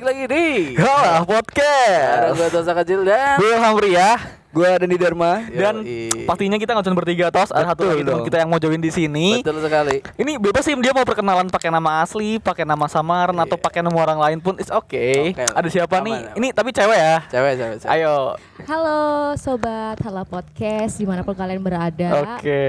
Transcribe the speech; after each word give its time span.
balik 0.00 0.16
lagi 0.16 0.24
di 0.32 0.80
Halah 0.80 1.20
Ada 1.20 1.28
podcast. 1.28 2.32
gue 2.40 2.48
Tosa 2.48 2.72
Kecil 2.72 3.04
dan 3.04 3.36
Gue 3.36 3.52
Hamri 3.52 3.92
ya. 3.92 4.39
Gue 4.50 4.66
Dani 4.66 4.98
Dharma. 4.98 5.46
Dan 5.46 5.86
Yoi. 5.86 6.26
pastinya 6.26 6.58
kita 6.58 6.74
nggak 6.74 6.82
cuma 6.84 6.98
bertiga 6.98 7.30
tos, 7.30 7.50
ada 7.50 7.70
satu 7.70 7.86
lagi 7.86 8.02
teman 8.02 8.18
dong. 8.18 8.26
kita 8.26 8.36
yang 8.36 8.50
mau 8.50 8.58
join 8.58 8.76
di 8.76 8.90
sini. 8.90 9.38
Betul 9.38 9.62
sekali 9.62 10.02
Ini 10.16 10.32
bebas 10.36 10.62
sih 10.62 10.74
dia 10.74 10.90
mau 10.90 11.06
perkenalan 11.06 11.46
pakai 11.46 11.70
nama 11.70 12.02
asli, 12.02 12.36
pakai 12.36 12.66
nama 12.66 12.84
samaran 12.84 13.38
atau 13.38 13.54
Iya. 13.54 13.62
pakai 13.62 13.80
nama 13.80 13.94
orang 13.94 14.18
lain 14.18 14.38
pun 14.38 14.58
it's 14.58 14.66
okay. 14.68 15.30
Oke, 15.30 15.46
ada 15.46 15.68
siapa 15.68 15.94
aman, 15.96 16.04
nih? 16.04 16.16
aman. 16.20 16.34
Ini 16.34 16.48
tapi 16.50 16.70
cewek 16.70 16.98
ya. 16.98 17.16
Cewek, 17.28 17.52
cewek, 17.56 17.76
cewek 17.78 17.90
Ayo. 17.90 18.16
Halo 18.60 19.00
sobat 19.36 19.96
Hala 20.00 20.22
Podcast 20.24 20.98
di 20.98 21.06
mana 21.06 21.22
pun 21.22 21.32
kalian 21.32 21.62
berada. 21.62 22.08
Oke. 22.34 22.62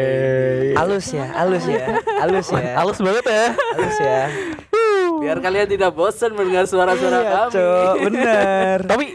Halus 0.78 1.10
ya, 1.10 1.26
halus 1.34 1.66
ya, 1.66 1.82
halus 2.22 2.48
ya, 2.48 2.78
Halus 2.78 2.98
banget 3.00 3.26
ya. 3.26 3.46
halus 3.58 3.98
ya. 3.98 4.22
Biar 5.18 5.38
kalian 5.40 5.66
tidak 5.68 5.92
bosan 5.92 6.34
mendengar 6.34 6.66
suara-suara 6.66 7.18
Iya, 7.20 7.30
kami 7.32 7.52
Cok, 7.52 7.94
bener. 8.04 8.78
Tapi 8.94 9.06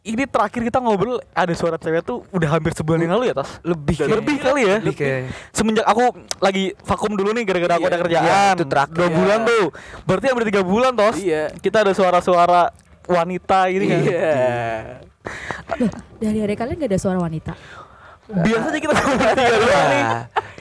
ini 0.00 0.24
terakhir 0.24 0.64
kita 0.64 0.80
ngobrol 0.80 1.20
ada 1.30 1.52
suara 1.52 1.76
cewek 1.76 2.00
tuh 2.00 2.24
udah 2.32 2.48
hampir 2.50 2.72
sebulan 2.72 3.04
yang 3.04 3.12
lalu 3.14 3.28
ya 3.28 3.34
tos. 3.36 3.60
Lebih 3.60 4.08
Lebih 4.08 4.36
kali 4.40 4.62
ya. 4.64 4.76
Lebih 4.80 4.96
kayak. 4.96 5.20
Semenjak 5.52 5.84
aku 5.84 6.04
lagi 6.40 6.72
vakum 6.80 7.12
dulu 7.12 7.30
nih 7.30 7.44
gara-gara 7.44 7.76
aku 7.76 7.84
Iya, 7.84 7.90
ada 7.90 7.98
kerjaan. 8.00 8.24
iya, 8.24 8.42
itu 8.54 8.64
terakhir. 8.64 8.94
Dua 8.96 9.06
Iya. 9.06 9.16
bulan 9.16 9.38
tuh. 9.44 9.64
Berarti 10.08 10.26
hampir 10.32 10.44
tiga 10.48 10.62
bulan 10.64 10.92
tos. 10.96 11.16
Iya. 11.20 11.52
Kita 11.54 11.84
ada 11.84 11.92
suara-suara 11.92 12.72
wanita 13.04 13.68
ini 13.68 13.84
kan. 13.86 14.00
Iya 14.00 14.32
Loh, 15.76 15.92
dari 16.16 16.38
hari 16.40 16.54
kalian 16.56 16.80
gak 16.80 16.90
ada 16.90 17.00
suara 17.00 17.20
wanita. 17.20 17.52
Biasanya 18.30 18.80
kita 18.80 18.92
cuma 18.94 19.14
bertiga 19.16 19.58
doang 19.58 19.86
nih. 19.86 20.04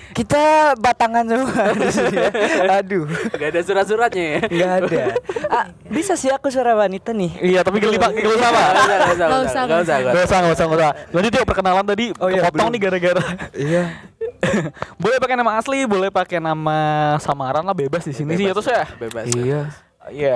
Kita 0.09 0.41
batangan 0.76 1.23
semua 1.23 1.63
di 1.77 1.88
sini 1.88 2.18
ya. 2.18 2.30
Aduh, 2.77 3.05
Gak 3.30 3.49
ada 3.49 3.62
surat-suratnya 3.62 4.26
ya 4.26 4.40
nggak 4.41 4.71
ada. 4.84 5.04
Ah, 5.49 5.65
bisa 5.85 6.13
sih 6.13 6.29
aku 6.29 6.48
suara 6.48 6.74
wanita 6.74 7.10
nih. 7.10 7.32
Iya, 7.41 7.60
tapi 7.62 7.77
geli 7.77 7.98
Pak, 7.98 8.13
gak 8.13 8.32
usah 8.32 8.49
Pak. 8.49 8.70
Gak 8.70 8.85
usah, 8.85 8.98
gak 8.99 9.10
usah, 9.10 9.26
Nggak 9.26 9.41
usah, 9.41 9.63
gak 9.65 9.65
usah, 9.65 9.65
nggak 9.65 9.65
gak 9.65 9.80
usah. 9.82 10.13
Gak 10.13 10.24
usah, 10.24 10.37
gak 10.40 10.52
usah, 10.52 10.65
gak 10.65 10.77
usah. 10.77 10.91
Lanjut 11.10 11.32
yuk 11.32 11.46
perkenalan 11.46 11.85
tadi 11.85 12.05
Oh 12.15 12.27
iya, 12.30 12.41
kepotong 12.43 12.57
belum. 12.70 12.74
nih 12.74 12.82
gara-gara. 12.82 13.24
Iya. 13.52 13.84
boleh 15.02 15.18
pakai 15.18 15.35
nama 15.35 15.52
asli, 15.57 15.80
boleh 15.84 16.10
pakai 16.10 16.37
nama 16.37 16.77
samaran 17.18 17.62
lah 17.62 17.74
bebas 17.74 18.05
di 18.05 18.13
sini 18.13 18.34
sih 18.34 18.46
ya 18.46 18.54
terus 18.54 18.70
ya. 18.70 18.85
Bebas 18.96 19.26
Iya. 19.27 19.62
Iya. 20.10 20.35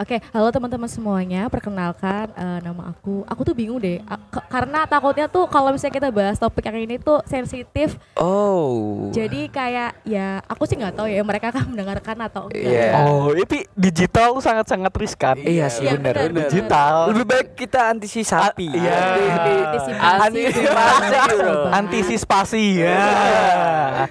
Oke, 0.00 0.16
halo 0.32 0.48
teman-teman 0.48 0.88
semuanya. 0.88 1.52
Perkenalkan 1.52 2.32
eh, 2.32 2.58
nama 2.64 2.88
aku. 2.88 3.20
Aku 3.28 3.44
tuh 3.44 3.52
bingung 3.52 3.76
deh. 3.76 4.00
A- 4.08 4.16
karena 4.48 4.88
takutnya 4.88 5.28
tuh 5.28 5.44
kalau 5.44 5.76
misalnya 5.76 5.92
kita 5.92 6.08
bahas 6.08 6.40
topik 6.40 6.64
yang 6.64 6.80
ini 6.80 6.96
tuh 6.96 7.20
sensitif. 7.28 8.00
Oh. 8.16 9.12
Jadi 9.12 9.52
kayak 9.52 10.00
ya 10.08 10.40
aku 10.48 10.64
sih 10.64 10.80
nggak 10.80 10.96
tahu 10.96 11.04
ya 11.04 11.20
mereka 11.20 11.52
akan 11.52 11.76
mendengarkan 11.76 12.16
atau 12.16 12.48
enggak. 12.48 12.64
Iya. 12.64 13.12
Oh, 13.12 13.28
itu 13.36 13.60
digital 13.76 14.40
sangat-sangat 14.40 14.88
riskan. 14.96 15.36
Iya 15.36 15.68
sih 15.68 15.84
Iya, 15.84 16.00
benar. 16.00 16.32
Digital. 16.48 16.94
Lebih 17.12 17.24
baik 17.28 17.48
kita 17.60 17.92
antisipasi. 17.92 18.72
Iya. 18.72 18.96
Antisipasi. 19.36 19.92
Antisipasi 20.00 21.36
Antisipasi 21.76 22.64
ya. 22.88 23.04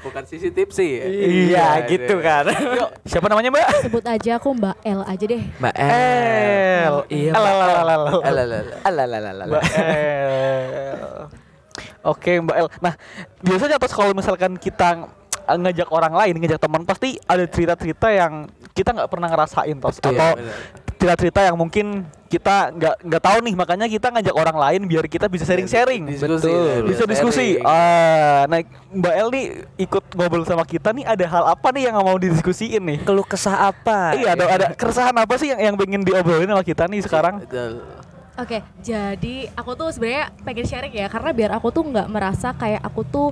Bukan 0.05 0.21
sisi 0.29 0.53
tipsi 0.53 1.01
ya 1.01 1.05
Iya, 1.09 1.67
gitu 1.89 2.21
kan. 2.21 2.45
Yuk, 2.77 2.93
siapa 3.09 3.25
namanya 3.25 3.49
Mbak? 3.49 3.89
Sebut 3.89 4.05
aja 4.05 4.37
aku 4.37 4.53
Mbak 4.53 4.77
L 4.85 5.01
aja 5.01 5.25
deh. 5.25 5.43
Mbak 5.57 5.75
El. 5.79 6.95
Iya, 7.07 7.31
El, 7.31 7.43
Mbak. 9.47 9.63
Oke 12.03 12.31
Mbak 12.39 12.55
El. 12.59 12.67
Nah 12.83 12.93
biasanya 13.43 13.75
terus 13.79 13.93
kalau 13.95 14.11
misalkan 14.15 14.55
kita 14.59 14.95
ng- 14.95 15.07
ngajak 15.49 15.89
orang 15.89 16.13
lain, 16.13 16.35
ngajak 16.37 16.61
teman 16.61 16.85
pasti 16.85 17.17
ada 17.25 17.41
cerita-cerita 17.49 18.07
yang 18.13 18.45
kita 18.77 18.93
nggak 18.93 19.09
pernah 19.09 19.27
ngerasain 19.33 19.77
tos 19.81 19.97
Betul, 19.97 20.13
atau. 20.13 20.37
Cerita-cerita 20.99 21.47
yang 21.47 21.55
mungkin 21.55 22.03
kita 22.27 22.75
nggak 22.75 22.95
nggak 23.07 23.23
tahu 23.23 23.37
nih 23.41 23.55
makanya 23.55 23.87
kita 23.87 24.11
ngajak 24.11 24.35
orang 24.35 24.57
lain 24.59 24.81
biar 24.85 25.07
kita 25.07 25.31
bisa 25.31 25.47
sharing-sharing. 25.47 26.11
Diskusi 26.11 26.51
Betul. 26.51 26.91
Bisa 26.91 27.03
diskusi. 27.07 27.47
sharing. 27.57 27.65
Ah, 27.65 28.43
nah 28.51 28.59
Mbak 28.91 29.13
El 29.15 29.27
nih 29.31 29.45
ikut 29.79 30.03
ngobrol 30.13 30.43
sama 30.43 30.67
kita 30.67 30.91
nih 30.91 31.07
ada 31.07 31.25
hal 31.25 31.43
apa 31.55 31.67
nih 31.71 31.89
yang 31.89 31.95
mau 32.03 32.19
didiskusiin 32.19 32.83
nih? 32.83 32.99
Keluh 33.07 33.23
kesah 33.23 33.71
apa? 33.71 34.13
Iya, 34.19 34.35
ada 34.35 34.45
ada 34.45 34.65
keresahan 34.75 35.15
apa 35.15 35.33
sih 35.39 35.55
yang 35.55 35.71
yang 35.71 35.75
pengen 35.79 36.03
diobrolin 36.03 36.51
sama 36.51 36.63
kita 36.67 36.83
nih 36.85 37.01
sekarang? 37.01 37.47
Oke, 38.39 38.63
jadi 38.83 39.35
aku 39.55 39.71
tuh 39.79 39.89
sebenarnya 39.95 40.35
pengen 40.43 40.67
sharing 40.67 40.93
ya 40.95 41.07
karena 41.07 41.31
biar 41.31 41.51
aku 41.55 41.71
tuh 41.71 41.87
nggak 41.87 42.07
merasa 42.11 42.51
kayak 42.53 42.83
aku 42.83 43.01
tuh 43.07 43.27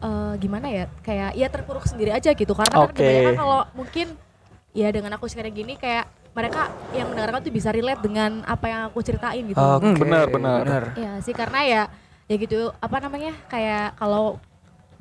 eh, 0.00 0.32
gimana 0.40 0.66
ya 0.72 0.84
kayak 1.04 1.36
ya 1.36 1.46
terpuruk 1.52 1.84
sendiri 1.84 2.10
aja 2.16 2.32
gitu 2.32 2.52
karena 2.56 2.72
kan 2.72 2.88
Oke. 2.88 3.00
kebanyakan 3.00 3.36
kalau 3.36 3.60
mungkin 3.76 4.06
ya 4.72 4.88
dengan 4.88 5.12
aku 5.20 5.28
sharing 5.28 5.52
gini 5.52 5.76
kayak 5.76 6.08
mereka 6.32 6.72
yang 6.96 7.12
mendengarkan 7.12 7.44
tuh 7.44 7.52
bisa 7.52 7.68
relate 7.68 8.00
dengan 8.00 8.40
apa 8.44 8.64
yang 8.64 8.80
aku 8.88 9.04
ceritain 9.04 9.44
gitu. 9.44 9.60
Oke, 9.60 9.84
Hmm, 9.84 9.96
benar, 10.00 10.26
benar. 10.32 10.82
Ya 10.96 11.20
sih 11.20 11.36
karena 11.36 11.60
ya 11.64 11.82
ya 12.24 12.36
gitu 12.40 12.72
apa 12.80 12.96
namanya 12.98 13.36
kayak 13.46 14.00
kalau 14.00 14.40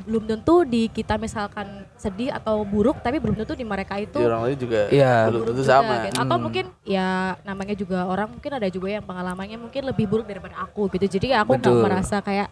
belum 0.01 0.25
tentu 0.25 0.65
di 0.65 0.89
kita 0.89 1.15
misalkan 1.15 1.85
sedih 1.93 2.33
atau 2.33 2.65
buruk 2.65 3.05
tapi 3.05 3.21
belum 3.21 3.37
tentu 3.37 3.53
di 3.53 3.61
mereka 3.61 4.01
itu 4.01 4.17
Di 4.17 4.25
orang 4.25 4.49
lain 4.49 4.57
juga 4.57 4.89
Iya. 4.89 5.29
belum 5.29 5.39
buruk 5.45 5.47
tentu 5.53 5.61
juga, 5.61 5.71
sama 5.77 5.93
gitu. 6.03 6.15
Atau 6.17 6.35
Hmm. 6.35 6.43
mungkin 6.43 6.65
ya 6.83 7.07
namanya 7.45 7.75
juga 7.77 7.99
orang 8.09 8.27
mungkin 8.33 8.51
ada 8.57 8.67
juga 8.67 8.87
yang 8.89 9.05
pengalamannya 9.05 9.57
mungkin 9.61 9.81
lebih 9.85 10.05
buruk 10.09 10.25
daripada 10.25 10.57
aku 10.57 10.89
gitu. 10.91 11.05
Jadi 11.05 11.31
ya 11.37 11.45
aku 11.45 11.53
nggak 11.55 11.79
merasa 11.85 12.17
kayak 12.19 12.49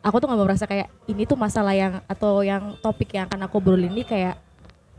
aku 0.00 0.16
tuh 0.16 0.26
nggak 0.30 0.40
merasa 0.46 0.64
kayak 0.64 0.88
ini 1.10 1.26
tuh 1.26 1.34
masalah 1.34 1.74
yang 1.74 1.98
atau 2.06 2.46
yang 2.46 2.78
topik 2.78 3.10
yang 3.12 3.26
akan 3.26 3.50
aku 3.50 3.58
obrolin 3.58 3.90
ini 3.90 4.06
kayak 4.06 4.38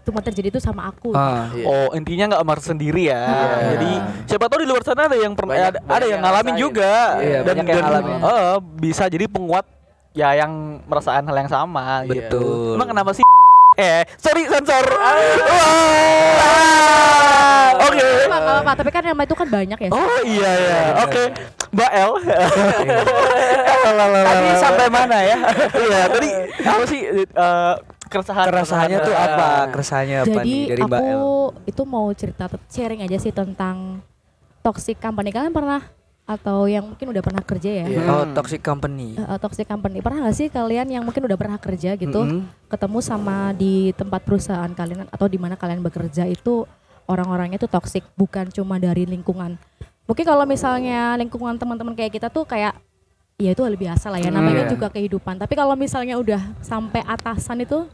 cuma 0.06 0.20
terjadi 0.24 0.48
itu 0.54 0.60
sama 0.62 0.90
aku. 0.90 1.12
Ah. 1.14 1.50
Iya. 1.52 1.66
Oh 1.66 1.90
intinya 1.94 2.36
nggak 2.36 2.44
merasa 2.46 2.72
sendiri 2.72 3.10
ya. 3.10 3.22
Iya. 3.26 3.60
Jadi 3.76 3.92
siapa 4.26 4.46
tahu 4.48 4.60
di 4.64 4.68
luar 4.70 4.84
sana 4.84 5.08
ada 5.08 5.18
yang 5.18 5.34
pernah 5.34 5.56
ada, 5.56 5.80
ada 5.80 6.06
yang 6.06 6.18
yang 6.18 6.22
ngalamin 6.26 6.56
juga 6.58 6.94
Iya, 7.22 7.40
dan 7.46 7.56
dan 7.64 7.84
ngalamin. 7.84 8.18
eh, 8.20 8.56
bisa 8.80 9.04
jadi 9.08 9.26
penguat 9.30 9.66
ya 10.14 10.34
yang 10.36 10.52
merasakan 10.90 11.24
hal 11.30 11.38
yang 11.38 11.52
sama. 11.52 12.04
Iya. 12.06 12.28
gitu. 12.28 12.42
Betul. 12.42 12.76
Emang 12.80 12.90
kenapa 12.90 13.12
sih? 13.14 13.24
Eh 13.80 14.04
sorry 14.20 14.44
sensor. 14.50 14.86
Wah. 16.40 17.70
Oke. 17.80 18.04
Tapi 18.04 18.28
nggak 18.28 18.44
apa-apa, 18.44 18.72
tapi 18.76 18.90
kan 18.92 19.02
nama 19.08 19.22
itu 19.24 19.36
kan 19.38 19.48
banyak 19.48 19.80
ya. 19.80 19.90
Oh 19.94 20.20
iya 20.28 20.52
ya. 20.52 20.80
Oke. 21.08 21.24
Mbak 21.70 21.92
El. 21.96 22.12
Tadi 24.30 24.50
sampai 24.60 24.88
mana 24.92 25.18
ya? 25.22 25.38
Iya 25.74 26.02
tadi 26.12 26.30
apa 26.66 26.84
sih 26.86 27.02
eh, 27.24 27.74
keresahan 28.10 28.46
Keresahannya 28.50 29.00
tuh 29.06 29.16
apa? 29.16 29.50
Keresahannya 29.70 30.18
apa 30.26 30.42
Jadi 30.42 30.50
nih 30.50 30.62
dari 30.74 30.82
Mbak 30.84 31.00
aku 31.00 31.08
El? 31.08 31.24
itu 31.70 31.82
mau 31.86 32.08
cerita 32.18 32.46
sharing 32.68 33.06
aja 33.06 33.18
sih 33.22 33.32
tentang 33.32 34.02
toxic 34.66 34.98
company. 34.98 35.30
Kalian 35.30 35.54
pernah 35.54 35.86
atau 36.30 36.70
yang 36.70 36.86
mungkin 36.86 37.10
udah 37.10 37.24
pernah 37.26 37.42
kerja 37.42 37.70
ya? 37.70 37.86
Iya. 37.90 38.06
Oh, 38.06 38.26
toxic 38.38 38.62
company. 38.62 39.18
Eh, 39.18 39.40
toxic 39.42 39.66
company. 39.66 39.98
Pernah 39.98 40.30
gak 40.30 40.38
sih 40.38 40.48
kalian 40.50 40.86
yang 40.86 41.02
mungkin 41.02 41.26
udah 41.26 41.38
pernah 41.38 41.58
kerja 41.58 41.98
gitu, 41.98 42.22
Mm-mm. 42.22 42.46
ketemu 42.70 43.00
sama 43.02 43.50
di 43.58 43.90
tempat 43.98 44.22
perusahaan 44.22 44.70
kalian 44.70 45.10
atau 45.10 45.26
di 45.26 45.42
mana 45.42 45.58
kalian 45.58 45.82
bekerja 45.82 46.30
itu 46.30 46.70
orang-orangnya 47.10 47.58
tuh 47.58 47.72
toxic, 47.74 48.06
bukan 48.14 48.46
cuma 48.54 48.78
dari 48.78 49.10
lingkungan. 49.10 49.58
Mungkin 50.06 50.26
kalau 50.26 50.46
misalnya 50.46 51.18
lingkungan 51.18 51.58
teman-teman 51.58 51.98
kayak 51.98 52.14
kita 52.14 52.30
tuh 52.30 52.46
kayak 52.46 52.78
ya 53.40 53.56
itu 53.56 53.64
hal 53.64 53.74
biasa 53.74 54.12
lah 54.12 54.20
ya, 54.20 54.30
namanya 54.30 54.68
Iya. 54.68 54.72
juga 54.76 54.92
kehidupan. 54.92 55.40
Tapi 55.40 55.56
kalau 55.56 55.74
misalnya 55.74 56.20
udah 56.20 56.60
sampai 56.60 57.02
atasan 57.02 57.64
itu 57.64 57.88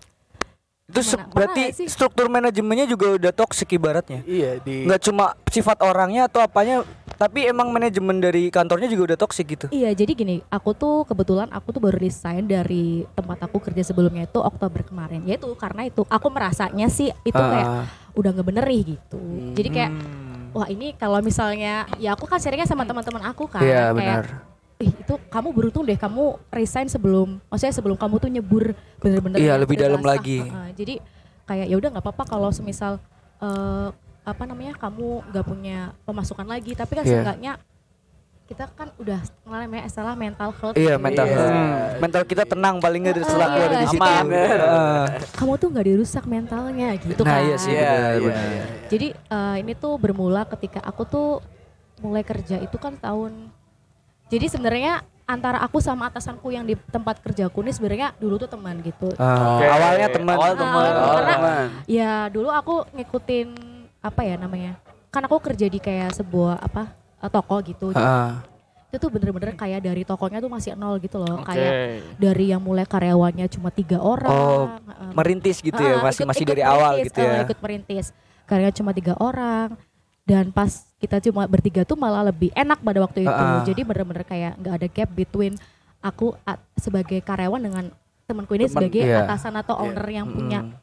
Itu? 0.86 1.02
Pernah 1.02 1.34
berarti 1.34 1.90
struktur 1.90 2.30
manajemennya 2.30 2.86
juga 2.86 3.18
udah 3.18 3.34
toxic 3.34 3.74
ibaratnya. 3.74 4.22
Iya 4.22 4.62
di 4.62 4.86
Nggak 4.86 5.02
cuma 5.02 5.34
sifat 5.50 5.82
orangnya 5.82 6.30
atau 6.30 6.46
apanya, 6.46 6.86
tapi 7.18 7.42
emang 7.42 7.74
manajemen 7.74 8.22
dari 8.22 8.54
kantornya 8.54 8.86
juga 8.86 9.10
udah 9.10 9.18
toxic 9.18 9.50
gitu. 9.50 9.66
Iya, 9.74 9.98
jadi 9.98 10.14
gini, 10.14 10.36
aku 10.46 10.78
tuh 10.78 11.02
kebetulan 11.04 11.50
aku 11.50 11.74
tuh 11.74 11.82
baru 11.82 11.98
resign 11.98 12.46
dari 12.46 13.02
tempat 13.12 13.50
aku 13.50 13.66
kerja 13.66 13.82
sebelumnya 13.82 14.30
itu 14.30 14.38
Oktober 14.38 14.86
kemarin. 14.86 15.26
Ya 15.26 15.42
itu 15.42 15.50
karena 15.58 15.90
itu 15.90 16.06
aku 16.06 16.28
merasanya 16.30 16.86
sih 16.86 17.10
itu 17.26 17.34
kayak 17.34 17.66
Ah. 17.66 17.90
udah 18.14 18.30
nggak 18.30 18.46
bener 18.46 18.66
nih 18.70 18.82
gitu. 18.94 19.18
Jadi 19.58 19.70
kayak 19.74 19.90
Hmm. 19.90 20.54
wah 20.54 20.70
ini 20.70 20.94
kalau 20.94 21.18
misalnya 21.20 21.90
ya 21.98 22.14
aku 22.14 22.30
kan 22.30 22.38
sharingnya 22.38 22.70
sama 22.70 22.86
teman-teman 22.86 23.26
aku 23.26 23.50
kan 23.50 23.66
Iya, 23.66 23.90
kayak 23.90 23.98
benar. 23.98 24.26
Ih 24.76 24.92
itu 24.92 25.14
kamu 25.30 25.50
beruntung 25.50 25.84
deh 25.84 25.96
kamu 25.96 26.36
resign 26.50 26.86
sebelum 26.86 27.40
maksudnya 27.48 27.72
sebelum 27.72 27.96
kamu 27.96 28.16
tuh 28.18 28.30
nyebur 28.30 28.64
bener-bener 29.00 29.40
Iya, 29.40 29.56
lebih 29.56 29.80
dalam 29.80 30.04
basah. 30.04 30.12
lagi. 30.14 30.40
Heeh, 30.44 30.70
jadi 30.76 30.94
kayak 31.46 31.66
ya 31.70 31.76
udah 31.76 31.90
nggak 31.96 32.04
apa-apa 32.04 32.24
kalau 32.26 32.50
semisal 32.52 33.00
eh, 33.38 33.88
apa 34.22 34.44
namanya 34.44 34.74
kamu 34.76 35.32
nggak 35.32 35.46
punya 35.46 35.78
pemasukan 36.04 36.44
lagi 36.44 36.74
tapi 36.74 36.92
kan 36.92 37.04
Iya. 37.04 37.12
seenggaknya 37.14 37.54
kita 38.46 38.70
kan 38.70 38.94
udah 38.96 39.18
namanya 39.44 39.86
istilah 39.86 40.14
mental 40.14 40.52
health 40.52 40.76
Iya, 40.76 40.96
gitu. 40.96 41.02
mental 41.02 41.26
Iya. 41.26 41.34
health. 41.34 41.98
Mental 41.98 42.22
kita 42.26 42.44
tenang 42.46 42.76
paling 42.78 43.02
nggak 43.02 43.16
setelah 43.20 43.32
Iya, 43.42 43.54
keluar 43.56 43.70
dari 43.70 43.80
iya. 43.80 43.90
situ. 43.90 44.12
Kamu 45.34 45.54
tuh 45.56 45.68
nggak 45.72 45.86
dirusak 45.88 46.24
mentalnya 46.26 46.90
gitu 46.96 47.22
Nah, 47.22 47.32
kan 47.32 47.42
iya 47.42 47.56
sih, 47.56 47.72
Iya, 47.72 47.88
benar, 47.88 48.12
iya, 48.12 48.20
benar. 48.22 48.46
iya. 48.46 48.64
jadi 48.86 49.08
eh, 49.16 49.56
ini 49.62 49.74
tuh 49.74 49.94
bermula 49.96 50.44
ketika 50.48 50.78
aku 50.80 51.02
tuh 51.06 51.30
mulai 51.98 52.22
kerja 52.22 52.60
itu 52.60 52.76
kan 52.76 52.94
tahun 52.96 53.50
jadi 54.28 54.46
sebenarnya 54.48 54.94
antara 55.24 55.58
aku 55.58 55.78
sama 55.78 56.06
atasanku 56.06 56.50
yang 56.50 56.62
di 56.62 56.78
tempat 56.86 57.18
kerjaku 57.18 57.60
ini 57.60 57.72
sebenarnya 57.72 58.14
dulu 58.16 58.38
tuh 58.38 58.46
teman 58.48 58.78
gitu. 58.80 59.10
Ah, 59.16 59.58
Oke. 59.58 59.66
Awalnya 59.66 60.08
teman. 60.12 60.36
Awal 60.36 60.46
Ah, 60.48 60.56
teman. 60.56 60.74
awal 60.86 60.94
Oh, 60.96 61.14
Karena- 61.16 61.34
teman. 61.36 61.68
Ya 61.86 62.14
dulu 62.28 62.50
aku 62.50 62.76
ngikutin 62.92 63.48
apa 64.00 64.22
ya 64.22 64.36
namanya 64.36 64.78
kan 65.10 65.24
aku 65.24 65.40
kerja 65.40 65.66
di 65.66 65.80
kayak 65.80 66.14
sebuah 66.14 66.60
apa 66.60 66.94
eh, 67.18 67.26
toko 67.28 67.58
gitu 67.60 67.90
Ah. 67.92 68.46
itu 68.86 69.02
tuh 69.02 69.10
bener-bener 69.10 69.52
kayak 69.52 69.82
dari 69.82 70.04
tokonya 70.04 70.38
tuh 70.38 70.48
masih 70.48 70.72
nol 70.74 71.00
gitu 71.00 71.18
loh 71.18 71.42
Oke. 71.42 71.50
kayak 71.50 71.74
dari 72.16 72.46
yang 72.48 72.62
mulai 72.62 72.86
karyawannya 72.86 73.50
cuma 73.50 73.68
tiga 73.70 73.98
orang 73.98 74.30
Oh, 74.30 74.70
Merintis 75.12 75.58
gitu 75.60 75.76
ya, 75.76 75.98
Ah, 75.98 76.06
masih 76.06 76.22
ikut- 76.22 76.30
masih 76.30 76.44
ikut 76.44 76.52
dari 76.52 76.64
awal 76.64 76.92
merintis, 76.94 77.08
gitu 77.08 77.20
ya. 77.20 77.32
eh, 77.32 77.44
ikut 77.44 77.60
merintis. 77.60 78.06
Karya 78.46 78.70
cuma 78.72 78.92
tiga 78.92 79.14
orang 79.18 79.74
dan 80.24 80.50
pas 80.50 80.70
kita 81.06 81.22
cuma 81.30 81.46
bertiga 81.46 81.86
tuh 81.86 81.94
malah 81.94 82.26
lebih 82.26 82.50
enak 82.58 82.82
pada 82.82 83.00
waktu 83.06 83.30
itu. 83.30 83.32
Ah. 83.32 83.62
Jadi 83.62 83.82
bener-bener 83.86 84.26
kayak 84.26 84.58
nggak 84.58 84.74
ada 84.82 84.88
gap 84.90 85.10
between 85.14 85.54
aku 86.02 86.34
sebagai 86.82 87.22
karyawan 87.22 87.62
dengan 87.62 87.86
temanku 88.26 88.58
ini 88.58 88.66
Teman, 88.66 88.74
sebagai 88.74 89.04
iya. 89.06 89.22
atasan 89.22 89.54
atau 89.62 89.78
owner 89.78 90.06
yang 90.10 90.26
punya 90.26 90.66
Mm. 90.66 90.74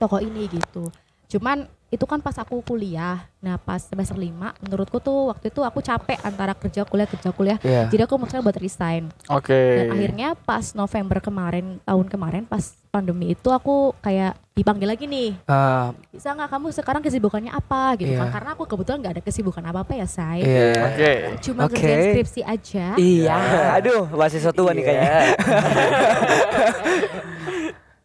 toko 0.00 0.18
ini 0.24 0.48
gitu. 0.48 0.88
Cuman 1.28 1.68
itu 1.92 2.04
kan 2.08 2.24
pas 2.24 2.32
aku 2.40 2.64
kuliah. 2.64 3.28
Nah, 3.44 3.60
pas 3.60 3.84
semester 3.84 4.16
5 4.16 4.56
menurutku 4.64 4.96
tuh 4.96 5.28
waktu 5.28 5.52
itu 5.52 5.60
aku 5.60 5.84
capek 5.84 6.16
antara 6.24 6.56
kerja 6.56 6.88
kuliah 6.88 7.04
kerja 7.04 7.28
kuliah. 7.36 7.58
Iya. 7.60 7.92
Jadi 7.92 8.00
aku 8.08 8.16
memutuskan 8.16 8.40
buat 8.40 8.56
resign. 8.56 9.12
Oke. 9.28 9.52
Dan 9.52 9.92
akhirnya 9.92 10.28
pas 10.32 10.72
November 10.72 11.20
kemarin, 11.20 11.76
tahun 11.84 12.08
kemarin 12.08 12.48
pas 12.48 12.72
pandemi 12.92 13.32
itu 13.32 13.48
aku 13.48 13.96
kayak 14.04 14.36
dipanggil 14.52 14.84
lagi 14.84 15.08
nih. 15.08 15.32
Ah, 15.48 15.96
Bisa 16.12 16.36
nggak 16.36 16.52
kamu 16.52 16.66
sekarang 16.76 17.00
kesibukannya 17.00 17.48
apa 17.48 17.96
gitu 17.96 18.12
kan? 18.12 18.28
Iya. 18.28 18.34
Karena 18.36 18.50
aku 18.52 18.68
kebetulan 18.68 18.98
nggak 19.00 19.14
ada 19.16 19.22
kesibukan 19.24 19.64
apa-apa 19.64 19.96
ya, 19.96 20.04
Say. 20.04 20.44
iya. 20.44 20.92
Oke. 20.92 21.12
Cuma 21.40 21.60
Oke. 21.64 21.80
kerjaan 21.80 22.04
skripsi 22.12 22.40
aja. 22.44 22.86
Iya, 23.00 23.40
aduh, 23.80 24.12
mahasiswa 24.12 24.52
tua 24.52 24.76
nih 24.76 24.84
kayaknya. 24.84 25.20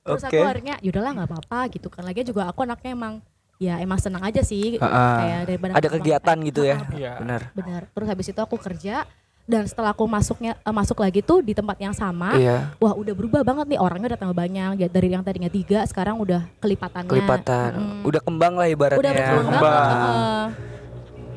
Terus 0.07 0.23
Oke. 0.23 0.39
aku 0.39 0.43
akhirnya 0.47 0.75
yaudahlah 0.79 1.11
nggak 1.19 1.29
apa-apa 1.35 1.59
gitu 1.67 1.87
kan. 1.91 2.07
Lagi 2.07 2.23
juga 2.23 2.47
aku 2.47 2.63
anaknya 2.63 2.95
emang 2.95 3.13
ya 3.59 3.83
emang 3.83 3.99
senang 3.99 4.23
aja 4.23 4.39
sih 4.39 4.79
Ah, 4.79 5.19
kayak 5.19 5.41
daripada 5.51 5.71
Ada 5.75 5.87
kegiatan 5.91 6.37
gitu 6.47 6.61
ya. 6.63 6.79
Ah, 6.79 6.95
Iya. 6.95 7.11
Benar. 7.19 7.41
benar. 7.51 7.81
Terus 7.91 8.07
habis 8.07 8.27
itu 8.31 8.39
aku 8.39 8.55
kerja 8.55 9.03
dan 9.47 9.63
setelah 9.63 9.95
aku 9.95 10.03
masuknya 10.03 10.53
eh, 10.53 10.75
masuk 10.75 10.99
lagi 10.99 11.23
tuh 11.23 11.39
di 11.39 11.55
tempat 11.55 11.79
yang 11.79 11.95
sama, 11.95 12.35
Iya, 12.35 12.75
wah 12.77 12.91
udah 12.91 13.15
berubah 13.15 13.41
banget 13.41 13.65
nih 13.71 13.79
orangnya 13.79 14.07
udah 14.11 14.19
tambah 14.19 14.35
banyak 14.35 14.71
ya 14.75 14.87
dari 14.87 15.07
yang 15.07 15.23
tadinya 15.23 15.47
tiga 15.47 15.79
sekarang 15.83 16.19
udah 16.19 16.43
kelipatannya 16.59 17.07
kelipatan. 17.07 17.71
Mm. 17.73 18.01
Udah 18.03 18.21
kembang 18.21 18.53
lah 18.53 18.67
ibaratnya. 18.67 18.99
udah 18.99 19.11
berkembang 19.11 19.47
Kembang. 19.47 19.63
banget 19.63 19.95
heeh. 19.95 20.45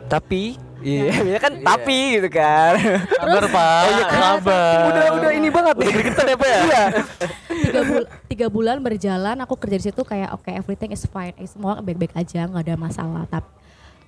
Tapi 0.06 0.42
Iya, 0.80 1.12
biasanya 1.12 1.40
kan 1.44 1.52
tapi 1.60 1.98
gitu 2.16 2.28
kan. 2.32 2.72
Sabar 3.12 3.44
Pak, 3.46 3.82
sabar. 4.08 4.80
udah 4.88 5.06
udah 5.12 5.30
ini 5.30 5.48
banget 5.52 5.76
nih. 5.76 5.92
Kita 6.08 6.22
ya 6.24 6.36
Pak 6.40 6.48
ya? 6.48 6.58
Iya. 6.58 6.84
tiga, 7.60 7.80
bul- 7.84 8.08
tiga 8.26 8.46
bulan 8.48 8.76
berjalan 8.80 9.36
aku 9.38 9.54
kerja 9.54 9.76
di 9.76 9.84
situ 9.86 10.00
kayak 10.00 10.32
oke 10.32 10.48
everything 10.48 10.90
is 10.90 11.04
fine 11.04 11.36
eh, 11.36 11.44
semua 11.44 11.78
baik-baik 11.78 12.16
aja 12.16 12.48
nggak 12.48 12.64
ada 12.64 12.74
masalah 12.74 13.28
tapi 13.28 13.59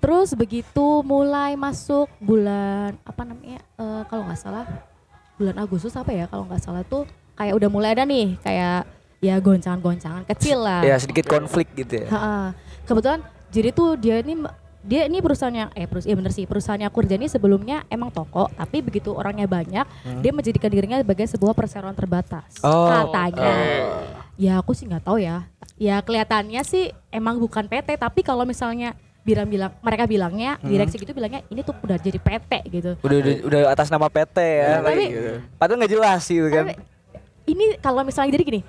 terus 0.02 0.34
begitu 0.34 0.86
mulai 1.00 1.54
masuk 1.54 2.10
bulan 2.18 2.98
apa 3.02 3.22
namanya 3.22 3.62
eh, 3.78 4.02
kalau 4.04 4.26
nggak 4.26 4.36
salah 4.36 4.66
bulan 5.34 5.56
Agustus 5.56 5.94
apa 5.94 6.10
ya 6.10 6.26
kalau 6.26 6.44
nggak 6.44 6.58
salah 6.60 6.82
tuh 6.82 7.06
kayak 7.32 7.54
udah 7.54 7.68
mulai 7.68 7.94
ada 7.94 8.02
nih 8.02 8.34
kayak 8.38 8.84
ya 9.18 9.38
goncangan-goncangan 9.38 10.26
kecil 10.26 10.58
lah. 10.60 10.82
Ya 10.82 10.98
sedikit 10.98 11.24
konflik 11.24 11.70
gitu 11.72 12.02
ya. 12.02 12.08
Ha-ha. 12.10 12.58
Kebetulan 12.82 13.22
jadi 13.48 13.70
tuh 13.70 13.94
dia 13.94 14.18
ini 14.18 14.34
dia 14.82 15.06
ini 15.06 15.22
perusahaannya 15.22 15.70
eh 15.72 15.86
perusahaan 15.86 16.10
ya 16.10 16.18
bener 16.18 16.32
sih 16.34 16.42
perusahaannya 16.42 16.90
aku 16.90 16.96
kerja 17.00 17.14
ini 17.14 17.30
sebelumnya 17.30 17.86
emang 17.86 18.10
toko 18.10 18.50
tapi 18.50 18.82
begitu 18.82 19.14
orangnya 19.14 19.46
banyak 19.46 19.86
dia 20.18 20.32
menjadikan 20.34 20.66
dirinya 20.66 20.98
sebagai 20.98 21.30
sebuah 21.30 21.54
perseroan 21.54 21.94
terbatas 21.94 22.58
Oh, 22.60 22.90
katanya. 22.90 23.54
ya 24.34 24.58
aku 24.58 24.74
sih 24.74 24.90
nggak 24.90 25.06
tahu 25.06 25.22
ya. 25.22 25.46
Ya 25.78 26.02
kelihatannya 26.02 26.62
sih 26.62 26.90
emang 27.08 27.38
bukan 27.38 27.70
PT 27.70 27.94
tapi 27.94 28.20
kalau 28.20 28.42
misalnya 28.42 28.98
bilang 29.22 29.46
bilang 29.46 29.70
mereka 29.78 30.04
bilangnya 30.04 30.58
direksi 30.58 30.98
gitu 30.98 31.10
bilangnya 31.10 31.46
ini 31.46 31.62
tuh 31.62 31.78
udah 31.78 31.94
jadi 31.94 32.18
PT 32.18 32.52
gitu 32.68 32.90
Udah 32.98 33.16
udah, 33.16 33.34
udah 33.44 33.60
atas 33.70 33.86
nama 33.86 34.06
PT 34.06 34.36
ya. 34.38 34.82
Tapi- 34.82 35.10
padahal 35.54 35.78
nggak 35.78 35.92
jelas 35.92 36.20
sih 36.22 36.42
kan. 36.44 36.74
Ini 37.42 37.78
kalau 37.78 38.02
misalnya 38.02 38.30
jadi 38.32 38.44
gini 38.44 38.60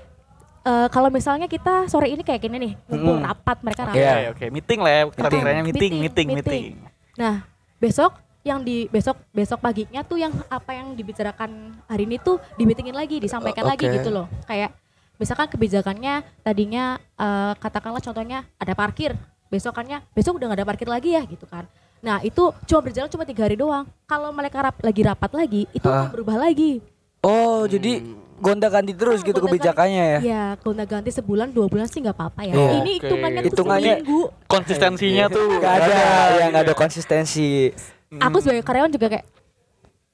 eh, 0.64 0.88
kalau 0.88 1.10
misalnya 1.10 1.46
kita 1.46 1.86
sore 1.86 2.08
ini 2.08 2.22
kayak 2.22 2.40
gini 2.40 2.56
nih 2.56 2.74
ngumpul 2.88 3.18
Mm. 3.18 3.26
rapat 3.26 3.58
mereka 3.62 3.82
rapat 3.84 3.98
Iya. 3.98 4.14
Oke, 4.14 4.26
oke. 4.32 4.46
Meeting 4.50 4.80
lah 4.80 4.92
ya. 4.92 5.02
Meeting. 5.04 5.20
meeting, 5.20 5.44
Meeting, 5.44 5.64
meeting, 5.64 5.94
meeting. 6.00 6.28
meeting. 6.32 6.66
Nah, 7.14 7.36
besok 7.78 8.16
yang 8.44 8.60
di 8.60 8.88
besok 8.88 9.20
besok 9.30 9.58
paginya 9.58 10.04
tuh 10.04 10.18
yang 10.18 10.32
apa 10.48 10.72
yang 10.72 10.94
dibicarakan 10.94 11.50
hari 11.86 12.04
ini 12.06 12.16
tuh 12.18 12.40
dibitingin 12.54 12.94
lagi, 12.94 13.18
disampaikan 13.18 13.64
Oh, 13.64 13.72
lagi 13.72 13.88
oke. 13.88 13.96
gitu 13.98 14.10
loh. 14.10 14.28
Kayak 14.44 14.72
misalkan 15.16 15.48
kebijakannya 15.48 16.14
tadinya 16.40 16.96
eh, 17.14 17.54
katakanlah 17.58 18.00
contohnya 18.00 18.46
ada 18.56 18.74
parkir, 18.74 19.16
besokannya 19.54 20.02
besok 20.12 20.36
udah 20.36 20.50
gak 20.50 20.58
ada 20.58 20.68
parkir 20.68 20.90
lagi 20.90 21.14
ya 21.14 21.22
gitu 21.24 21.46
kan. 21.46 21.70
Nah, 22.02 22.20
itu 22.20 22.42
cuma 22.66 22.82
berjalan 22.82 23.08
cuma 23.08 23.24
tiga 23.24 23.46
hari 23.46 23.54
doang. 23.54 23.86
Kalau 24.04 24.30
mereka 24.30 24.60
rap- 24.62 24.82
lagi 24.82 25.02
rapat 25.02 25.32
lagi, 25.32 25.62
itu 25.70 25.86
Ah. 25.86 26.04
akan 26.04 26.12
berubah 26.12 26.36
lagi. 26.42 26.82
Oh, 27.22 27.64
jadi 27.64 28.04
gonta-ganti 28.36 28.92
terus 28.92 29.22
Ah, 29.22 29.26
gitu 29.26 29.40
kebijakannya 29.40 30.04
ya. 30.04 30.20
Ya, 30.20 30.44
gonta 30.60 30.84
ganti 30.84 31.08
sebulan 31.10 31.48
dua 31.48 31.72
bulan 31.72 31.88
sih 31.88 32.04
nggak 32.04 32.12
apa-apa 32.12 32.44
ya. 32.44 32.52
Iya. 32.52 32.70
Ini 32.76 32.92
Oke. 32.92 33.00
hitungannya 33.00 33.40
tuh 33.40 33.48
Hitungannya- 33.48 33.96
seminggu. 33.96 34.22
Konsistensinya 34.46 35.26
tuh 35.28 35.48
Gak 35.56 35.74
ada, 35.80 35.96
ya 36.34 36.46
nggak 36.52 36.64
ada 36.64 36.76
konsistensi. 36.76 37.72
aku 38.12 38.38
sebagai 38.38 38.62
karyawan 38.62 38.92
juga 38.92 39.08
kayak 39.10 39.26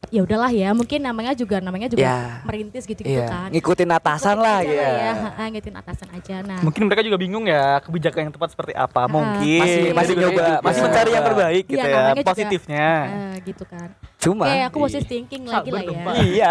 ya 0.07 0.23
udahlah 0.23 0.47
ya 0.47 0.71
mungkin 0.71 1.03
namanya 1.03 1.35
juga 1.35 1.59
namanya 1.59 1.85
juga 1.85 2.01
Ya. 2.01 2.39
merintis 2.41 2.87
gitu-gitu 2.87 3.19
Iya, 3.19 3.27
kan 3.27 3.49
ngikutin 3.51 3.89
atasan 3.91 4.31
Ngikutin 4.31 4.47
lah 4.47 4.55
aja 4.57 4.71
ya. 4.71 4.89
ya 4.89 5.13
ha, 5.29 5.43
ngikutin 5.45 5.75
atasan 5.75 6.09
aja 6.09 6.35
nah 6.41 6.59
Mungkin 6.63 6.81
mereka 6.87 7.01
juga 7.03 7.17
bingung 7.19 7.43
ya 7.43 7.77
kebijakan 7.77 8.19
yang 8.23 8.33
tepat 8.33 8.49
seperti 8.49 8.73
apa. 8.73 9.05
Mungkin 9.05 9.59
Masih 9.59 9.83
masih 9.91 10.13
Iya, 10.15 10.21
nyoba, 10.23 10.33
juga. 10.33 10.55
masih 10.63 10.81
mencari 10.81 11.09
yang 11.11 11.25
terbaik 11.25 11.63
Iya, 11.63 11.69
gitu 11.69 11.83
ya. 11.83 11.93
namanya 11.93 12.15
juga- 12.15 12.29
Positifnya. 12.31 12.89
eh, 13.05 13.35
gitu 13.43 13.63
kan 13.65 13.89
Cuma 14.17 14.45
oke 14.45 14.59
aku 14.65 14.77
positive 14.81 15.05
thinking 15.05 15.43
lagi 15.45 15.69
Sabar 15.69 15.77
lah 15.77 16.15
ya. 16.15 16.21
Iya. 16.25 16.49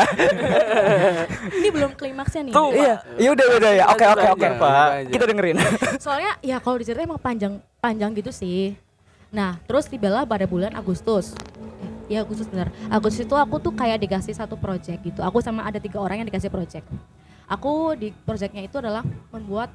ini 1.58 1.68
belum 1.68 1.90
klimaksnya 1.94 2.40
nih 2.44 2.52
Tuh. 2.52 2.70
Iya, 2.70 2.94
ya 3.16 3.28
udah 3.32 3.46
udah 3.58 3.72
ya. 3.74 3.84
Oke 3.88 4.04
oke 4.06 4.26
oke, 4.30 4.46
Pak. 4.54 4.86
Kita 5.08 5.24
dengerin. 5.24 5.56
soalnya 6.04 6.32
ya 6.40 6.56
kalau 6.58 6.76
diceritain 6.76 7.04
emang 7.06 7.18
panjang 7.18 7.52
panjang 7.78 8.12
gitu 8.12 8.28
sih 8.30 8.76
nah 9.28 9.60
terus 9.62 9.84
tibalah 9.84 10.24
pada 10.24 10.44
bulan 10.44 10.72
Agustus 10.72 11.36
Iya 12.08 12.24
Agustus 12.24 12.48
benar. 12.48 12.72
Agustus 12.88 13.22
itu 13.28 13.36
aku 13.36 13.60
tuh 13.60 13.72
kayak 13.76 14.00
dikasih 14.00 14.32
satu 14.32 14.56
project 14.56 14.98
gitu. 15.04 15.20
Aku 15.20 15.44
sama 15.44 15.62
ada 15.68 15.76
tiga 15.76 16.00
orang 16.00 16.24
yang 16.24 16.28
dikasih 16.28 16.48
project. 16.48 16.88
Aku 17.44 17.92
di 17.96 18.12
projectnya 18.24 18.64
itu 18.64 18.80
adalah 18.80 19.04
membuat 19.28 19.68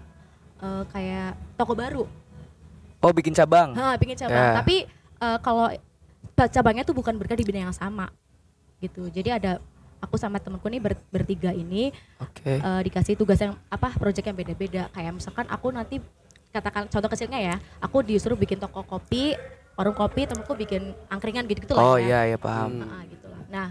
eh, 0.59 0.83
kayak 0.89 1.37
toko 1.53 1.77
baru. 1.77 2.03
Oh, 3.03 3.13
bikin 3.13 3.37
cabang. 3.37 3.77
Ha, 3.77 3.95
bikin 4.01 4.17
cabang. 4.17 4.45
Ya. 4.49 4.57
Tapi 4.57 4.75
eh, 5.21 5.37
kalau 5.45 5.69
ca- 6.33 6.49
cabangnya 6.49 6.83
tuh 6.83 6.97
bukan 6.97 7.13
berada 7.13 7.37
di 7.37 7.45
bidang 7.45 7.69
yang 7.69 7.77
sama 7.77 8.09
gitu. 8.81 9.07
Jadi 9.13 9.29
ada 9.29 9.61
aku 10.01 10.17
sama 10.19 10.41
temenku 10.41 10.67
nih 10.67 10.81
ber- 10.83 11.05
bertiga 11.13 11.53
ini 11.53 11.93
Oke. 12.17 12.59
eh, 12.59 12.81
dikasih 12.89 13.13
tugas 13.13 13.37
yang 13.37 13.53
apa 13.69 13.93
project 13.93 14.25
yang 14.25 14.35
beda-beda. 14.35 14.89
Kayak 14.89 15.21
misalkan 15.21 15.45
aku 15.47 15.69
nanti 15.69 16.01
katakan 16.49 16.85
contoh 16.85 17.09
kecilnya 17.09 17.39
ya, 17.41 17.55
aku 17.81 18.05
disuruh 18.05 18.37
bikin 18.37 18.61
toko 18.61 18.85
kopi, 18.85 19.33
warung 19.73 19.93
kopi, 19.93 20.23
temenku 20.23 20.53
bikin 20.53 20.93
angkringan 21.07 21.45
gitu-gitu 21.45 21.73
Oh 21.73 21.97
lah 21.97 21.97
ya. 21.97 22.05
iya 22.05 22.19
iya 22.33 22.37
paham. 22.37 22.83
Ah, 22.83 23.03
gitu 23.03 23.25
lah. 23.25 23.41
Nah, 23.49 23.67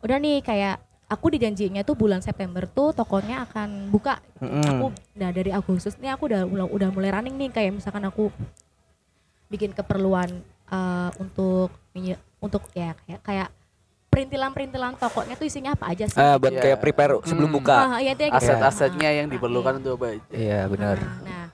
udah 0.00 0.16
nih 0.16 0.40
kayak 0.40 0.76
aku 1.08 1.26
dijanjinya 1.32 1.82
tuh 1.82 1.96
bulan 1.96 2.20
September 2.20 2.64
tuh 2.64 2.92
tokonya 2.92 3.48
akan 3.48 3.88
buka. 3.88 4.20
Mm-mm. 4.38 4.62
Aku 4.68 4.86
nah 5.16 5.30
dari 5.30 5.50
Agustus 5.50 5.96
nih 5.96 6.12
aku 6.12 6.28
udah 6.28 6.44
udah, 6.44 6.66
udah 6.68 6.88
mulai 6.90 7.10
running 7.10 7.36
nih 7.36 7.50
kayak 7.50 7.72
misalkan 7.74 8.04
aku 8.04 8.28
bikin 9.48 9.72
keperluan 9.72 10.30
eh, 10.70 11.10
untuk 11.18 11.74
untuk 12.40 12.62
ya 12.72 12.94
kayak 12.96 13.20
kayak 13.20 13.48
perintilan-perintilan 14.10 14.98
tokonya 14.98 15.34
tuh 15.34 15.46
isinya 15.46 15.72
apa 15.74 15.86
aja 15.88 16.04
sih? 16.04 16.18
Ah, 16.18 16.34
buat 16.34 16.50
Iya. 16.50 16.62
kayak 16.62 16.78
prepare 16.80 17.14
sebelum 17.22 17.50
Hmm. 17.50 17.58
buka. 17.62 17.76
Ah, 17.78 17.98
iya, 17.98 18.10
itu 18.12 18.22
yang 18.26 18.34
gitu. 18.34 18.42
Aset-asetnya 18.42 19.06
Ah, 19.06 19.14
yang 19.22 19.26
ah, 19.26 19.32
diperlukan 19.32 19.72
iya. 19.72 19.78
untuk 19.78 19.92
apa. 19.96 20.06
Iya 20.30 20.60
benar. 20.66 20.96
Ah, 20.98 21.18
Nah, 21.22 21.44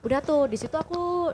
udah 0.00 0.20
tuh 0.20 0.48
di 0.48 0.56
situ 0.56 0.72
aku 0.72 1.28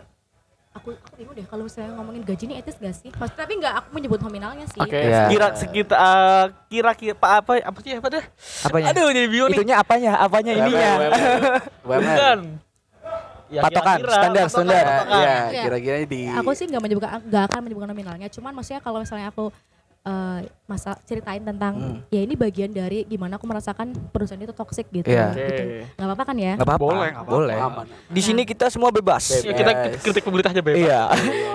aku 0.72 0.88
aku 0.96 1.14
bingung 1.14 1.34
deh 1.36 1.44
kalau 1.44 1.68
misalnya 1.68 1.92
ngomongin 1.94 2.22
gaji 2.24 2.44
ini 2.48 2.54
etis 2.58 2.76
gak 2.76 2.96
sih? 2.96 3.10
Maksudnya 3.12 3.38
tapi 3.38 3.52
nggak 3.60 3.74
aku 3.76 3.88
menyebut 3.92 4.20
nominalnya 4.24 4.64
sih. 4.66 4.80
Oke, 4.80 4.96
Iya. 4.96 5.28
kira 5.28 5.48
sekitar 5.52 5.98
eh, 6.00 6.44
kira-kira 6.66 7.14
Pak 7.14 7.30
apa 7.44 7.52
apa 7.60 7.78
sih 7.80 7.92
apa 7.92 8.08
dah? 8.08 8.24
Apanya? 8.64 8.86
Aduh, 8.90 9.08
jadi 9.10 9.28
bingung 9.28 9.50
nih. 9.52 9.58
Itunya 9.60 9.76
apanya? 9.76 10.12
Apanya 10.16 10.52
ininya? 10.54 10.92
Bukan. 11.86 12.38
Ya, 13.52 13.60
Patokan, 13.60 14.00
kira-kira, 14.00 14.16
standar, 14.16 14.44
patokan, 14.48 14.48
standar. 14.48 14.84
patokan. 14.88 15.20
Ya, 15.20 15.36
Iya. 15.52 15.62
kira-kira 15.68 15.96
di 16.08 16.20
Aku 16.40 16.50
sih 16.56 16.64
nggak 16.64 16.82
menyebutkan 16.82 17.10
nggak 17.20 17.42
akan 17.52 17.60
menyebutkan 17.60 17.90
nominalnya. 17.92 18.28
Cuman 18.32 18.52
maksudnya 18.56 18.80
kalau 18.80 19.04
misalnya 19.04 19.28
aku 19.28 19.52
eh, 20.02 20.40
masa 20.66 20.98
ceritain 21.02 21.38
tentang 21.38 21.74
Hmm. 21.74 21.98
ya 22.08 22.20
ini 22.20 22.34
bagian 22.34 22.68
dari 22.68 23.04
gimana 23.04 23.36
aku 23.36 23.46
merasakan 23.46 23.94
perusahaan 24.10 24.38
itu 24.38 24.50
toxic 24.50 24.90
gitu. 24.90 25.06
Iya. 25.06 25.30
gitu. 25.30 25.42
Oke. 25.44 25.64
Nggak 25.94 26.08
apa-apa 26.08 26.24
kan 26.24 26.36
ya? 26.36 26.52
Nggak 26.54 26.68
apa-apa. 26.68 26.82
Boleh, 26.84 27.08
nggak 27.08 27.22
apa-apa. 27.22 27.38
Boleh. 27.38 27.56
aman. 27.56 27.86
Di 28.08 28.20
sini 28.20 28.42
kita 28.42 28.66
semua 28.66 28.90
bebas. 28.90 29.22
Bebas. 29.30 29.44
Ya, 29.44 29.52
kita 29.54 29.72
kritik 30.00 30.22
pemerintah 30.22 30.50
aja 30.50 30.60
bebas. 30.60 30.82
Iya. 30.82 31.02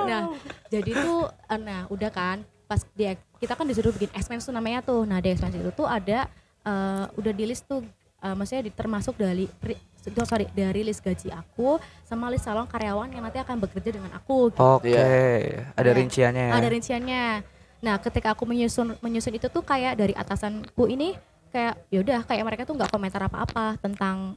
Nah, 0.06 0.24
jadi 0.68 0.92
tuh 0.94 1.20
eh, 1.28 1.60
nah 1.60 1.82
udah 1.88 2.10
kan 2.10 2.38
pas 2.64 2.84
dia 2.94 3.12
kita 3.38 3.54
kan 3.54 3.64
disuruh 3.64 3.92
bikin 3.92 4.12
expense 4.12 4.44
tuh 4.44 4.52
namanya 4.52 4.80
tuh. 4.82 5.04
Nah, 5.04 5.20
di 5.20 5.28
expense 5.28 5.56
itu 5.56 5.72
tuh 5.72 5.86
ada 5.86 6.28
eh, 6.64 7.06
udah 7.14 7.32
di 7.32 7.44
list 7.44 7.68
tuh 7.68 7.84
eh, 8.18 8.32
maksudnya 8.32 8.64
di, 8.64 8.72
termasuk 8.72 9.16
dari 9.16 9.44
itu 10.00 10.24
sorry 10.24 10.48
dari 10.50 10.88
list 10.88 11.04
gaji 11.04 11.28
aku 11.30 11.76
sama 12.02 12.32
list 12.32 12.48
salon 12.48 12.64
karyawan 12.64 13.12
yang 13.12 13.20
nanti 13.20 13.44
akan 13.44 13.60
bekerja 13.60 13.92
dengan 13.92 14.16
aku 14.16 14.56
gitu. 14.56 14.64
Oke, 14.80 14.96
ada 15.76 15.84
Ya. 15.84 15.92
rinciannya. 15.94 16.46
ya. 16.48 16.56
ada 16.56 16.68
rinciannya 16.72 17.24
nah 17.78 17.96
ketika 18.02 18.34
aku 18.34 18.44
menyusun 18.50 18.98
menyusun 19.00 19.38
itu 19.38 19.48
tuh 19.48 19.62
kayak 19.62 19.98
dari 19.98 20.14
atasanku 20.18 20.90
ini 20.90 21.14
kayak 21.54 21.78
yaudah 21.94 22.26
kayak 22.26 22.44
mereka 22.44 22.62
tuh 22.66 22.74
nggak 22.74 22.90
komentar 22.90 23.22
apa-apa 23.22 23.78
tentang 23.80 24.36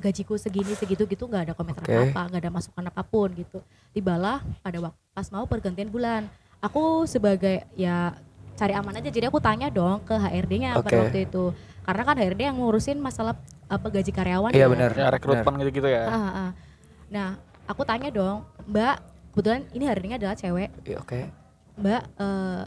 gajiku 0.00 0.40
segini 0.40 0.72
segitu 0.72 1.04
gitu 1.04 1.28
nggak 1.28 1.52
ada 1.52 1.54
komentar 1.56 1.84
Oke. 1.84 1.92
apa-apa 1.92 2.20
nggak 2.32 2.42
ada 2.48 2.52
masukan 2.52 2.84
apa 2.88 3.02
pun 3.04 3.28
gitu 3.36 3.60
tibalah 3.92 4.40
pada 4.60 4.78
waktu 4.80 5.00
pas 5.12 5.28
mau 5.32 5.44
pergantian 5.48 5.88
bulan 5.88 6.28
aku 6.60 7.04
sebagai 7.04 7.64
ya 7.76 8.16
cari 8.56 8.72
aman 8.72 8.96
aja 9.00 9.12
jadi 9.12 9.28
aku 9.28 9.36
tanya 9.36 9.68
dong 9.68 10.00
ke 10.04 10.16
HRD-nya 10.16 10.80
pada 10.80 10.96
Oke. 10.96 11.00
waktu 11.04 11.18
itu 11.28 11.52
karena 11.84 12.02
kan 12.02 12.16
HRD 12.18 12.40
yang 12.50 12.56
ngurusin 12.56 12.98
masalah 12.98 13.36
apa 13.66 13.86
gaji 13.90 14.10
karyawan 14.10 14.50
Iya 14.50 14.66
ya. 14.66 14.70
benar. 14.70 14.90
Ya 14.94 15.06
rekrutmen 15.10 15.54
gitu-gitu 15.62 15.86
ya. 15.86 16.04
Ah, 16.06 16.26
ah. 16.30 16.50
Nah, 17.06 17.28
aku 17.70 17.86
tanya 17.86 18.10
dong, 18.10 18.42
Mbak, 18.66 18.96
kebetulan 19.34 19.62
ini 19.70 19.84
HRD-nya 19.86 20.18
adalah 20.18 20.34
cewek. 20.34 20.70
Iya, 20.82 20.98
Oke. 21.02 21.45
Mbak 21.76 22.02
eh, 22.16 22.62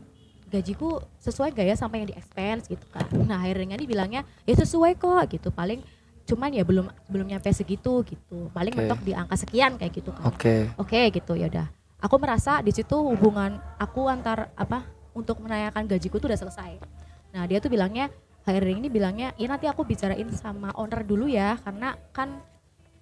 gajiku 0.49 0.97
sesuai 1.21 1.53
gak 1.53 1.67
ya 1.69 1.75
sama 1.77 2.01
yang 2.01 2.09
di 2.09 2.15
expense 2.17 2.65
gitu 2.65 2.81
kan 2.89 3.05
nah 3.29 3.45
akhirnya 3.45 3.77
dia 3.77 3.85
bilangnya 3.89 4.21
ya 4.45 4.55
sesuai 4.57 4.97
kok 4.97 5.29
gitu. 5.29 5.49
Paling 5.53 5.81
cuman 6.29 6.53
ya 6.53 6.61
belum 6.61 6.89
belum 7.09 7.25
nyampe 7.25 7.49
segitu 7.53 8.05
gitu. 8.05 8.49
Paling 8.53 8.73
Oke. 8.73 8.79
mentok 8.85 8.99
di 9.01 9.13
angka 9.17 9.35
sekian 9.37 9.77
kayak 9.81 9.93
gitu 9.97 10.13
kan 10.13 10.29
Oke. 10.29 10.69
oke 10.77 11.01
gitu 11.13 11.33
ya 11.33 11.49
udah. 11.49 11.67
Aku 11.99 12.15
merasa 12.21 12.61
di 12.61 12.71
situ 12.71 12.95
hubungan 12.95 13.57
aku 13.81 14.07
antar 14.07 14.53
apa 14.55 14.85
untuk 15.17 15.41
menanyakan 15.41 15.89
gajiku 15.89 16.21
tuh 16.21 16.29
udah 16.31 16.39
selesai. 16.39 16.77
Nah 17.33 17.43
dia 17.49 17.57
tuh 17.57 17.73
bilangnya 17.73 18.13
HRD 18.45 18.81
ini 18.81 18.87
bilangnya 18.89 19.33
ya 19.35 19.45
nanti 19.49 19.65
aku 19.67 19.83
bicarain 19.85 20.29
sama 20.33 20.73
owner 20.77 21.03
dulu 21.03 21.27
ya 21.27 21.59
karena 21.61 21.97
kan 22.15 22.39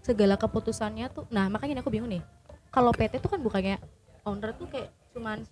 segala 0.01 0.39
keputusannya 0.39 1.11
tuh 1.11 1.27
nah 1.31 1.47
makanya 1.51 1.79
ini 1.79 1.81
aku 1.83 1.91
bingung 1.91 2.11
nih. 2.11 2.23
Kalau 2.71 2.91
PT 2.91 3.23
tuh 3.23 3.31
kan 3.31 3.39
bukannya 3.39 3.79
owner 4.27 4.51
tuh 4.55 4.67
kayak 4.67 4.91
cuman 5.15 5.43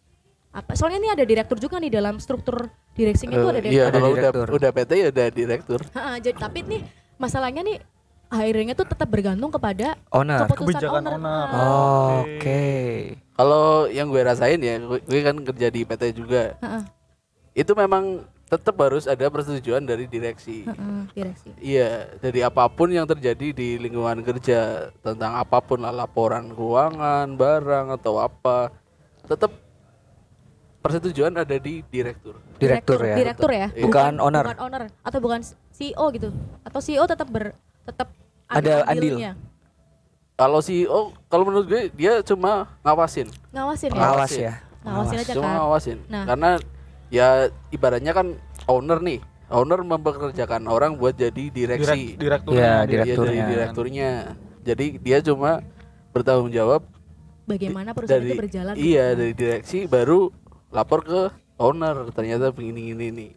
apa 0.56 0.72
soalnya 0.72 0.98
ini 0.98 1.10
ada 1.12 1.24
direktur 1.24 1.60
juga 1.60 1.76
nih 1.78 1.92
dalam 1.92 2.16
struktur 2.16 2.66
direksinya 2.96 3.36
tuh 3.36 3.50
ada 3.52 3.60
Eh, 3.60 3.68
Iya, 3.68 3.84
direktur 3.86 3.92
kalau 3.92 4.08
udah 4.10 4.22
direktur. 4.24 4.48
udah 4.50 4.70
PT 4.72 4.92
ya 4.96 5.08
udah 5.12 5.28
direktur. 5.30 5.80
Jadi 6.18 6.32
tapi 6.34 6.60
nih 6.64 6.82
masalahnya 7.16 7.62
nih 7.62 7.78
akhirnya 8.26 8.74
tuh 8.74 8.88
tetap 8.88 9.06
bergantung 9.06 9.52
kepada 9.52 10.00
Owner. 10.10 10.48
keputusan 10.48 10.80
Kebijakan 10.80 11.02
owner. 11.04 11.14
owner. 11.14 11.46
Ha. 11.46 11.60
Oh, 11.60 12.24
Oke. 12.24 12.64
Kalau 13.30 13.66
yang 13.88 14.08
gue 14.08 14.22
rasain 14.22 14.56
ya, 14.58 14.80
gue, 14.80 15.00
gue 15.02 15.20
kan 15.22 15.36
kerja 15.36 15.68
di 15.68 15.84
PT 15.84 16.04
juga. 16.16 16.56
Ha-ha, 16.58 16.88
Itu 17.52 17.76
memang 17.76 18.24
tetap 18.46 18.80
harus 18.80 19.06
ada 19.06 19.28
persetujuan 19.28 19.84
dari 19.84 20.08
direksi. 20.08 20.64
ha-ha, 20.64 21.04
direksi. 21.12 21.52
Iya, 21.60 22.16
jadi 22.18 22.48
apa 22.48 22.64
pun 22.66 22.88
yang 22.88 23.04
terjadi 23.04 23.52
di 23.52 23.76
lingkungan 23.76 24.24
kerja 24.24 24.88
tentang 24.98 25.36
apa 25.36 25.60
pun 25.60 25.78
lah 25.78 25.92
laporan 25.92 26.48
keuangan, 26.50 27.28
barang 27.30 27.88
atau 27.94 28.18
apa, 28.18 28.72
tetap 29.24 29.52
persetujuan 30.86 31.34
ada 31.34 31.58
di 31.58 31.82
direktur. 31.84 32.38
Direktur 32.62 33.02
ya. 33.02 33.16
Direktur 33.18 33.50
ya. 33.50 33.68
Iya. 33.74 33.84
Bukan 33.90 34.22
owner. 34.22 34.46
Bukan 34.46 34.60
owner 34.62 34.82
atau 35.02 35.18
bukan 35.18 35.42
CEO 35.74 36.06
gitu. 36.14 36.30
Atau 36.62 36.78
CEO 36.78 37.10
tetap 37.10 37.26
ber 37.26 37.58
tetap 37.82 38.14
Ada 38.46 38.86
andil. 38.86 39.18
andilnya. 39.18 39.32
Kalau 40.38 40.62
CEO, 40.62 41.10
kalau 41.26 41.48
menurut 41.50 41.66
gue 41.66 41.82
dia 41.90 42.22
cuma 42.22 42.70
ngawasin, 42.84 43.26
Ngawasin 43.50 43.90
ya. 43.90 43.98
Ngawasin. 43.98 44.42
ya. 44.44 44.54
Ngawasin 44.86 45.18
aja 45.18 45.34
cuma 45.34 45.42
kan. 45.42 45.56
ngawasin. 45.58 45.98
Nah. 46.06 46.24
Karena 46.28 46.50
ya 47.10 47.28
ibaratnya 47.72 48.12
kan 48.14 48.28
owner 48.68 49.00
nih, 49.02 49.20
owner 49.50 49.80
mempekerjakan 49.82 50.70
orang 50.70 51.00
buat 51.00 51.18
jadi 51.18 51.50
direksi. 51.50 52.20
Direk, 52.20 52.46
Iya, 52.46 52.86
direkturnya. 52.86 52.86
Dia 52.86 52.86
jadi 52.86 53.02
direkturnya. 53.10 53.46
direkturnya. 53.50 54.10
Jadi 54.62 54.86
dia 55.00 55.18
cuma 55.24 55.52
bertanggung 56.14 56.52
jawab 56.52 56.86
Bagaimana 57.46 57.94
perusahaan 57.94 58.20
dari 58.20 58.30
itu 58.30 58.38
berjalan. 58.38 58.74
iya 58.76 59.06
dari 59.14 59.34
direksi 59.34 59.86
baru 59.86 60.30
lapor 60.76 61.00
ke 61.02 61.20
owner 61.56 62.12
ternyata 62.12 62.52
begini 62.52 62.92
ini 62.92 63.08
nih 63.10 63.32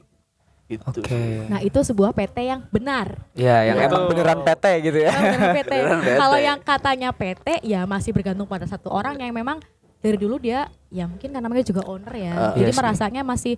gitu 0.69 1.01
Oke. 1.01 1.09
sih. 1.09 1.49
Nah, 1.49 1.65
itu 1.65 1.81
sebuah 1.81 2.13
PT 2.13 2.45
yang 2.45 2.61
benar. 2.69 3.17
Ya, 3.33 3.65
yang 3.65 3.81
Betul. 3.81 3.89
emang 3.89 4.03
beneran 4.13 4.39
PT 4.45 4.65
gitu 4.85 4.99
ya. 5.01 5.09
Kalau 5.09 5.25
beneran 5.25 5.57
PT. 5.57 5.73
Beneran 5.73 6.01
PT. 6.05 6.19
Kalau 6.19 6.39
yang 6.39 6.59
katanya 6.61 7.09
PT 7.11 7.47
ya 7.65 7.81
masih 7.89 8.11
bergantung 8.13 8.45
pada 8.45 8.69
satu 8.69 8.93
orang 8.93 9.17
yang 9.17 9.33
memang 9.33 9.65
dari 9.99 10.21
dulu 10.21 10.37
dia 10.37 10.69
ya 10.93 11.09
mungkin 11.09 11.33
karena 11.33 11.41
namanya 11.41 11.65
juga 11.65 11.89
owner 11.89 12.13
ya. 12.13 12.33
Ah, 12.33 12.53
Jadi 12.53 12.69
iya 12.69 12.75
sih. 12.75 12.77
merasanya 12.77 13.23
masih 13.25 13.55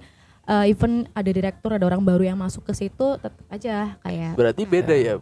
eh, 0.46 0.70
even 0.70 1.10
ada 1.10 1.26
direktur 1.26 1.74
ada 1.74 1.82
orang 1.82 1.98
baru 2.00 2.22
yang 2.22 2.38
masuk 2.38 2.62
ke 2.62 2.78
situ 2.78 3.06
tetap 3.18 3.34
aja 3.48 3.98
kayak 4.00 4.34
berarti 4.34 4.62
beda 4.64 4.94
ya, 4.94 5.14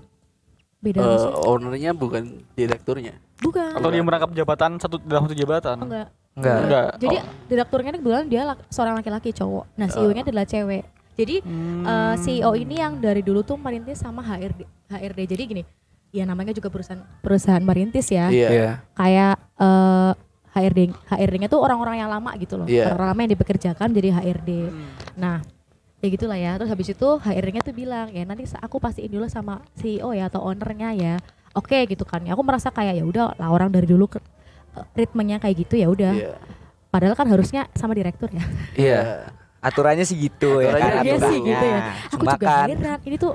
beda 0.78 1.00
maksud- 1.00 1.34
ownernya 1.42 1.90
bukan 1.92 2.22
direkturnya 2.52 3.16
bukan. 3.40 3.74
Atau 3.74 3.88
dia 3.88 4.00
merangkap 4.00 4.30
jabatan 4.30 4.76
satu 4.76 5.00
dalam 5.00 5.24
satu 5.24 5.34
jabatan. 5.34 5.76
enggak. 5.80 6.08
Enggak. 6.34 6.58
Enggak. 6.60 6.86
Jadi 6.98 7.16
Oh. 7.16 7.24
direkturnya 7.46 7.88
ini 7.88 7.98
kebetulan 7.98 8.26
dia 8.26 8.42
lak- 8.44 8.66
seorang 8.68 8.94
laki-laki 8.94 9.30
cowok. 9.32 9.64
Nah, 9.74 9.86
CEO-nya 9.88 10.22
adalah 10.22 10.44
cewek. 10.44 10.82
Jadi 11.14 11.36
Hmm. 11.40 11.82
eh, 11.82 12.14
CEO 12.16 12.50
ini 12.54 12.74
yang 12.76 12.96
dari 12.96 13.20
dulu 13.20 13.42
tuh 13.42 13.56
merintis 13.56 13.98
sama 13.98 14.22
HRD. 14.22 14.62
HRD. 14.88 15.20
Jadi 15.26 15.42
gini, 15.44 15.62
ya 16.10 16.22
namanya 16.22 16.52
juga 16.52 16.68
perusahaan 16.68 17.02
perusahaan 17.20 17.60
merintis 17.60 18.06
ya. 18.08 18.30
iya 18.30 18.48
Iya. 18.48 18.70
Kayak 18.92 19.34
eh, 19.56 20.12
HRD 20.48 20.78
HRD-nya 21.04 21.48
tuh 21.48 21.58
orang-orang 21.58 21.98
yang 21.98 22.08
lama 22.08 22.30
gitu 22.36 22.54
loh. 22.54 22.66
Iya. 22.66 22.90
Orang 22.90 23.06
lama 23.08 23.20
yang 23.20 23.32
dipekerjakan 23.32 23.88
jadi 23.90 24.08
HRD. 24.12 24.50
Hmm. 24.64 24.86
Nah, 25.14 25.36
ya 25.98 26.06
gitulah 26.06 26.38
ya. 26.38 26.54
Terus 26.54 26.70
habis 26.70 26.88
itu 26.88 27.08
HRD-nya 27.18 27.62
tuh 27.62 27.74
bilang, 27.74 28.06
"Ya 28.08 28.22
nanti 28.22 28.46
aku 28.54 28.78
pastiin 28.78 29.10
dulu 29.10 29.26
sama 29.26 29.58
CEO 29.74 30.14
ya 30.14 30.30
atau 30.30 30.38
ownernya 30.40 30.94
ya." 30.94 31.14
Oke 31.50 31.82
gitu 31.84 32.02
kan. 32.02 32.22
Ya 32.22 32.32
aku 32.32 32.42
merasa 32.42 32.70
kayak 32.70 32.94
ya 32.94 33.02
udah 33.02 33.34
lah 33.34 33.50
orang 33.50 33.68
dari 33.68 33.84
dulu 33.84 34.06
ke, 34.06 34.18
eh, 34.18 34.22
ritmenya 34.92 35.36
kayak 35.38 35.56
gitu 35.66 35.74
ya 35.78 35.88
udah. 35.88 36.12
iya 36.14 36.34
Padahal 36.88 37.12
kan 37.12 37.28
harusnya 37.28 37.68
sama 37.76 37.92
direktur 37.92 38.32
ya. 38.32 38.44
Iya. 38.72 39.00
Aturannya 39.60 40.08
sih 40.08 40.16
gitu 40.16 40.64
ya. 40.64 40.72
Aturannya 40.72 40.92
kan, 40.92 41.04
Iya 41.04 41.16
sih 41.16 41.20
aturannya. 41.20 41.48
gitu 41.52 41.64
ya. 41.68 41.80
Aku 41.84 42.12
Cuma 42.16 42.30
juga 42.32 42.46
kan 42.48 42.66
heran. 42.72 42.98
Ini 43.04 43.16
tuh 43.20 43.32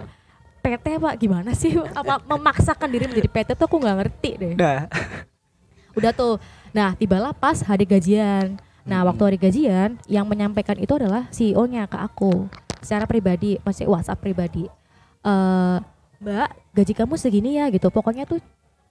PT 0.64 0.86
pak 0.98 1.14
gimana 1.20 1.52
sih? 1.54 1.72
Apa 1.76 2.14
memaksakan 2.24 2.90
diri 2.90 3.06
menjadi 3.06 3.30
PT 3.30 3.50
tuh 3.54 3.66
aku 3.70 3.78
nggak 3.78 3.98
ngerti 4.00 4.32
deh. 4.40 4.54
Nah, 4.58 4.88
Udah 5.98 6.12
tuh. 6.12 6.42
Nah 6.74 6.98
tibalah 6.98 7.30
pas 7.32 7.62
hari 7.62 7.86
gajian. 7.86 8.58
Nah 8.84 9.06
waktu 9.06 9.22
hari 9.22 9.38
gajian 9.38 9.96
yang 10.10 10.26
menyampaikan 10.26 10.76
itu 10.76 10.92
adalah 10.98 11.30
CEO-nya 11.30 11.86
ke 11.86 11.96
aku 11.96 12.50
secara 12.82 13.06
pribadi, 13.06 13.62
masih 13.62 13.86
WhatsApp 13.88 14.20
pribadi. 14.20 14.66
Eh 15.24 15.78
Mbak, 16.24 16.50
gaji 16.74 16.94
kamu 16.96 17.14
segini 17.20 17.60
ya 17.60 17.68
gitu. 17.70 17.92
Pokoknya 17.92 18.24
tuh 18.24 18.40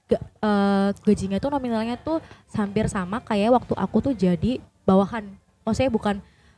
ga- 0.04 0.22
eh, 0.38 0.88
gajinya 1.02 1.38
tuh 1.38 1.50
nominalnya 1.50 1.96
tuh 1.96 2.18
hampir 2.52 2.86
sama 2.86 3.18
kayak 3.18 3.52
waktu 3.52 3.74
aku 3.74 3.96
tuh 4.00 4.14
jadi 4.14 4.58
bawahan. 4.82 5.26
Maksudnya 5.62 5.90
bukan 5.90 6.16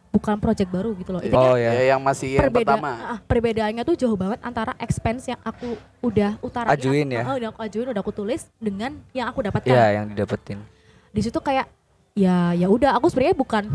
bukan 0.08 0.38
project 0.38 0.70
baru 0.70 0.94
gitu 0.94 1.10
loh. 1.10 1.18
Intinya 1.20 1.50
Oh 1.50 1.58
ya. 1.58 1.74
ya 1.74 1.90
yang 1.90 2.00
masih 2.00 2.38
yang 2.38 2.46
perbeda- 2.46 2.78
pertama 2.78 2.90
ah, 3.04 3.18
perbedaannya 3.20 3.82
tuh 3.82 3.96
jauh 3.96 4.14
banget 4.14 4.38
antara 4.40 4.72
expense 4.78 5.26
yang 5.26 5.40
aku 5.42 5.74
udah 6.00 6.38
utarain 6.40 6.70
Ajuin 6.70 7.10
ya? 7.10 7.22
Ah, 7.22 7.34
udah 7.34 7.48
aku 7.50 7.60
ajuin 7.60 7.88
udah 7.90 7.98
aku 7.98 8.14
tulis 8.14 8.46
dengan 8.56 8.94
yang 9.10 9.26
aku 9.26 9.42
dapatkan 9.42 9.68
Iya, 9.68 9.86
yang 9.92 10.06
didapetin. 10.06 10.62
di 11.10 11.20
situ 11.20 11.38
kayak 11.38 11.66
ya 12.12 12.50
ya 12.52 12.66
udah 12.66 12.94
aku 12.94 13.06
sebenarnya 13.08 13.34
bukan 13.34 13.66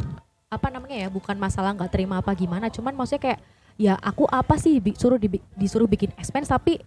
apa 0.48 0.68
namanya 0.68 0.96
ya 0.98 1.08
bukan 1.08 1.36
masalah 1.36 1.72
nggak 1.72 1.88
terima 1.90 2.18
apa 2.18 2.32
gimana 2.32 2.68
cuman 2.68 2.92
maksudnya 2.94 3.20
kayak 3.22 3.40
ya 3.76 3.94
aku 3.96 4.24
apa 4.26 4.56
sih 4.56 4.80
bi- 4.80 4.92
suruh 4.94 5.16
dibi- 5.16 5.44
disuruh 5.54 5.86
bikin 5.86 6.12
expense 6.16 6.48
tapi 6.48 6.80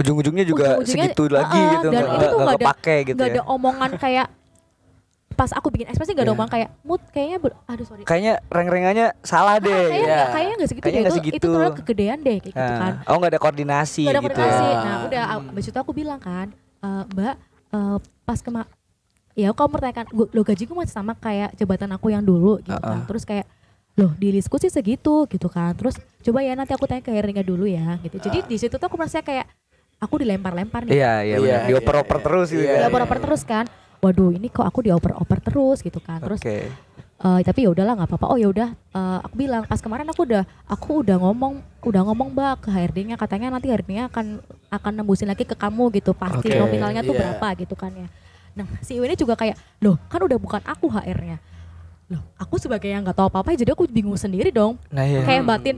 Ujung-ujungnya 0.00 0.44
juga 0.44 0.66
Ujung-ujungnya, 0.74 1.06
segitu 1.06 1.22
lagi 1.28 1.54
ah, 1.56 1.70
gitu. 1.70 1.86
dan 1.86 1.92
nggak- 1.92 2.08
ini 2.08 2.16
tuh 2.16 2.28
nggak 2.30 2.40
nggak 2.40 2.48
ada- 2.50 2.64
kepake 2.66 2.96
gitu 3.02 3.16
nggak 3.16 3.28
ya. 3.28 3.34
ada 3.34 3.42
omongan 3.46 3.90
kayak 3.96 4.26
pas 5.32 5.50
aku 5.50 5.68
bikin 5.68 5.88
expense 5.88 6.10
nggak 6.10 6.20
ada 6.20 6.26
Iya. 6.26 6.36
omongan 6.36 6.52
kayak 6.52 6.68
mood 6.82 7.02
kayaknya 7.08 7.36
aduh 7.66 7.86
sorry 7.86 8.02
Kayaknya 8.02 8.34
reng-rengannya 8.46 9.06
salah 9.22 9.56
Ah, 9.56 9.58
deh. 9.58 9.72
kayaknya 9.72 9.96
gitu. 9.96 10.08
nggak 10.10 10.28
kayaknya 10.30 10.54
nggak 10.54 10.68
segitu 10.68 10.82
Kayaknya 10.82 10.92
deh 10.92 11.00
nggak 11.00 11.12
itu 11.12 11.20
itu 11.20 11.28
segitu. 11.32 11.48
terlalu 11.50 11.72
kegedean 11.74 12.18
deh 12.18 12.36
kayak 12.38 12.44
gitu 12.50 12.72
kan 12.74 12.92
Nah, 12.92 13.08
oh 13.08 13.16
nggak 13.16 13.30
ada 13.30 13.40
koordinasi 13.40 14.02
Gak 14.02 14.10
ada 14.10 14.20
gitu 14.20 14.28
koordinasi. 14.34 14.64
ya. 14.66 14.80
Nah 14.80 14.96
udah 15.02 15.22
abis 15.50 15.64
itu 15.66 15.78
aku 15.78 15.92
bilang 15.92 16.18
kan, 16.18 16.46
"E, 16.76 16.88
Mbak 17.06 17.34
eh, 17.70 17.96
pas 18.22 18.38
kema 18.38 18.62
ya 19.32 19.48
kamu 19.50 19.68
pertanyakan, 19.70 20.06
"Gu- 20.10 20.30
lo 20.30 20.42
gajiku 20.42 20.72
masih 20.74 20.92
sama 20.92 21.12
kayak 21.14 21.54
jabatan 21.54 21.88
aku 21.90 22.06
yang 22.08 22.20
dulu 22.20 22.60
gitu 22.60 22.74
kan. 22.74 23.00
Uh-uh. 23.00 23.06
Terus 23.06 23.24
kayak 23.24 23.46
loh 23.96 24.12
di 24.14 24.28
listku 24.30 24.56
sih 24.56 24.68
segitu 24.68 25.24
gitu 25.26 25.46
kan. 25.46 25.72
Terus 25.72 25.94
coba 26.20 26.40
ya 26.40 26.52
nanti 26.52 26.72
aku 26.72 26.84
tanya 26.84 27.00
ke 27.00 27.10
Heringa 27.10 27.40
dulu 27.40 27.64
ya 27.64 27.96
gitu. 27.98 28.16
Jadi 28.18 28.44
di 28.44 28.56
situ 28.56 28.72
tuh 28.72 28.84
aku 28.84 28.94
merasa 28.94 29.20
kayak 29.20 29.48
aku 30.00 30.14
dilempar-lempar 30.24 30.88
nih. 30.88 30.96
Iya, 30.96 31.12
iya 31.22 31.36
benar. 31.36 31.46
Iya, 31.46 31.58
Dioper-oper 31.68 32.18
iya, 32.18 32.24
terus 32.24 32.46
gitu 32.48 32.64
iya, 32.64 32.72
kan. 32.72 32.80
Dioper-oper 32.88 33.18
terus 33.20 33.42
kan. 33.44 33.64
Waduh, 34.00 34.32
ini 34.32 34.48
kok 34.48 34.64
aku 34.64 34.80
dioper-oper 34.80 35.38
terus 35.44 35.78
gitu 35.84 36.00
kan. 36.00 36.18
Terus 36.24 36.40
Oke. 36.40 36.72
Eh, 37.20 37.40
tapi 37.44 37.68
ya 37.68 37.70
udahlah 37.76 38.00
nggak 38.00 38.08
apa-apa. 38.16 38.26
Oh 38.32 38.38
ya 38.40 38.48
udah, 38.48 38.72
eh, 38.72 39.18
aku 39.20 39.34
bilang 39.36 39.68
pas 39.68 39.76
kemarin 39.76 40.08
aku 40.08 40.24
udah 40.24 40.48
aku 40.64 41.04
udah 41.04 41.20
ngomong 41.20 41.60
udah 41.84 42.02
ngomong 42.08 42.32
mbak 42.32 42.64
ke 42.64 42.68
HRD-nya 42.72 43.20
katanya 43.20 43.52
nanti 43.52 43.68
HRD-nya 43.68 44.08
akan 44.08 44.40
akan 44.72 44.92
nembusin 44.96 45.28
lagi 45.28 45.44
ke 45.44 45.52
kamu 45.52 45.92
gitu 46.00 46.16
pasti 46.16 46.48
Oke, 46.48 46.56
nominalnya 46.56 47.04
tuh 47.04 47.12
iya. 47.12 47.20
berapa 47.20 47.46
gitu 47.60 47.76
kan 47.76 47.92
ya. 47.92 48.08
Nah 48.56 48.64
si 48.80 48.96
Iwan 48.96 49.12
ini 49.12 49.20
juga 49.20 49.36
kayak 49.36 49.52
loh 49.84 50.00
kan 50.08 50.20
udah 50.24 50.38
bukan 50.40 50.64
aku 50.64 50.88
HR-nya. 50.88 51.36
Loh 52.08 52.24
aku 52.40 52.56
sebagai 52.56 52.88
yang 52.88 53.04
nggak 53.04 53.16
tahu 53.20 53.28
apa-apa 53.28 53.52
jadi 53.52 53.76
aku 53.76 53.84
bingung 53.84 54.16
sendiri 54.16 54.48
dong. 54.48 54.80
Nah, 54.88 55.04
iya. 55.04 55.20
Kayak 55.20 55.44
batin 55.44 55.76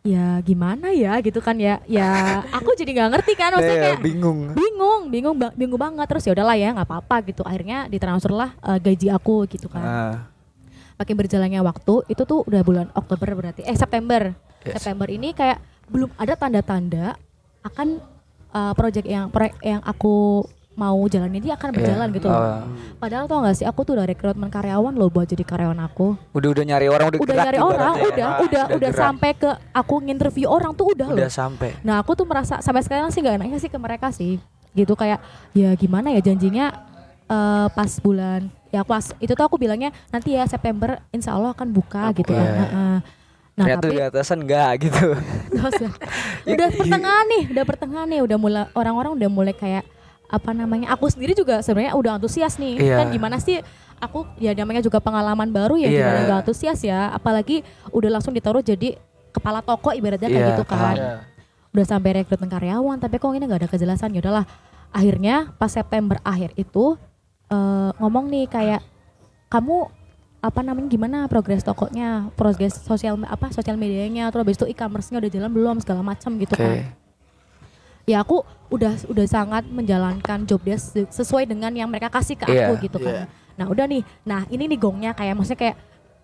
ya 0.00 0.40
gimana 0.40 0.90
ya 0.96 1.20
gitu 1.20 1.44
kan 1.44 1.56
ya. 1.60 1.84
Ya 1.84 2.40
aku 2.52 2.72
jadi 2.72 2.90
nggak 2.96 3.10
ngerti 3.18 3.32
kan 3.36 3.52
maksudnya 3.52 3.76
Nah, 3.76 3.84
kayak 3.92 4.00
bingung. 4.00 4.38
bingung 4.56 5.02
bingung 5.12 5.36
bingung 5.56 5.80
banget. 5.80 6.06
Terus 6.08 6.24
ya 6.28 6.32
udahlah 6.32 6.56
ya 6.56 6.72
nggak 6.72 6.88
apa-apa 6.88 7.16
gitu. 7.28 7.42
Akhirnya 7.44 7.88
ditransfer 7.88 8.32
lah 8.32 8.56
eh, 8.64 8.78
gaji 8.80 9.08
aku 9.12 9.44
gitu 9.48 9.68
kan. 9.68 9.84
Ah, 9.84 10.14
makin 10.96 11.14
berjalannya 11.16 11.60
waktu 11.60 11.94
itu 12.08 12.22
tuh 12.24 12.44
udah 12.48 12.62
bulan 12.64 12.86
Oktober 12.96 13.28
berarti. 13.36 13.64
Eh 13.64 13.76
September. 13.76 14.32
Yes. 14.64 14.80
September 14.80 15.08
ini 15.08 15.32
kayak 15.32 15.60
belum 15.88 16.12
ada 16.20 16.36
tanda-tanda 16.36 17.16
akan 17.64 17.98
uh, 18.52 18.72
project 18.76 19.08
yang 19.08 19.32
proyek 19.32 19.56
yang 19.64 19.80
aku 19.82 20.44
mau 20.80 20.96
jalanin 21.04 21.36
ini 21.36 21.52
akan 21.52 21.68
berjalan 21.76 22.08
Iya. 22.08 22.16
gitu 22.16 22.26
loh. 22.26 22.40
Oh. 22.40 22.60
Padahal 22.96 23.28
tau 23.28 23.44
gak 23.44 23.52
sih 23.54 23.66
aku 23.68 23.84
tuh 23.84 24.00
udah 24.00 24.08
rekrutmen 24.08 24.48
karyawan 24.48 24.96
loh 24.96 25.12
buat 25.12 25.28
jadi 25.28 25.44
karyawan 25.44 25.76
aku. 25.84 26.16
Udah 26.32 26.48
udah 26.56 26.64
nyari 26.64 26.88
orang 26.88 27.06
udah, 27.12 27.20
Udah 27.20 27.34
gerak 27.36 27.44
nyari 27.44 27.58
orang, 27.60 27.94
ya. 27.94 28.04
udah 28.08 28.28
udah 28.40 28.64
udah, 28.80 28.88
gerak. 28.88 28.96
sampai 28.96 29.30
ke 29.36 29.50
aku 29.70 29.94
nginterview 30.00 30.48
orang 30.48 30.72
tuh 30.72 30.96
udah, 30.96 31.08
udah 31.12 31.28
loh. 31.28 31.30
sampai. 31.30 31.76
Nah 31.84 32.00
aku 32.00 32.16
tuh 32.16 32.24
merasa 32.24 32.64
sampai 32.64 32.80
sekarang 32.80 33.12
sih 33.12 33.20
gak 33.20 33.36
enaknya 33.36 33.60
sih 33.60 33.68
ke 33.68 33.76
mereka 33.76 34.08
sih 34.08 34.40
gitu 34.70 34.94
kayak 34.94 35.18
ya 35.50 35.74
gimana 35.74 36.14
ya 36.14 36.22
janjinya 36.22 36.70
eh, 37.26 37.66
pas 37.68 37.90
bulan 37.98 38.46
ya 38.70 38.86
pas 38.86 39.02
itu 39.18 39.34
tuh 39.34 39.42
aku 39.42 39.58
bilangnya 39.58 39.90
nanti 40.08 40.32
ya 40.32 40.46
September 40.46 41.02
Insya 41.10 41.34
Allah 41.34 41.50
akan 41.52 41.68
buka 41.68 42.14
gitu 42.14 42.32
kan. 42.32 42.40
Iya. 42.40 42.62
Heeh. 42.64 42.96
Nah 43.50 43.66
Ternyata 43.66 43.82
tapi 43.82 43.92
di 43.92 44.00
atasan 44.00 44.38
enggak 44.40 44.70
gitu. 44.88 45.04
Ya, 46.48 46.56
udah 46.56 46.68
pertengahan 46.72 47.26
nih, 47.28 47.42
udah 47.52 47.64
pertengahan 47.68 48.08
nih, 48.08 48.20
udah 48.24 48.38
mulai 48.40 48.64
orang-orang 48.72 49.12
udah 49.12 49.28
mulai 49.28 49.52
kayak 49.52 49.84
apa 50.30 50.50
namanya? 50.54 50.94
Aku 50.94 51.10
sendiri 51.10 51.34
juga 51.34 51.58
sebenarnya 51.60 51.98
udah 51.98 52.12
antusias 52.16 52.54
nih. 52.56 52.78
Iya. 52.78 52.96
Kan 53.02 53.06
gimana 53.10 53.36
sih? 53.42 53.58
Aku 54.00 54.24
ya 54.40 54.54
namanya 54.56 54.80
juga 54.80 55.02
pengalaman 55.02 55.50
baru 55.50 55.76
ya 55.76 55.90
Iya. 55.90 55.98
gimana 56.00 56.18
gak 56.24 56.38
antusias 56.46 56.80
ya. 56.80 57.10
Apalagi 57.10 57.66
udah 57.90 58.16
langsung 58.16 58.32
ditaruh 58.32 58.62
jadi 58.62 58.96
kepala 59.34 59.60
toko 59.60 59.90
ibaratnya 59.92 60.30
kayak 60.30 60.40
Iya, 60.40 60.50
gitu 60.54 60.64
kan. 60.64 60.96
Iya. 60.96 61.12
Udah 61.70 61.84
sampai 61.86 62.10
rekrutmen 62.22 62.50
karyawan, 62.50 62.96
tapi 62.98 63.18
kok 63.18 63.30
ini 63.34 63.44
nggak 63.46 63.60
ada 63.66 63.70
kejelasan. 63.70 64.14
Ya 64.14 64.22
udahlah. 64.22 64.46
Akhirnya 64.90 65.54
pas 65.54 65.70
September 65.70 66.18
akhir 66.22 66.54
itu 66.54 66.94
eh, 67.50 67.90
ngomong 67.98 68.30
nih 68.30 68.46
kayak 68.46 68.80
kamu 69.50 69.90
apa 70.40 70.60
namanya 70.64 70.88
gimana 70.88 71.18
progres 71.28 71.60
tokonya, 71.60 72.32
progres 72.32 72.72
sosial 72.80 73.20
apa 73.28 73.52
sosial 73.52 73.76
medianya, 73.76 74.32
terus 74.32 74.40
habis 74.46 74.56
itu 74.56 74.66
e-commerce-nya 74.72 75.20
udah 75.20 75.30
jalan 75.30 75.50
belum 75.52 75.76
segala 75.84 76.00
macam 76.00 76.32
gitu 76.40 76.56
Oke. 76.56 76.64
kan. 76.64 76.74
Ya 78.10 78.18
aku 78.20 78.42
udah 78.68 78.98
udah 79.06 79.26
sangat 79.26 79.62
menjalankan 79.66 80.42
job 80.42 80.58
desk 80.60 80.90
se- 80.90 81.06
sesuai 81.08 81.46
dengan 81.46 81.70
yang 81.70 81.86
mereka 81.86 82.10
kasih 82.10 82.34
ke 82.34 82.42
Iya. 82.44 82.66
aku 82.66 82.72
gitu 82.82 82.98
kan. 82.98 83.14
Iya. 83.14 83.24
Nah, 83.54 83.66
udah 83.68 83.86
nih. 83.86 84.02
Nah, 84.24 84.40
ini 84.50 84.66
nih 84.66 84.78
gongnya 84.78 85.10
kayak 85.14 85.34
maksudnya 85.38 85.60
kayak 85.60 85.76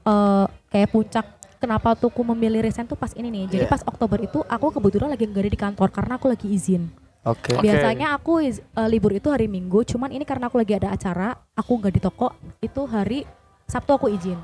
eh 0.03 0.45
kayak 0.69 0.89
puncak 0.91 1.27
kenapa 1.57 1.95
tuh 1.95 2.11
aku 2.11 2.27
memilih 2.27 2.59
resign 2.61 2.87
tuh 2.87 2.99
pas 2.99 3.15
ini 3.15 3.31
nih. 3.31 3.45
Jadi 3.49 3.65
Iya. 3.67 3.71
pas 3.71 3.83
Oktober 3.83 4.19
itu 4.19 4.43
aku 4.43 4.67
kebetulan 4.73 5.09
lagi 5.09 5.25
nggak 5.25 5.43
ada 5.43 5.53
di 5.53 5.61
kantor 5.61 5.89
karena 5.91 6.13
aku 6.19 6.27
lagi 6.27 6.47
izin. 6.49 6.91
Oke. 7.23 7.55
Oke. 7.55 7.63
Biasanya 7.63 8.15
aku 8.15 8.39
iz- 8.41 8.63
eh, 8.63 8.89
libur 8.89 9.11
itu 9.11 9.31
hari 9.31 9.47
Minggu, 9.47 9.83
cuman 9.85 10.11
ini 10.11 10.23
karena 10.23 10.47
aku 10.47 10.59
lagi 10.59 10.75
ada 10.75 10.91
acara, 10.91 11.35
aku 11.55 11.71
nggak 11.77 11.93
di 11.93 12.01
toko, 12.01 12.31
itu 12.59 12.83
hari 12.87 13.27
Sabtu 13.65 13.91
aku 13.93 14.07
izin. 14.07 14.39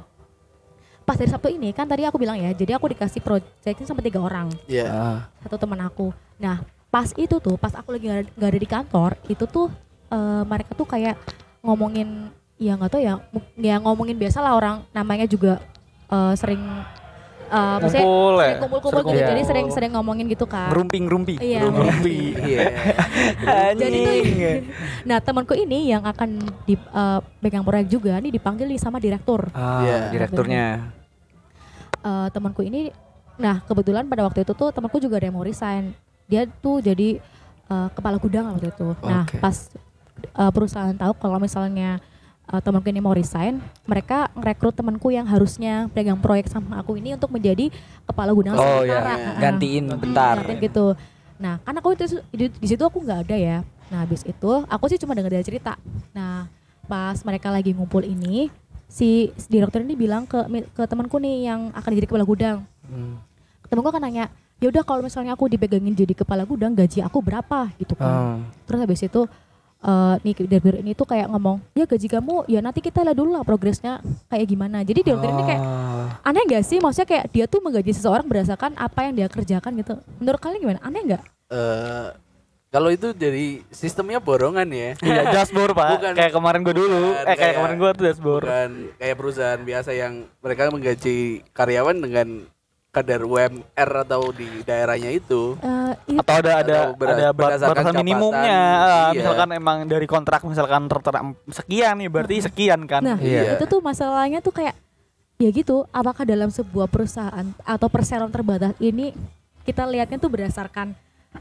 Pas 1.02 1.14
dari 1.14 1.30
Sabtu 1.30 1.46
ini 1.46 1.70
kan 1.70 1.87
tadi 1.87 2.02
aku 2.02 2.18
bilang 2.18 2.34
ya, 2.34 2.50
jadi 2.50 2.75
aku 2.75 2.90
dikasih 2.90 3.22
project 3.22 3.82
sama 3.82 3.99
tiga 3.99 4.18
orang, 4.18 4.50
Iya. 4.66 4.87
Ah, 4.87 5.18
satu 5.40 5.54
teman 5.56 5.78
aku. 5.78 6.11
Nah 6.38 6.62
pas 6.92 7.08
itu 7.16 7.40
tuh, 7.40 7.56
pas 7.56 7.72
aku 7.72 7.96
lagi 7.96 8.04
nggak 8.37 8.50
ada, 8.52 8.58
di 8.61 8.68
kantor, 8.68 9.16
itu 9.26 9.49
tuh 9.49 9.72
eh, 10.12 10.42
mereka 10.44 10.76
tuh 10.76 10.84
kayak 10.84 11.16
ngomongin, 11.64 12.28
ya 12.61 12.76
nggak 12.76 12.90
tahu 12.92 13.00
ya, 13.00 13.16
ya 13.56 13.80
ngomongin 13.80 14.20
biasa 14.20 14.44
lah 14.44 14.52
orang, 14.52 14.84
namanya 14.92 15.25
juga 15.25 15.56
eh, 16.06 16.34
sering, 16.37 16.61
eh 17.49 17.76
maksudnya 17.80 18.04
Kumpul 18.04 18.32
ya. 18.37 18.44
sering 18.44 18.61
kumpul-kumpul 18.61 19.00
gitu, 19.00 19.08
kumpul. 19.08 19.30
jadi 19.32 19.42
sering-sering 19.42 19.92
ngomongin 19.92 20.26
gitu 20.28 20.44
kan. 20.44 20.68
ngerumpi-ngerumpi. 20.68 21.34
Iya. 21.40 21.61
Ngerumpi. 21.64 22.16
Iya. 22.44 22.61
Jadi 23.80 23.99
tuh. 24.04 24.56
Nah 25.04 25.18
temanku 25.18 25.52
ini 25.52 25.88
yang 25.88 26.04
akan 26.04 26.28
di 26.64 26.76
eh, 26.76 27.20
pegang 27.40 27.64
proyek 27.64 27.88
juga 27.88 28.20
nih 28.20 28.32
dipanggil 28.32 28.68
nih 28.68 28.80
sama 28.80 28.96
direktur. 28.96 29.48
Ah, 29.52 29.81
Iya. 29.81 29.96
direkturnya. 30.12 30.66
Eh, 32.02 32.28
temanku 32.33 32.61
ini, 32.61 32.92
nah 33.37 33.64
kebetulan 33.64 34.05
pada 34.05 34.24
waktu 34.24 34.44
itu 34.44 34.52
tuh 34.52 34.68
temanku 34.68 34.96
juga 34.96 35.16
ada 35.16 35.28
yang 35.28 35.37
mau 35.37 35.44
resign. 35.44 35.92
Dia 36.33 36.49
tuh 36.49 36.81
jadi 36.81 37.21
eh, 37.68 37.88
kepala 37.92 38.16
gudang 38.16 38.49
waktu 38.51 38.73
itu. 38.73 38.88
Nah 39.05 39.29
pas 39.37 39.68
eh, 40.25 40.51
perusahaan 40.51 40.97
tahu 40.97 41.12
kalau 41.14 41.37
misalnya 41.37 42.01
eh, 42.49 42.61
temanku 42.61 42.88
ini 42.88 43.05
mau 43.05 43.12
resign, 43.12 43.61
mereka 43.85 44.33
ngerekrut 44.33 44.73
temanku 44.73 45.12
yang 45.12 45.29
harusnya 45.29 45.92
pegang 45.92 46.16
proyek 46.16 46.49
sama 46.49 46.81
aku 46.81 46.97
ini 46.97 47.12
untuk 47.12 47.29
menjadi 47.29 47.68
kepala 48.03 48.33
gudang 48.33 48.57
Oh 48.57 48.81
sementara. 48.81 48.88
ya, 48.88 49.05
Heeh. 49.12 49.37
gantiin 49.38 49.85
bentar. 49.92 50.37
Ngeliatin 50.40 50.57
gitu. 50.59 50.87
Nah, 51.37 51.59
kan 51.61 51.75
aku 51.75 51.92
itu 51.92 52.05
di, 52.31 52.49
di 52.49 52.66
situ 52.66 52.81
aku 52.81 53.03
nggak 53.03 53.29
ada 53.29 53.37
ya. 53.37 53.59
Nah, 53.90 54.07
habis 54.07 54.23
itu 54.23 54.51
aku 54.64 54.85
sih 54.87 54.97
cuma 54.97 55.12
dengar 55.12 55.29
dari 55.29 55.42
cerita. 55.42 55.77
Nah, 56.14 56.47
pas 56.87 57.18
mereka 57.27 57.51
lagi 57.51 57.75
ngumpul 57.75 58.07
ini, 58.07 58.47
si, 58.87 59.29
si 59.35 59.47
direktur 59.51 59.83
ini 59.83 59.92
bilang 59.92 60.23
ke 60.23 60.38
ke 60.71 60.87
temanku 60.87 61.18
nih 61.18 61.51
yang 61.51 61.75
akan 61.75 61.90
jadi 61.92 62.07
kepala 62.07 62.23
gudang. 62.23 62.62
Hmm. 62.87 63.18
Temanku 63.66 63.90
akan 63.90 64.01
nanya, 64.01 64.31
ya 64.62 64.70
udah 64.70 64.87
kalau 64.87 65.03
misalnya 65.03 65.35
aku 65.35 65.51
dipegangin 65.51 65.90
jadi 65.90 66.14
kepala 66.14 66.46
gudang, 66.46 66.70
gaji 66.72 67.03
aku 67.03 67.18
berapa 67.18 67.66
gitu 67.77 67.98
kan. 67.98 68.07
Oh. 68.07 68.38
Terus 68.64 68.79
habis 68.79 69.03
itu 69.03 69.27
eh 69.83 70.14
nih 70.22 70.46
direktur 70.46 70.79
ini 70.79 70.94
tuh 70.94 71.03
kayak 71.03 71.27
ngomong, 71.27 71.59
ya 71.75 71.83
gaji 71.83 72.07
kamu 72.07 72.46
ya 72.46 72.62
nanti 72.62 72.79
kita 72.79 73.03
lihat 73.03 73.18
dulu 73.18 73.35
lah 73.35 73.42
progresnya 73.42 73.98
kayak 74.31 74.46
gimana. 74.46 74.87
Jadi 74.87 75.03
direktur 75.03 75.27
ini 75.29 75.42
kayak 75.42 75.59
Oh. 75.61 76.07
aneh 76.22 76.46
gak 76.46 76.62
sih? 76.62 76.79
Maksudnya 76.79 77.09
kayak 77.11 77.27
dia 77.29 77.44
tuh 77.44 77.59
menggaji 77.59 77.90
seseorang 77.90 78.22
berdasarkan 78.22 78.79
apa 78.79 79.11
yang 79.11 79.18
dia 79.18 79.27
kerjakan 79.27 79.75
gitu. 79.75 79.98
Menurut 80.22 80.38
kalian 80.38 80.62
gimana? 80.62 80.81
Aneh 80.81 81.03
nggak? 81.03 81.22
Eh, 81.51 82.09
kalau 82.70 82.88
itu 82.88 83.11
jadi 83.12 83.61
sistemnya 83.68 84.16
borongan 84.16 84.70
ya. 84.70 84.94
Iya, 85.03 85.35
dashboard 85.35 85.75
pak. 85.75 85.98
Bukan- 85.98 86.14
kayak 86.14 86.33
kemarin 86.33 86.61
gue 86.62 86.75
dulu. 86.79 87.03
bukan 87.11 87.18
eh 87.18 87.25
kayak 87.27 87.38
kayak- 87.42 87.57
kemarin 87.59 87.77
gue 87.77 87.90
tuh 87.90 88.05
dashboard. 88.07 88.44
Bukan 88.46 88.70
kayak 88.96 89.16
perusahaan 89.18 89.61
biasa 89.61 89.90
yang 89.92 90.12
mereka 90.38 90.70
menggaji 90.70 91.16
karyawan 91.51 91.96
dengan 91.98 92.29
kadar 92.92 93.24
UMR 93.24 93.90
atau 94.05 94.28
di 94.31 94.44
daerahnya 94.62 95.09
itu. 95.09 95.57
Eh, 95.59 95.92
itu 96.12 96.20
Atau 96.20 96.35
ada 96.37 96.52
ada 96.61 96.76
Atau 96.85 96.92
ber- 96.94 97.09
ada 97.09 97.26
batasan 97.33 97.94
minimumnya. 97.96 98.52
Ah, 98.52 98.85
Iya. 99.09 99.24
Misalkan 99.24 99.48
emang 99.50 99.76
dari 99.88 100.05
kontrak 100.05 100.44
misalkan 100.44 100.85
tertera 100.87 101.24
sekian 101.48 101.96
nih 101.96 102.12
berarti 102.12 102.44
sekian 102.44 102.85
kan. 102.85 103.00
Nah, 103.00 103.16
Iya. 103.16 103.57
itu 103.57 103.64
tuh 103.64 103.81
masalahnya 103.81 104.44
tuh 104.44 104.52
kayak 104.52 104.76
ya 105.40 105.48
gitu, 105.50 105.88
apakah 105.88 106.22
dalam 106.22 106.52
sebuah 106.52 106.87
perusahaan 106.87 107.48
atau 107.59 107.88
perseroan 107.88 108.31
terbatas 108.31 108.76
ini 108.78 109.16
kita 109.64 109.88
lihatnya 109.88 110.20
tuh 110.20 110.28
berdasarkan 110.28 110.92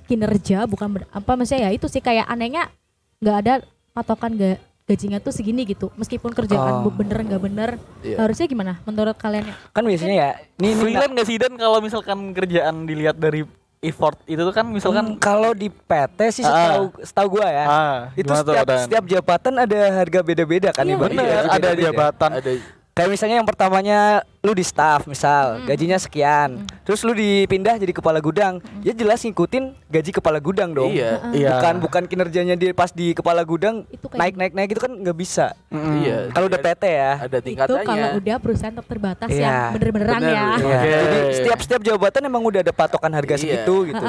kinerja 0.07 0.63
bukan 0.65 0.87
ber- 0.89 1.09
apa 1.11 1.35
maksudnya 1.35 1.67
ya 1.67 1.75
itu 1.75 1.85
sih 1.85 1.99
kayak 1.99 2.25
anehnya 2.25 2.71
nggak 3.19 3.37
ada 3.37 3.53
patokan 3.91 4.33
ga, 4.33 4.55
gajinya 4.91 5.17
tuh 5.17 5.31
segini 5.31 5.63
gitu 5.63 5.87
meskipun 5.95 6.31
kerjaan 6.31 6.83
Oh. 6.83 6.91
bener 6.91 7.23
nggak 7.23 7.41
bener 7.41 7.69
Iya. 8.01 8.17
harusnya 8.19 8.45
gimana 8.45 8.83
menurut 8.83 9.15
kalian 9.15 9.45
ya? 9.45 9.55
Kan 9.69 9.83
biasanya 9.83 10.13
ya, 10.13 10.29
ini, 10.57 10.75
Freelance 10.75 11.09
nggak 11.09 11.25
sih 11.25 11.37
dan 11.37 11.55
kalau 11.55 11.79
misalkan 11.79 12.17
kerjaan 12.31 12.83
dilihat 12.83 13.15
dari 13.15 13.47
effort 13.79 14.19
itu 14.25 14.37
tuh 14.37 14.51
kan 14.51 14.67
misalkan 14.67 15.05
Hmm, 15.07 15.17
kalau 15.17 15.51
di 15.51 15.65
PT 15.67 16.19
sih 16.31 16.43
Ah. 16.43 16.53
setahu 16.69 16.85
setahu 17.01 17.27
gua 17.31 17.47
ya. 17.47 17.65
ah, 17.65 17.97
itu 18.13 18.27
tuh, 18.27 18.37
setiap 18.45 18.67
setiap 18.79 19.03
jabatan 19.07 19.53
ada 19.57 19.79
harga 19.95 20.19
beda-beda 20.21 20.69
kan 20.69 20.83
Iya, 20.83 20.93
ibaratnya. 20.93 21.17
bener 21.17 21.25
Gaji 21.25 21.47
ada 21.47 21.57
beda-beda. 21.57 21.85
jabatan 21.87 22.29
Ada 22.35 22.51
Kayak 22.91 23.09
misalnya 23.09 23.39
yang 23.39 23.47
pertamanya 23.47 23.99
lu 24.43 24.51
di 24.51 24.67
staff 24.67 25.07
misal, 25.07 25.63
gajinya 25.63 25.95
sekian. 25.95 26.67
Terus 26.83 27.07
lu 27.07 27.15
dipindah 27.15 27.79
jadi 27.79 27.95
kepala 27.95 28.19
gudang. 28.19 28.59
Ya 28.83 28.91
jelas 28.91 29.23
ngikutin 29.23 29.71
gaji 29.87 30.11
kepala 30.11 30.43
gudang 30.43 30.75
dong. 30.75 30.91
Iya. 30.91 31.23
Iya. 31.31 31.55
Bukan 31.55 31.75
bukan 31.79 32.03
kinerjanya 32.03 32.59
dia 32.59 32.75
pas 32.75 32.91
di 32.91 33.15
kepala 33.15 33.47
gudang 33.47 33.87
Itu 33.87 34.11
kayak 34.11 34.19
naik 34.19 34.35
naik 34.35 34.53
naik 34.53 34.69
itu 34.75 34.81
kan 34.83 34.91
nggak 34.91 35.15
bisa. 35.15 35.55
Mm-mm. 35.71 36.03
Iya. 36.03 36.17
Kalau 36.35 36.45
udah 36.51 36.59
PT 36.59 36.83
ya. 36.83 37.11
ada 37.15 37.37
itu 37.39 37.45
tingkatannya. 37.47 37.85
kalau 37.87 38.07
udah 38.19 38.35
perusahaan 38.43 38.75
ter- 38.75 38.87
terbatas 38.91 39.29
Iya. 39.31 39.39
yang 39.39 39.55
bener-beneran 39.71 40.19
Bener, 40.19 40.27
ya. 40.27 40.35
iya. 40.35 40.47
Iya. 40.51 40.75
Oke. 40.75 40.91
Jadi 40.91 41.19
setiap 41.31 41.59
setiap 41.63 41.81
jabatan 41.87 42.21
emang 42.27 42.43
udah 42.43 42.59
ada 42.59 42.73
patokan 42.75 43.11
harga 43.15 43.35
Iya. 43.39 43.41
segitu 43.41 43.75
gitu. 43.87 44.05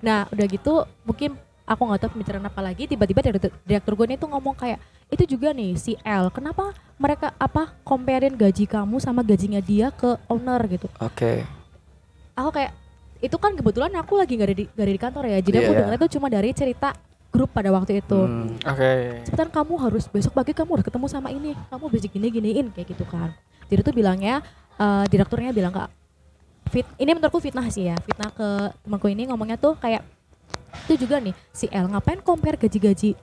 Nah 0.00 0.20
udah 0.32 0.46
gitu 0.48 0.74
mungkin 1.04 1.36
aku 1.64 1.80
nggak 1.82 2.00
tahu 2.00 2.10
pembicaraan 2.12 2.44
apa 2.44 2.60
lagi 2.60 2.84
tiba-tiba 2.84 3.20
direktur, 3.20 3.50
direktur 3.64 3.92
gue 3.94 4.06
ini 4.06 4.16
tuh 4.16 4.28
ngomong 4.28 4.52
kayak 4.52 4.78
itu 5.08 5.24
juga 5.26 5.50
nih 5.50 5.72
si 5.74 5.96
L 5.98 6.28
kenapa 6.28 6.70
mereka 6.96 7.32
apa 7.34 7.72
comparein 7.80 8.32
gaji 8.32 8.64
kamu 8.64 8.96
sama 8.98 9.20
gajinya 9.20 9.58
dia 9.58 9.88
ke 9.88 10.16
owner 10.26 10.60
gitu 10.66 10.88
Oke. 10.98 11.44
aku 12.32 12.50
kayak 12.52 12.72
itu 13.18 13.36
kan 13.38 13.52
kebetulan 13.52 13.92
aku 13.94 14.14
lagi 14.14 14.36
nggak 14.36 14.48
ada 14.48 14.56
di 14.56 14.64
nggak 14.66 14.84
ada 14.84 14.92
di 14.92 15.00
kantor 15.00 15.24
ya 15.26 15.38
jadi 15.40 15.56
aku 15.58 15.70
Iya. 15.70 15.78
dengar 15.80 15.94
itu 15.96 16.08
cuma 16.12 16.26
dari 16.28 16.50
cerita 16.52 16.88
grup 17.30 17.50
pada 17.50 17.72
waktu 17.72 17.98
itu 17.98 18.20
Hmm. 18.20 18.54
Oke. 18.60 18.92
cepetan 19.24 19.48
kamu 19.48 19.74
harus 19.80 20.04
besok 20.06 20.32
pagi 20.34 20.52
kamu 20.52 20.70
harus 20.78 20.86
ketemu 20.86 21.06
sama 21.08 21.28
ini 21.28 21.56
kamu 21.66 21.84
basic 21.88 22.12
gini 22.12 22.28
giniin 22.28 22.66
kayak 22.70 22.92
gitu 22.92 23.04
kan 23.04 23.32
jadi 23.66 23.80
tuh 23.80 23.90
bilangnya 23.90 24.44
eh, 24.76 25.04
direkturnya 25.08 25.50
bilang 25.50 25.72
kak 25.72 25.88
fit 26.68 26.84
ini 26.96 27.10
menurutku 27.10 27.38
fitnah 27.38 27.64
sih 27.68 27.88
ya 27.88 27.96
fitnah 27.98 28.28
ke 28.28 28.48
temanku 28.82 29.08
ini 29.08 29.26
ngomongnya 29.26 29.56
tuh 29.56 29.74
kayak 29.74 30.04
itu 30.86 31.06
juga 31.06 31.22
nih 31.22 31.34
si 31.50 31.66
L 31.70 31.86
ngapain 31.90 32.20
compare 32.20 32.58
gaji-gaji 32.58 33.14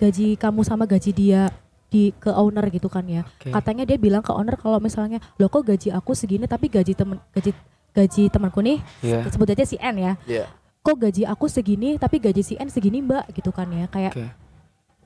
gaji 0.00 0.26
kamu 0.36 0.60
sama 0.66 0.84
gaji 0.88 1.10
dia 1.14 1.52
di 1.86 2.10
ke 2.10 2.26
owner 2.34 2.66
gitu 2.74 2.90
kan 2.90 3.06
ya 3.06 3.22
Oke. 3.22 3.54
katanya 3.54 3.86
dia 3.86 3.94
bilang 3.94 4.18
ke 4.24 4.34
owner 4.34 4.58
kalau 4.58 4.82
misalnya 4.82 5.22
lo 5.38 5.46
kok 5.46 5.62
gaji 5.62 5.94
aku 5.94 6.10
segini 6.16 6.50
tapi 6.50 6.66
gaji 6.66 6.92
temen 6.96 7.22
gaji 7.30 7.54
gaji 7.94 8.26
temanku 8.26 8.58
nih, 8.58 8.82
Iya. 9.06 9.22
sebut 9.30 9.46
aja 9.54 9.62
si 9.62 9.78
N 9.78 9.94
ya. 10.02 10.12
Iya. 10.26 10.50
Kok 10.82 10.98
gaji 10.98 11.22
aku 11.30 11.46
segini 11.46 11.94
tapi 11.94 12.18
gaji 12.18 12.42
si 12.42 12.58
N 12.58 12.66
segini 12.66 12.98
mbak 12.98 13.30
gitu 13.30 13.54
kan 13.54 13.70
ya. 13.70 13.86
Kayak 13.86 14.18
Oke. 14.18 14.26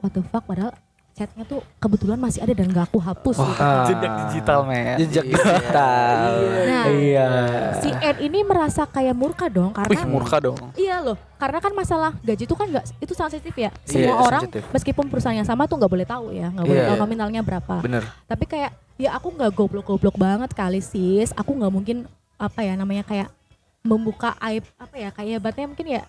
what 0.01 0.11
the 0.17 0.25
fuck 0.25 0.49
padahal 0.49 0.73
chatnya 1.19 1.43
tuh 1.43 1.59
kebetulan 1.77 2.15
masih 2.15 2.39
ada 2.39 2.55
dan 2.55 2.71
gak 2.71 2.87
aku 2.87 2.99
hapus 2.99 3.37
gitu. 3.37 3.59
Ah. 3.59 3.83
Jejak 3.85 4.13
digital 4.23 4.61
men. 4.63 4.95
Jejak 4.97 5.25
Iya. 5.25 5.35
digital. 5.35 6.31
Nah, 6.63 6.85
Iya. 6.89 7.29
si 7.77 7.91
N 7.91 8.17
ini 8.23 8.39
merasa 8.41 8.87
kayak 8.87 9.13
murka 9.13 9.47
dong 9.47 9.75
karena 9.75 9.91
Wih 9.91 10.07
murka 10.07 10.39
dong. 10.39 10.57
Iya 10.73 11.03
loh, 11.03 11.19
karena 11.35 11.59
kan 11.59 11.73
masalah 11.73 12.15
gaji 12.21 12.45
itu 12.45 12.55
kan 12.55 12.67
nggak 12.69 12.85
itu 12.97 13.13
sensitif 13.13 13.51
ya. 13.53 13.75
Iya, 13.75 13.75
Semua 13.85 14.15
orang 14.23 14.43
sensitif. 14.47 14.63
meskipun 14.71 15.05
perusahaan 15.09 15.35
yang 15.35 15.45
sama 15.45 15.67
tuh 15.67 15.75
nggak 15.77 15.91
boleh 15.91 16.07
tahu 16.07 16.31
ya, 16.31 16.47
nggak 16.49 16.65
boleh 16.65 16.79
Iya. 16.79 16.89
tahu 16.89 16.99
nominalnya 17.01 17.41
berapa. 17.43 17.75
Bener. 17.83 18.07
Tapi 18.25 18.45
kayak 18.47 18.71
ya 18.95 19.11
aku 19.13 19.29
nggak 19.29 19.51
goblok-goblok 19.53 20.15
banget 20.15 20.51
kali 20.53 20.79
sis. 20.79 21.35
Aku 21.35 21.51
nggak 21.53 21.69
mungkin 21.69 22.07
apa 22.37 22.63
ya 22.63 22.73
namanya 22.73 23.03
kayak 23.03 23.29
membuka 23.83 24.39
aib 24.41 24.63
apa 24.75 24.95
ya 24.95 25.11
kayak 25.11 25.39
ibaratnya 25.39 25.67
mungkin 25.67 25.87
ya 25.89 26.03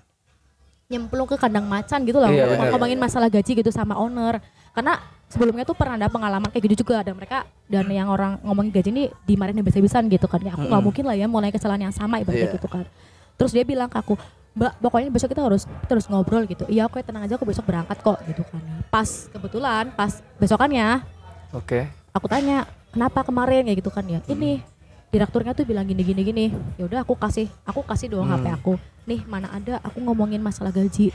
nyemplung 0.89 1.29
ke 1.29 1.37
kandang 1.37 1.69
macan 1.69 2.01
gitu 2.01 2.17
loh 2.17 2.27
Iya, 2.27 2.49
bener. 2.49 2.73
ngomongin 2.73 2.97
masalah 2.97 3.29
gaji 3.29 3.61
gitu 3.61 3.69
sama 3.69 3.93
owner 3.93 4.41
karena 4.79 4.95
sebelumnya 5.27 5.61
tuh 5.61 5.75
pernah 5.75 5.99
ada 5.99 6.07
pengalaman 6.07 6.47
kayak 6.47 6.71
gitu 6.71 6.87
juga 6.87 7.03
dan 7.03 7.13
mereka 7.13 7.43
dan 7.67 7.83
yang 7.85 8.07
orang 8.07 8.39
ngomongin 8.41 8.71
gaji 8.71 8.89
ini 8.89 9.03
dimarahin 9.27 9.59
habis-habisan 9.59 10.07
gitu 10.07 10.25
kan. 10.25 10.39
Ya 10.39 10.55
aku 10.55 10.65
nggak 10.65 10.81
mungkin 10.81 11.03
lah 11.03 11.19
ya 11.19 11.27
mulai 11.27 11.51
kesalahan 11.51 11.83
yang 11.83 11.93
sama 11.93 12.17
ibaratnya 12.17 12.47
Iya. 12.47 12.55
gitu 12.55 12.71
kan. 12.71 12.87
Terus 13.35 13.51
dia 13.51 13.67
bilang 13.67 13.91
ke 13.91 13.99
aku 13.99 14.15
mbak 14.49 14.81
pokoknya 14.81 15.13
besok 15.13 15.29
kita 15.29 15.43
harus 15.43 15.67
terus 15.85 16.07
ngobrol 16.07 16.47
gitu. 16.47 16.63
Iya 16.65 16.87
oke 16.87 17.03
tenang 17.03 17.27
aja 17.27 17.35
aku 17.35 17.43
besok 17.43 17.67
berangkat 17.67 17.99
kok 17.99 18.17
gitu 18.25 18.41
kan. 18.47 18.63
Pas 18.87 19.27
kebetulan 19.29 19.91
pas 19.93 20.23
besokannya 20.39 21.03
Oke. 21.51 21.91
aku 22.09 22.25
tanya 22.31 22.63
kenapa 22.89 23.21
kemarin? 23.21 23.67
Kayak 23.67 23.83
gitu 23.83 23.91
kan 23.91 24.07
ya. 24.07 24.23
Ini 24.25 24.63
direkturnya 25.09 25.51
tuh 25.51 25.67
bilang 25.67 25.83
gini 25.83 26.01
gini 26.01 26.21
gini. 26.23 26.45
Ya 26.79 26.87
udah 26.87 27.03
aku 27.03 27.13
kasih 27.13 27.51
aku 27.67 27.83
kasih 27.83 28.07
Hmm. 28.15 28.25
HP 28.25 28.45
aku. 28.49 28.73
Nih 29.05 29.21
mana 29.27 29.51
ada 29.51 29.83
aku 29.83 29.99
ngomongin 29.99 30.39
masalah 30.39 30.71
gaji. 30.71 31.11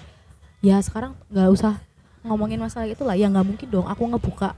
Ya 0.60 0.76
sekarang 0.78 1.16
nggak 1.32 1.48
usah 1.50 1.74
ngomongin 2.24 2.58
masalah 2.58 2.88
itu 2.88 3.02
lah 3.02 3.12
ya 3.12 3.28
nggak 3.28 3.44
mungkin 3.44 3.68
dong 3.68 3.84
aku 3.84 4.02
ngebuka 4.06 4.56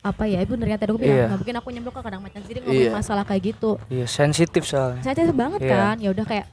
apa 0.00 0.22
ya 0.24 0.38
ibu 0.38 0.54
ternyata 0.54 0.80
tadi 0.80 0.90
aku 0.92 1.00
bilang 1.00 1.16
Iya. 1.16 1.26
nggak 1.26 1.40
mungkin 1.40 1.56
aku 1.56 1.68
nyemplung 1.72 1.94
ke 1.94 2.02
kadang 2.04 2.20
macan 2.20 2.40
sendiri 2.40 2.58
ngomongin 2.60 2.84
Iya. 2.84 2.92
masalah 2.94 3.24
kayak 3.24 3.42
gitu 3.48 3.70
Iya 3.88 4.06
sensitif 4.06 4.62
soalnya. 4.62 5.02
saya 5.02 5.32
banget 5.34 5.60
Iya. 5.60 5.72
kan 5.72 5.96
ya 5.98 6.08
udah 6.12 6.24
kayak 6.24 6.46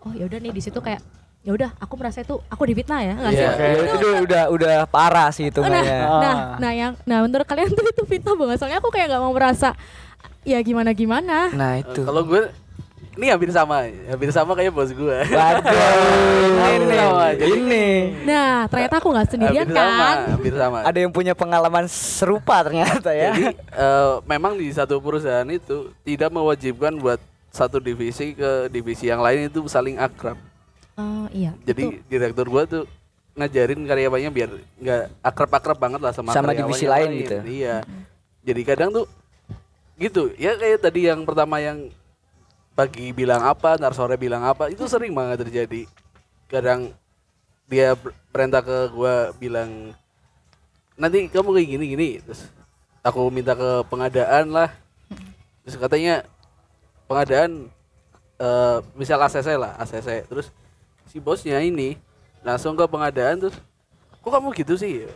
oh 0.00 0.12
ya 0.12 0.24
udah 0.26 0.38
nih 0.38 0.52
di 0.52 0.60
situ 0.60 0.78
kayak 0.78 1.00
ya 1.38 1.50
udah 1.50 1.70
aku 1.78 1.94
merasa 1.94 2.20
itu 2.20 2.34
aku 2.44 2.62
difitnah 2.66 3.00
ya 3.00 3.14
nggak 3.16 3.32
Iya. 3.32 3.38
sih 3.40 3.46
Ya, 3.56 3.68
itu 3.72 3.94
udah, 3.96 4.20
udah 4.20 4.42
udah 4.50 4.72
parah 4.86 5.28
sih 5.30 5.48
itu 5.48 5.58
nah, 5.58 5.70
namanya. 5.70 5.96
nah, 5.96 6.34
Ah. 6.34 6.56
nah 6.58 6.72
yang 6.72 6.92
nah 7.02 7.18
menurut 7.22 7.46
kalian 7.46 7.70
tuh 7.70 7.86
itu 7.86 8.02
fitnah 8.04 8.34
banget 8.34 8.56
soalnya 8.58 8.78
aku 8.78 8.90
kayak 8.90 9.06
nggak 9.08 9.22
mau 9.22 9.32
merasa 9.32 9.72
ya 10.42 10.58
gimana 10.60 10.90
gimana 10.92 11.48
Nah 11.50 11.78
itu. 11.78 12.02
Kalau 12.02 12.24
gue 12.24 12.50
ini 13.18 13.34
hampir 13.34 13.50
sama, 13.50 13.82
hampir 14.06 14.30
sama 14.30 14.54
kayak 14.54 14.70
bos 14.70 14.94
gue. 14.94 15.18
Waduh, 15.26 15.66
ini, 16.70 16.94
Sama, 16.94 17.26
jadi- 17.34 17.58
ini. 17.58 17.86
nah 18.22 18.70
ternyata 18.70 18.94
aku 19.02 19.08
nggak 19.10 19.26
sendirian 19.26 19.66
hampir 19.66 19.74
sama, 19.74 19.98
kan 19.98 20.16
hampir 20.30 20.54
sama. 20.54 20.78
Ada 20.86 20.98
yang 21.02 21.10
punya 21.10 21.34
pengalaman 21.34 21.84
serupa 21.90 22.62
ternyata 22.62 23.10
ya. 23.10 23.34
Jadi 23.34 23.58
eh, 23.58 24.12
memang 24.22 24.54
di 24.54 24.70
satu 24.70 25.02
perusahaan 25.02 25.50
itu 25.50 25.90
tidak 26.06 26.30
mewajibkan 26.30 26.94
buat 26.94 27.18
satu 27.50 27.82
divisi 27.82 28.38
ke 28.38 28.70
divisi 28.70 29.10
yang 29.10 29.18
lain 29.18 29.50
itu 29.50 29.66
saling 29.66 29.98
akrab. 29.98 30.38
oh 30.94 31.26
iya 31.34 31.50
Jadi 31.66 31.98
direktur 32.06 32.46
gua 32.46 32.70
tuh 32.70 32.86
ngajarin 33.34 33.82
karyawannya 33.82 34.30
biar 34.30 34.50
nggak 34.78 35.02
akrab-akrab 35.22 35.78
banget 35.78 36.00
lah 36.02 36.14
sama 36.14 36.30
Sama 36.30 36.54
divisi 36.54 36.86
yang 36.86 36.94
lain 36.94 37.10
gitu. 37.18 37.34
Iya. 37.42 37.76
Jadi 38.46 38.60
kadang 38.62 38.94
tuh 38.94 39.06
gitu 39.98 40.30
ya 40.38 40.54
kayak 40.54 40.78
tadi 40.78 41.10
yang 41.10 41.26
pertama 41.26 41.58
yang 41.58 41.90
pagi 42.78 43.10
bilang 43.10 43.42
apa, 43.42 43.74
ntar 43.74 43.90
sore 43.90 44.14
bilang 44.14 44.46
apa, 44.46 44.70
itu 44.70 44.86
sering 44.86 45.10
banget 45.10 45.42
terjadi. 45.42 45.82
Kadang 46.46 46.94
dia 47.66 47.98
perintah 48.30 48.62
ke 48.62 48.86
gua 48.94 49.34
bilang 49.34 49.90
nanti 50.94 51.26
kamu 51.26 51.58
kayak 51.58 51.68
gini 51.74 51.84
gini. 51.90 52.08
Terus 52.22 52.46
aku 53.02 53.26
minta 53.34 53.58
ke 53.58 53.82
pengadaan 53.90 54.54
lah. 54.54 54.70
Terus 55.66 55.74
katanya 55.74 56.22
pengadaan 57.10 57.66
eh 58.38 58.78
misal 58.94 59.18
ACC 59.18 59.58
lah 59.58 59.74
ACC 59.82 60.30
terus 60.30 60.54
si 61.10 61.18
bosnya 61.18 61.58
ini 61.58 61.98
langsung 62.46 62.78
ke 62.78 62.86
pengadaan 62.86 63.42
terus 63.42 63.58
kok 64.22 64.30
kamu 64.30 64.54
gitu 64.54 64.78
sih? 64.78 65.10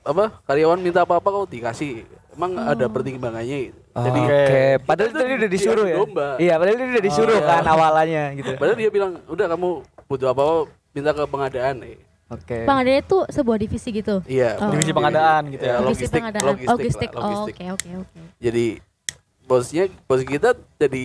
Apa 0.00 0.40
karyawan 0.48 0.80
minta 0.80 1.04
apa 1.04 1.20
apa 1.20 1.28
kok 1.28 1.52
dikasih 1.52 2.08
emang 2.36 2.52
ada 2.54 2.84
pertimbangannya 2.86 3.58
gitu. 3.66 3.78
jadi 3.96 4.20
Oke, 4.20 4.62
padahal 4.84 5.08
itu 5.08 5.16
tadi 5.16 5.32
udah 5.32 5.40
di- 5.42 5.54
disuruh 5.56 5.86
ya. 5.86 5.96
domba. 5.96 6.28
Iya, 6.36 6.54
padahal 6.54 6.76
dia 6.76 6.86
udah 6.86 7.04
disuruh 7.04 7.38
iya. 7.38 7.48
kan 7.50 7.64
awalnya 7.66 8.24
gitu. 8.34 8.50
padahal 8.54 8.76
dia 8.76 8.90
bilang 8.90 9.12
udah 9.24 9.46
kamu 9.48 9.68
butuh 10.04 10.28
apa 10.28 10.40
apa 10.40 10.54
minta 10.92 11.10
ke 11.10 11.22
pengadaan 11.24 11.74
nih 11.78 11.96
Oke. 12.26 12.58
pengadaan 12.62 13.00
itu 13.00 13.18
sebuah 13.26 13.56
divisi 13.56 13.88
gitu 13.90 14.20
iya 14.24 14.54
Oh. 14.56 14.68
Divisi 14.68 14.90
pengadaan 14.90 15.42
gitu 15.48 15.62
ya. 15.62 15.74
divisi 15.76 15.88
logistik 16.04 16.20
pengadaan 16.20 16.44
logistik, 16.44 16.70
logistik, 16.70 17.10
lah, 17.10 17.18
oh, 17.18 17.26
logistik. 17.26 17.54
oke 17.56 17.64
oke 17.72 17.90
oke 18.02 18.20
jadi 18.36 18.66
bosnya 19.42 19.84
bos 20.04 20.22
kita 20.22 20.48
jadi 20.76 21.04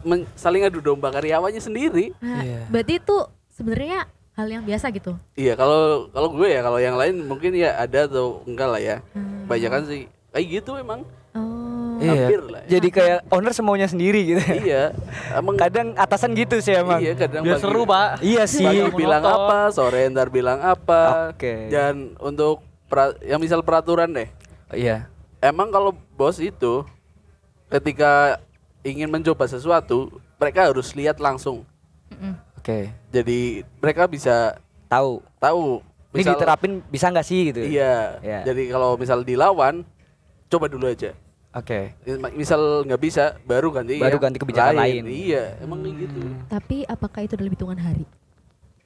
men- 0.00 0.28
saling 0.34 0.62
adu 0.62 0.78
domba 0.78 1.10
karyawannya 1.10 1.58
sendiri 1.58 2.12
nah, 2.16 2.40
Iya. 2.40 2.60
berarti 2.68 2.92
itu 2.96 3.16
sebenarnya 3.50 3.98
hal 4.32 4.46
yang 4.46 4.62
biasa 4.62 4.86
gitu 4.90 5.12
iya 5.34 5.52
kalau 5.52 6.08
kalau 6.08 6.28
gue 6.30 6.48
ya 6.48 6.60
kalau 6.60 6.78
yang 6.78 6.94
lain 6.94 7.20
mungkin 7.22 7.52
ya 7.52 7.76
ada 7.76 8.04
atau 8.06 8.40
enggak 8.44 8.68
lah 8.68 8.80
ya 8.80 8.96
Hmm. 9.10 9.44
kebanyakan 9.44 9.82
sih 9.86 10.02
kayak 10.30 10.46
gitu 10.52 10.72
emang 10.74 11.02
oh 11.32 11.78
Iya. 12.00 12.16
hampir 12.16 12.40
lah 12.42 12.60
ya. 12.64 12.68
Jadi 12.70 12.88
kayak 12.90 13.18
owner 13.28 13.52
semaunya 13.52 13.84
sendiri 13.84 14.20
gitu. 14.26 14.40
iya 14.64 14.96
emang 15.30 15.52
Kadang 15.54 15.92
atasan 15.94 16.32
gitu 16.32 16.56
sih 16.58 16.72
emang. 16.72 16.96
iya 16.96 17.12
kadang 17.12 17.44
Biar 17.44 17.54
pagi- 17.54 17.62
seru 17.62 17.82
pak. 17.84 18.08
Iya 18.20 18.42
sih. 18.46 18.64
pagi 18.64 18.80
Monoton. 18.82 18.96
bilang 18.96 19.22
apa 19.22 19.58
sore 19.68 20.00
ntar 20.08 20.28
bilang 20.28 20.58
apa 20.58 21.28
Oke. 21.28 21.68
dan 21.68 22.16
untuk 22.18 22.58
pra- 22.86 23.20
yang 23.20 23.36
misal 23.36 23.60
peraturan 23.60 24.08
deh 24.10 24.32
Iya. 24.70 25.12
emang 25.38 25.68
kalau 25.68 25.92
bos 26.10 26.38
itu 26.38 26.88
ketika 27.68 28.40
ingin 28.80 29.06
mencoba 29.06 29.44
sesuatu 29.44 30.08
mereka 30.34 30.64
harus 30.64 30.94
lihat 30.94 31.18
langsung 31.18 31.68
Mm-mm. 32.08 32.32
Oke. 32.56 32.88
jadi 33.08 33.40
mereka 33.76 34.06
bisa 34.06 34.56
Tahu. 34.88 35.20
tahu 35.36 35.84
Ini 36.10 36.16
misal 36.16 36.32
diterapin 36.34 36.72
bisa 36.84 37.06
nggak 37.06 37.22
sih 37.22 37.40
gitu? 37.46 37.60
iya 37.62 38.18
Iya. 38.18 38.40
jadi 38.42 38.62
kalau 38.70 38.96
misal 38.96 39.20
dilawan 39.20 39.84
coba 40.50 40.66
dulu 40.66 40.84
aja 40.84 41.14
Oke. 41.50 41.94
misal 42.32 42.84
nggak 42.84 43.00
bisa 43.00 43.34
baru 43.42 43.70
ganti 43.70 43.96
Baru 43.96 44.18
yang 44.18 44.22
ganti 44.22 44.38
kebijakan 44.38 44.74
lain. 44.76 45.02
iya 45.06 45.58
emang 45.58 45.80
kayak 45.80 45.96
gitu 46.00 46.20
tapi 46.46 46.76
apakah 46.84 47.20
itu 47.22 47.34
dalam 47.34 47.50
hitungan 47.50 47.78
hari 47.78 48.04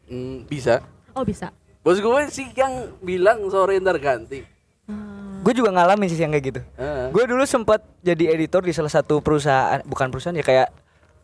Hmm, 0.05 0.45
bisa 0.45 0.85
oh 1.11 1.25
bisa 1.25 1.49
bos 1.81 1.97
gue 1.97 2.21
sih 2.29 2.49
yang 2.53 2.73
bilang 3.01 3.49
sore 3.49 3.77
ntar 3.79 3.97
ganti 3.97 4.45
Hmm. 4.85 5.41
Gue 5.41 5.53
juga 5.55 5.73
ngalamin 5.73 6.09
sih 6.09 6.17
yang 6.17 6.29
kayak 6.29 6.45
gitu. 6.47 6.61
Heeh. 6.75 7.09
Gue 7.09 7.25
dulu 7.25 7.45
sempat 7.45 7.81
jadi 8.01 8.33
editor 8.33 8.61
di 8.61 8.69
salah 8.69 8.89
satu 8.91 9.21
perusahaan, 9.21 9.81
bukan 9.83 10.09
perusahaan 10.09 10.33
ya 10.33 10.41
kayak 10.41 10.69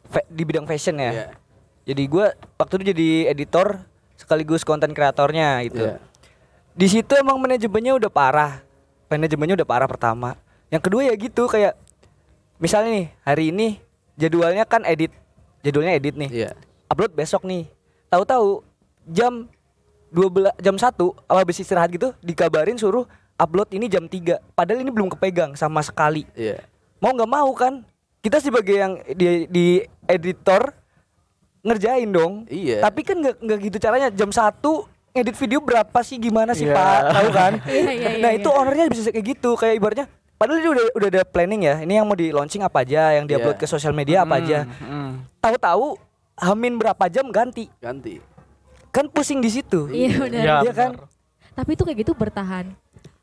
fa- 0.06 0.24
di 0.26 0.42
bidang 0.44 0.64
fashion 0.64 0.96
ya. 0.96 1.12
Iya. 1.12 1.26
Jadi 1.86 2.02
gue 2.06 2.26
waktu 2.54 2.72
itu 2.74 2.84
jadi 2.86 3.08
editor 3.28 3.84
sekaligus 4.14 4.60
konten 4.60 4.92
kreatornya 4.92 5.60
gitu. 5.62 5.84
Iya. 5.86 6.00
Di 6.72 6.86
situ 6.86 7.12
emang 7.14 7.36
manajemennya 7.36 7.92
udah 7.94 8.08
parah. 8.08 8.64
Manajemennya 9.10 9.58
udah 9.58 9.68
parah 9.68 9.90
pertama. 9.90 10.38
Yang 10.70 10.82
kedua 10.86 11.02
ya 11.02 11.14
gitu 11.18 11.50
kayak 11.50 11.74
misalnya 12.62 12.90
nih 12.94 13.06
hari 13.26 13.44
ini 13.50 13.68
jadwalnya 14.14 14.62
kan 14.62 14.86
edit, 14.86 15.10
jadwalnya 15.66 15.98
edit 15.98 16.14
nih. 16.14 16.30
Iya. 16.30 16.50
Upload 16.86 17.12
besok 17.18 17.42
nih. 17.42 17.66
Tahu-tahu 18.06 18.62
jam 19.10 19.50
12 20.14 20.54
jam 20.62 20.78
1 20.78 20.94
habis 21.26 21.58
istirahat 21.58 21.90
gitu 21.90 22.14
dikabarin 22.22 22.78
suruh 22.78 23.06
upload 23.34 23.74
ini 23.74 23.90
jam 23.90 24.06
3. 24.06 24.54
Padahal 24.54 24.78
ini 24.82 24.90
belum 24.94 25.10
kepegang 25.10 25.58
sama 25.58 25.82
sekali. 25.82 26.22
Iya. 26.38 26.62
Mau 27.02 27.10
nggak 27.10 27.30
mau 27.30 27.50
kan 27.56 27.82
kita 28.20 28.38
sebagai 28.38 28.76
yang 28.76 29.00
di, 29.16 29.48
di 29.50 29.66
editor 30.06 30.70
ngerjain 31.66 32.10
dong. 32.12 32.46
Iya. 32.46 32.84
Tapi 32.84 33.00
kan 33.02 33.18
nggak 33.18 33.58
gitu 33.58 33.76
caranya 33.82 34.12
jam 34.12 34.30
1 34.30 34.60
ngedit 35.12 35.36
video 35.36 35.58
berapa 35.58 35.98
sih 36.00 36.16
gimana 36.16 36.52
sih 36.52 36.64
Iya. 36.64 36.74
Pak? 36.74 37.00
Tahu 37.10 37.28
kan? 37.30 37.52
Iya, 37.66 37.90
iya, 37.90 37.92
iya, 37.92 38.10
nah, 38.18 38.30
itu 38.30 38.48
ownernya 38.48 38.86
bisa 38.86 39.08
kayak 39.08 39.26
gitu 39.28 39.50
kayak 39.54 39.74
ibaratnya 39.76 40.06
padahal 40.34 40.58
dia 40.58 40.70
udah 40.70 40.84
udah 40.94 41.08
ada 41.10 41.22
planning 41.22 41.62
ya. 41.62 41.74
Ini 41.78 41.92
yang 41.94 42.06
mau 42.06 42.14
di 42.14 42.30
launching 42.30 42.60
apa 42.60 42.80
aja, 42.80 43.12
yang 43.12 43.24
diupload 43.24 43.54
Iya. 43.54 43.62
ke 43.62 43.66
sosial 43.66 43.92
media 43.92 44.22
apa 44.22 44.36
aja. 44.36 44.64
Hmm. 44.78 45.20
Tahu-tahu 45.36 46.00
hamin 46.34 46.74
berapa 46.74 47.04
jam 47.06 47.28
ganti. 47.28 47.68
Ganti. 47.76 48.16
Kan 48.88 49.06
pusing 49.06 49.38
di 49.38 49.46
situ. 49.48 49.86
iya 49.88 50.16
benar 50.16 50.64
Iya 50.64 50.72
kan? 50.72 50.90
tapi 51.50 51.74
itu 51.74 51.82
kayak 51.82 51.98
gitu 52.00 52.12
bertahan 52.12 52.72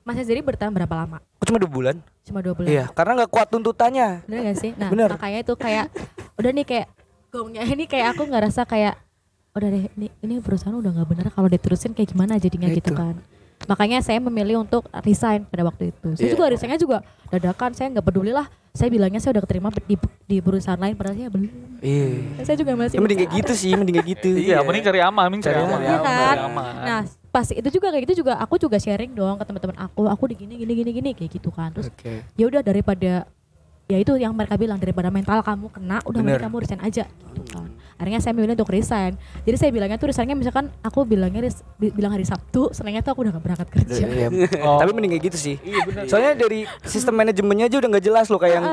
Mas 0.02 0.16
sendiri 0.16 0.40
bertahan 0.40 0.70
berapa 0.70 0.94
lama 0.94 1.18
Kok 1.36 1.46
cuma 1.46 1.58
dua 1.58 1.68
bulan? 1.68 1.96
cuma 2.22 2.40
dua 2.40 2.54
bulan 2.54 2.70
Iya, 2.70 2.86
karena 2.88 3.12
nggak 3.18 3.32
kuat 3.34 3.48
tuntutannya. 3.50 4.08
bener 4.24 4.42
gak 4.46 4.58
sih 4.58 4.72
nah 4.74 4.88
Bener. 4.88 5.10
makanya 5.10 5.40
itu 5.42 5.54
kayak 5.54 5.90
udah 6.36 6.52
nih 6.54 6.64
kayak 6.64 6.88
gongnya 7.28 7.62
ini 7.66 7.84
kayak 7.84 8.14
aku 8.14 8.24
nggak 8.24 8.44
rasa 8.46 8.62
kayak 8.64 8.94
udah 9.58 9.70
deh 9.70 9.84
ini, 9.92 10.08
ini 10.20 10.34
perusahaan 10.38 10.74
udah 10.74 10.92
nggak 10.92 11.08
bener 11.08 11.26
kalau 11.30 11.48
diterusin 11.48 11.92
kayak 11.92 12.10
gimana 12.10 12.38
jadinya 12.38 12.68
Ya 12.68 12.76
gitu 12.76 12.92
itu. 12.92 12.96
kan 12.96 13.18
Makanya 13.58 14.00
saya 14.00 14.22
memilih 14.22 14.62
untuk 14.62 14.86
resign 15.02 15.42
pada 15.44 15.66
waktu 15.66 15.90
itu. 15.90 16.14
Saya 16.14 16.30
Iya. 16.30 16.32
juga 16.32 16.46
resignnya 16.48 16.78
juga 16.78 16.98
dadakan. 17.28 17.74
Saya 17.74 17.90
nggak 17.90 18.06
peduli 18.06 18.30
lah. 18.30 18.46
Saya 18.70 18.88
bilangnya 18.88 19.18
saya 19.18 19.34
udah 19.34 19.44
keterima 19.44 19.74
di, 19.82 19.98
di 20.24 20.38
perusahaan 20.38 20.78
lain 20.78 20.94
padahal 20.94 21.18
saya 21.18 21.30
belum. 21.34 21.50
Iya. 21.82 22.46
Saya 22.46 22.54
juga 22.56 22.78
masih 22.78 22.96
Ya, 22.96 23.02
mending 23.02 23.18
kayak 23.18 23.32
gitu 23.34 23.54
sih, 23.58 23.74
mending 23.74 23.96
kayak 23.98 24.10
gitu. 24.14 24.30
Iya, 24.38 24.62
mending 24.62 24.84
cari 24.86 25.00
aman, 25.02 25.24
mending 25.28 25.42
cari 25.42 25.58
Cari 25.58 25.66
aman. 25.66 25.74
aman. 25.74 25.84
Iya 25.84 25.98
kan? 25.98 26.14
Cari 26.22 26.42
aman. 26.46 26.74
Nah, 26.86 27.02
pas 27.28 27.48
itu 27.50 27.70
juga 27.74 27.88
kayak 27.90 28.04
gitu 28.06 28.16
juga 28.22 28.34
aku 28.38 28.56
juga 28.56 28.78
sharing 28.78 29.12
dong 29.12 29.36
ke 29.36 29.44
teman-teman 29.44 29.78
aku, 29.82 30.02
aku 30.06 30.24
di 30.28 30.36
gini 30.38 30.54
gini 30.56 30.74
gini 30.78 30.92
gini 30.94 31.10
kayak 31.12 31.32
gitu 31.34 31.50
kan. 31.50 31.74
Terus 31.74 31.90
Oke. 31.90 32.14
ya 32.38 32.46
udah 32.46 32.62
daripada 32.62 33.26
ya 33.88 33.98
itu 33.98 34.14
yang 34.16 34.36
mereka 34.36 34.56
bilang 34.56 34.76
daripada 34.78 35.08
mental 35.08 35.40
kamu 35.40 35.72
kena 35.72 36.04
udah 36.04 36.20
mending 36.20 36.44
kamu 36.44 36.56
resign 36.60 36.82
aja 36.84 37.08
gitu 37.08 37.42
kan. 37.56 37.72
Akhirnya 37.98 38.22
saya 38.22 38.38
memilih 38.38 38.54
untuk 38.54 38.70
resign. 38.70 39.18
Jadi 39.42 39.58
saya 39.58 39.72
bilangnya 39.74 39.98
tuh 39.98 40.14
resignnya 40.14 40.38
misalkan 40.38 40.70
aku 40.80 41.02
bilangnya 41.02 41.42
res- 41.42 41.66
bi- 41.76 41.90
bilang 41.90 42.14
hari 42.14 42.30
Sabtu, 42.30 42.70
Seninnya 42.70 43.02
tuh 43.02 43.16
aku 43.16 43.26
udah 43.26 43.34
gak 43.34 43.42
berangkat 43.42 43.70
kerja. 43.74 44.06
Iya. 44.06 44.28
Oh. 44.62 44.78
Tapi 44.84 44.92
mending 44.94 45.18
kayak 45.18 45.26
gitu 45.26 45.38
sih. 45.40 45.56
Iya 45.60 45.82
benar. 45.82 46.04
Soalnya 46.06 46.38
dari 46.38 46.70
sistem 46.84 47.18
manajemennya 47.18 47.66
aja 47.66 47.78
udah 47.80 47.90
nggak 47.90 48.06
jelas 48.06 48.30
loh 48.30 48.38
kayak 48.38 48.54
yang 48.54 48.66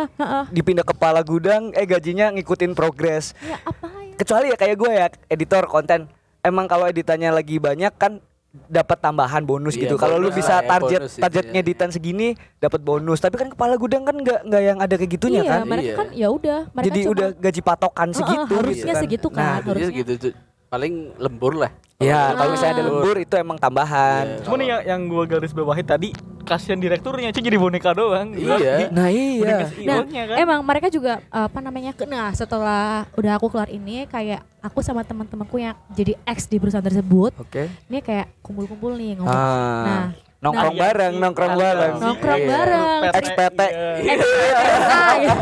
dipindah 0.51 0.85
kepala 0.85 1.25
gudang, 1.25 1.73
eh 1.73 1.87
gajinya 1.87 2.29
ngikutin 2.31 2.77
progres. 2.77 3.33
Ya 3.41 3.57
apa 3.65 3.87
ya? 3.97 4.13
Kecuali 4.15 4.47
ya 4.53 4.57
kayak 4.59 4.77
gue 4.77 4.91
ya, 4.93 5.07
editor 5.27 5.65
konten. 5.67 6.05
Emang 6.45 6.69
kalau 6.69 6.85
editannya 6.85 7.33
lagi 7.33 7.57
banyak 7.57 7.97
kan 7.97 8.21
dapat 8.55 8.99
tambahan 8.99 9.43
bonus 9.43 9.75
Iya, 9.75 9.91
gitu. 9.91 9.95
Kalau 9.99 10.17
lu 10.17 10.31
bonus 10.31 10.39
bisa 10.39 10.55
lah 10.55 10.63
ya, 10.63 10.71
target 10.71 11.01
bonus 11.03 11.13
itu 11.13 11.23
target 11.23 11.45
ya. 11.45 11.53
ngeditan 11.53 11.89
segini 11.91 12.29
dapat 12.57 12.81
bonus. 12.81 13.19
Tapi 13.19 13.35
kan 13.35 13.49
kepala 13.51 13.75
gudang 13.75 14.07
kan 14.07 14.15
nggak 14.15 14.41
nggak 14.47 14.63
yang 14.63 14.79
ada 14.79 14.95
kayak 14.95 15.11
gitunya 15.11 15.43
iya, 15.43 15.51
kan. 15.51 15.61
mereka 15.67 15.85
Iya. 15.85 15.97
kan 15.99 16.09
ya 16.15 16.29
udah, 16.31 16.59
mereka 16.71 16.87
Jadi 16.87 17.01
cuma- 17.03 17.13
udah 17.13 17.29
gaji 17.35 17.61
patokan 17.61 18.09
segitu 18.15 18.55
harusnya 18.55 18.71
gitu 18.71 18.87
kan. 18.87 19.03
segitu 19.03 19.29
kan. 19.29 19.43
Nah, 19.43 19.57
harusnya. 19.67 19.91
gitu 19.93 20.13
tuh. 20.17 20.33
Paling 20.75 21.15
lembur 21.23 21.55
lah. 21.55 21.71
Ya, 22.03 22.35
kalau 22.35 22.51
misalnya 22.59 22.75
ada 22.83 22.85
lembur 22.91 23.17
itu 23.23 23.35
emang 23.39 23.55
tambahan. 23.55 24.27
Iya. 24.27 24.43
Cuma 24.43 24.55
nih 24.59 24.67
yang, 24.67 24.83
yang 24.83 25.01
gua 25.07 25.25
garis 25.31 25.55
bawahi 25.55 25.87
tadi 25.87 26.11
kasihan 26.43 26.77
direkturnya 26.77 27.31
cuy 27.31 27.41
jadi 27.41 27.57
boneka 27.57 27.95
doang. 27.95 28.35
Iya. 28.35 28.91
Nah, 28.91 29.09
iya. 29.09 29.71
Nah, 29.87 30.03
kan. 30.03 30.37
emang 30.37 30.61
mereka 30.67 30.91
juga 30.91 31.23
apa 31.31 31.63
namanya? 31.63 31.95
Nah, 32.11 32.35
setelah 32.35 33.07
udah 33.15 33.39
aku 33.39 33.47
keluar 33.55 33.71
ini 33.71 34.11
kayak 34.11 34.43
aku 34.59 34.83
sama 34.83 35.07
teman-temanku 35.07 35.63
yang 35.63 35.79
jadi 35.95 36.19
ex 36.27 36.51
di 36.51 36.59
perusahaan 36.59 36.83
tersebut, 36.85 37.31
Oke. 37.39 37.71
ini 37.87 38.03
kayak 38.03 38.27
kumpul-kumpul 38.43 38.99
nih 38.99 39.15
ngomong. 39.23 39.31
Ah. 39.31 39.87
Nah, 39.87 40.05
nongkrong 40.43 40.75
Nah, 40.77 40.83
bareng, 40.83 41.13
iya, 41.15 41.23
nongkrong 41.23 41.53
iya. 41.55 41.63
bareng. 41.63 41.95
nongkrong 42.03 42.41
Iya. 42.43 42.51
bareng. 42.51 43.01
XPT. 43.23 43.61
Iya. 43.63 44.13
XPTA, 44.19 45.03
ya. 45.23 45.35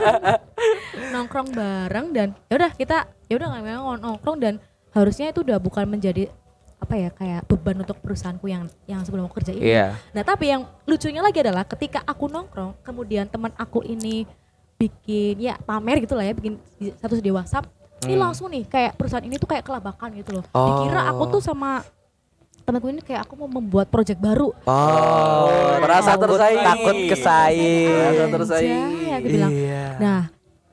nongkrong 1.16 1.48
bareng 1.52 2.06
dan 2.12 2.28
ya 2.48 2.54
udah 2.60 2.70
kita 2.76 2.98
ya 3.28 3.34
udah 3.40 3.48
nggak 3.52 3.64
memang 3.64 3.84
nongkrong 4.00 4.38
dan 4.40 4.54
harusnya 4.92 5.28
itu 5.28 5.40
udah 5.40 5.56
bukan 5.56 5.84
menjadi 5.84 6.28
apa 6.76 6.94
ya 6.94 7.08
kayak 7.08 7.46
beban 7.46 7.78
untuk 7.78 7.94
perusahaanku 7.98 8.46
yang 8.46 8.66
yang 8.84 9.00
sebelum 9.00 9.24
aku 9.24 9.38
kerja 9.38 9.54
ini. 9.54 9.62
Iya. 9.64 9.94
Nah 10.10 10.22
tapi 10.22 10.50
yang 10.50 10.66
lucunya 10.82 11.22
lagi 11.22 11.38
adalah 11.38 11.62
ketika 11.62 12.02
aku 12.02 12.26
nongkrong, 12.26 12.74
kemudian 12.82 13.24
teman 13.24 13.54
aku 13.54 13.80
ini 13.82 14.26
bikin 14.76 15.38
ya 15.38 15.54
pamer 15.58 16.02
gitu 16.02 16.12
lah 16.12 16.26
ya, 16.26 16.34
bikin 16.34 16.58
status 16.98 17.22
di 17.22 17.30
WhatsApp, 17.30 17.70
ini 18.02 18.18
Hmm. 18.18 18.22
langsung 18.26 18.50
nih 18.50 18.66
kayak 18.66 18.92
perusahaan 18.94 19.22
ini 19.22 19.38
tuh 19.38 19.46
kayak 19.46 19.62
kelabakan 19.62 20.10
gitu 20.12 20.34
loh. 20.34 20.44
Oh. 20.50 20.82
Dikira 20.82 21.06
aku 21.06 21.22
tuh 21.30 21.40
sama 21.40 21.86
temanku 22.62 22.90
ini 22.90 22.98
kayak 22.98 23.26
aku 23.26 23.34
mau 23.36 23.46
membuat 23.48 23.86
project 23.86 24.18
baru. 24.18 24.50
Oh, 24.66 25.78
merasa 25.78 26.14
takut- 26.14 26.34
tersaingi. 26.34 26.62
Takut 26.62 26.96
kesaing. 27.10 27.90
Merasa 27.90 28.10
Anjay, 28.18 28.34
tersaingi. 28.34 29.06
aku 29.08 29.26
bilang. 29.28 29.52
Iya. 29.54 29.84
Nah 29.98 30.20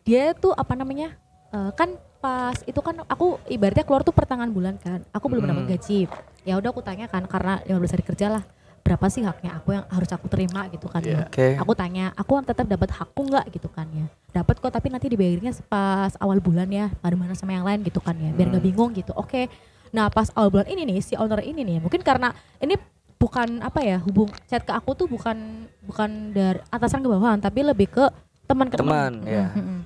dia 0.02 0.24
tuh 0.34 0.54
apa 0.54 0.74
namanya 0.74 1.14
eh, 1.50 1.70
kan 1.74 1.94
pas 2.20 2.56
itu 2.64 2.80
kan 2.80 3.00
aku 3.08 3.40
ibaratnya 3.48 3.84
keluar 3.84 4.04
tuh 4.04 4.12
pertengahan 4.12 4.52
bulan 4.52 4.76
kan, 4.76 5.00
aku 5.10 5.26
belum 5.28 5.44
Hmm. 5.44 5.52
dapat 5.56 5.66
gaji. 5.74 6.00
Ya 6.44 6.60
udah 6.60 6.70
aku 6.70 6.84
tanya 6.84 7.08
kan 7.08 7.24
karena 7.26 7.64
15 7.64 7.92
hari 7.92 8.04
kerja 8.04 8.28
lah 8.30 8.44
berapa 8.80 9.06
sih 9.08 9.22
haknya 9.22 9.54
aku 9.54 9.76
yang 9.76 9.86
harus 9.88 10.10
aku 10.10 10.26
terima 10.28 10.66
gitu 10.68 10.90
kan 10.90 11.04
ya. 11.04 11.24
Iya. 11.24 11.24
Oke. 11.28 11.48
Aku 11.62 11.72
tanya, 11.76 12.12
aku 12.16 12.32
tetap 12.42 12.66
dapat 12.66 12.90
hakku 12.90 13.22
nggak 13.24 13.46
gitu 13.54 13.70
kan 13.70 13.86
ya? 13.92 14.08
Dapat 14.34 14.56
kok, 14.58 14.72
tapi 14.72 14.88
nanti 14.90 15.08
dibayarnya 15.08 15.52
pas 15.68 16.16
awal 16.18 16.40
bulan 16.40 16.68
ya, 16.68 16.90
pada 16.98 17.14
mana 17.14 17.36
sama 17.36 17.54
yang 17.54 17.64
lain 17.64 17.86
gitu 17.86 18.00
kan 18.00 18.16
ya, 18.16 18.32
biar 18.34 18.50
nggak 18.50 18.66
bingung 18.66 18.92
gitu. 18.92 19.14
Oke, 19.14 19.46
nah 19.92 20.10
pas 20.10 20.28
awal 20.34 20.50
bulan 20.50 20.68
ini 20.68 20.90
nih 20.90 21.00
si 21.00 21.14
owner 21.14 21.40
ini 21.40 21.62
nih, 21.62 21.78
mungkin 21.80 22.02
karena 22.02 22.34
ini 22.58 22.76
bukan 23.20 23.60
apa 23.60 23.84
ya 23.84 24.00
hubung 24.00 24.32
chat 24.48 24.64
ke 24.64 24.72
aku 24.72 24.96
tuh 24.96 25.06
bukan 25.06 25.68
bukan 25.84 26.32
dari 26.32 26.60
atasan 26.68 27.04
ke 27.04 27.08
bawahan, 27.08 27.38
tapi 27.38 27.62
lebih 27.62 27.88
ke 27.88 28.06
teman 28.44 28.72
ke 28.72 28.80
Teman, 28.80 29.22
teman. 29.22 29.28
ya. 29.28 29.46
Mm, 29.54 29.60
mm, 29.60 29.66
mm. 29.70 29.82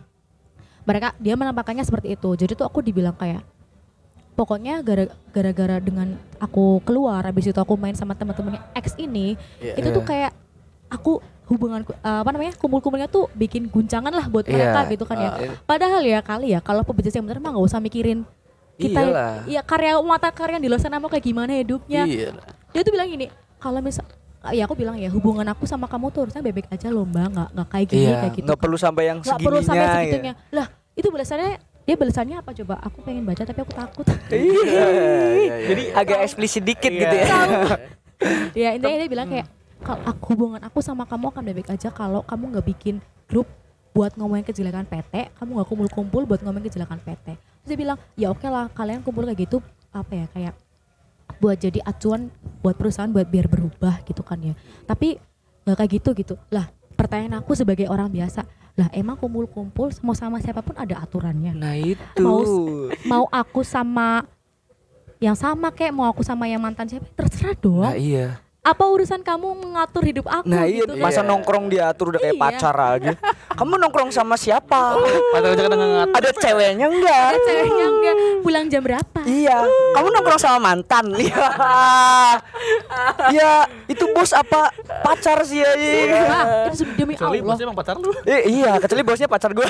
Mereka 0.84 1.15
dia 1.17 1.34
menampakkannya 1.34 1.82
seperti 1.82 2.13
itu, 2.13 2.30
jadi 2.36 2.52
tuh 2.54 2.63
aku 2.63 2.80
dibilang 2.80 3.13
kayak 3.13 3.43
pokoknya 4.34 4.82
gara- 4.82 5.13
gara-gara 5.30 5.78
dengan 5.78 6.17
aku 6.38 6.82
keluar 6.82 7.22
habis 7.22 7.46
itu 7.46 7.56
aku 7.56 7.78
main 7.78 7.93
sama 7.93 8.13
teman-temannya 8.13 8.60
X 8.76 8.98
ini 8.98 9.38
Iya. 9.62 9.78
itu 9.78 9.89
tuh 9.91 10.02
Iya. 10.02 10.10
kayak 10.10 10.32
aku 10.89 11.12
hubungan 11.46 11.86
apa 12.02 12.30
namanya 12.32 12.58
kumpul-kumpulnya 12.58 13.06
tuh 13.06 13.30
bikin 13.32 13.69
guncangan 13.69 14.10
lah 14.10 14.26
buat 14.26 14.43
mereka 14.43 14.89
gitu 14.89 15.06
kan 15.06 15.17
ya 15.17 15.30
Ah, 15.30 15.38
padahal 15.62 16.02
ya 16.02 16.19
kali 16.19 16.50
ya 16.50 16.60
kalau 16.60 16.82
pebisnis 16.82 17.13
yang 17.13 17.24
benar 17.24 17.38
mah 17.38 17.54
nggak 17.54 17.67
usah 17.67 17.78
mikirin 17.78 18.26
kita 18.74 19.06
Iyalah. 19.06 19.46
ya 19.46 19.62
karya 19.62 20.02
mata 20.02 20.34
karya 20.34 20.58
yang 20.58 20.65
di 20.65 20.72
luar 20.72 20.82
sana 20.82 20.98
mau 20.98 21.06
kayak 21.06 21.22
gimana 21.22 21.54
hidupnya 21.54 22.02
Iya. 22.04 22.34
dia 22.74 22.82
tuh 22.82 22.89
bilang 22.89 23.06
gini 23.06 23.30
kalau 23.60 23.78
misal 23.80 24.02
ya 24.51 24.67
aku 24.67 24.75
bilang 24.75 24.95
ya 24.95 25.08
hubungan 25.08 25.47
aku 25.47 25.63
sama 25.63 25.88
kamu 25.88 26.12
tuh 26.12 26.19
harusnya 26.27 26.41
bebek 26.41 26.67
aja 26.67 26.91
loh 26.91 27.08
mbak 27.08 27.32
nggak 27.32 27.49
nggak 27.53 27.67
kayak 27.69 27.88
gini 27.88 28.03
Iya, 28.03 28.15
kayak 28.19 28.34
gitu 28.34 28.45
nggak 28.45 28.60
perlu 28.60 28.75
sampai 28.75 29.03
yang 29.06 29.17
nggak 29.19 29.39
perlu 29.39 29.60
sampai 29.60 29.79
segininya. 29.79 30.03
segitunya 30.03 30.34
lah 30.51 30.67
itu 30.93 31.08
balasannya 31.08 31.51
dia 31.84 31.95
balasannya 31.95 32.36
apa 32.38 32.51
coba 32.53 32.75
aku 32.79 32.97
pengen 33.01 33.23
baca 33.23 33.43
tapi 33.43 33.60
aku 33.60 33.73
takut 33.73 34.06
ya. 34.12 34.15
Iya. 34.36 34.86
Jadi 35.65 35.84
agak 35.91 36.17
eksplisit 36.21 36.63
dikit 36.63 36.91
Iya. 36.91 36.99
gitu 36.99 37.15
ya. 37.15 37.27
ya 38.63 38.69
intinya 38.73 38.97
dia 38.97 39.10
bilang 39.10 39.27
kayak 39.27 39.47
kalau 39.79 39.99
aku 40.06 40.23
hubungan 40.32 40.60
aku 40.60 40.79
sama 40.79 41.03
kamu 41.03 41.25
akan 41.29 41.43
baik 41.45 41.69
aja 41.69 41.89
kalau 41.89 42.23
kamu 42.23 42.43
nggak 42.51 42.65
bikin 42.67 42.95
grup 43.27 43.47
buat 43.91 44.15
ngomongin 44.15 44.41
kejelekan 44.41 44.84
PT 44.84 45.32
kamu 45.34 45.49
nggak 45.53 45.67
kumpul-kumpul 45.67 46.23
buat 46.23 46.39
ngomongin 46.39 46.67
kejelekan 46.67 46.97
PT 46.97 47.36
terus 47.36 47.67
dia 47.67 47.77
bilang 47.77 47.97
ya 48.13 48.32
oke 48.32 48.43
lah 48.43 48.65
kalian 48.69 48.99
kumpul 48.99 49.23
kayak 49.23 49.43
gitu 49.43 49.60
apa 49.91 50.12
ya 50.13 50.25
kayak 50.32 50.53
buat 51.39 51.58
jadi 51.58 51.80
acuan 51.86 52.30
buat 52.62 52.76
perusahaan 52.76 53.10
buat 53.10 53.28
biar 53.30 53.48
berubah 53.48 54.04
gitu 54.06 54.22
kan 54.22 54.41
ya 54.41 54.54
tapi 54.86 55.17
nggak 55.63 55.78
kayak 55.80 55.91
gitu 56.02 56.10
gitu 56.13 56.36
lah 56.52 56.67
pertanyaan 57.00 57.39
aku 57.41 57.56
sebagai 57.56 57.88
orang 57.88 58.12
biasa 58.12 58.43
lah 58.74 58.89
emang 58.89 59.15
kumpul-kumpul 59.15 59.93
mau 60.02 60.17
sama 60.17 60.41
siapa 60.41 60.65
pun 60.65 60.74
ada 60.74 60.98
aturannya 60.98 61.54
Nah 61.54 61.78
itu. 61.78 62.26
Mau 62.26 62.41
mau 63.06 63.26
aku 63.30 63.62
sama 63.62 64.26
yang 65.22 65.38
sama 65.38 65.72
kayak 65.72 65.93
mau 65.96 66.10
aku 66.10 66.26
sama 66.26 66.50
yang 66.50 66.60
mantan 66.60 66.89
siapa 66.89 67.08
terserah 67.15 67.56
dong 67.56 67.86
Nah 67.86 67.96
iya. 67.96 68.42
Apa 68.63 68.88
urusan 68.88 69.19
kamu 69.19 69.60
mengatur 69.60 69.99
hidup 70.02 70.23
aku 70.23 70.47
Nah 70.47 70.63
iya, 70.63 70.88
gitu 70.88 70.95
masa 70.95 71.19
Iya. 71.19 71.28
nongkrong 71.28 71.67
diatur 71.67 72.06
udah 72.10 72.21
kayak 72.21 72.32
Iya. 72.32 72.43
pacar 72.47 72.76
aja. 72.76 73.12
Kamu 73.60 73.76
nongkrong 73.76 74.08
sama 74.10 74.34
siapa? 74.34 74.95
Padahal 75.30 75.52
aja 75.52 75.62
kadang 75.62 75.80
nggak 75.84 76.08
Ada 76.10 76.30
ceweknya 76.34 76.88
enggak? 76.88 77.26
ada 77.28 77.39
ceweknya 77.43 77.86
enggak 77.86 78.15
pulang 78.39 78.65
jam 78.65 78.82
berapa 78.82 79.19
Iya, 79.21 79.58
kamu 79.93 80.08
nongkrong 80.10 80.39
sama 80.39 80.58
mantan. 80.63 81.06
Iya. 81.19 81.43
Iya, 83.30 83.52
itu 83.86 84.04
bos 84.10 84.32
apa 84.32 84.71
pacar 85.02 85.43
sih 85.43 85.60
ya? 85.60 85.71
Iya. 85.76 86.23
ah, 86.23 86.45
itu 86.71 86.88
demi 86.95 87.13
Kecuali 87.13 87.38
Allah 87.38 87.47
bosnya 87.52 87.65
emang 87.67 87.78
pacar 87.78 87.95
lu. 87.95 88.10
Eh, 88.23 88.41
iya, 88.49 88.71
kecuali 88.78 89.04
bosnya 89.04 89.28
pacar 89.28 89.52
gue. 89.52 89.67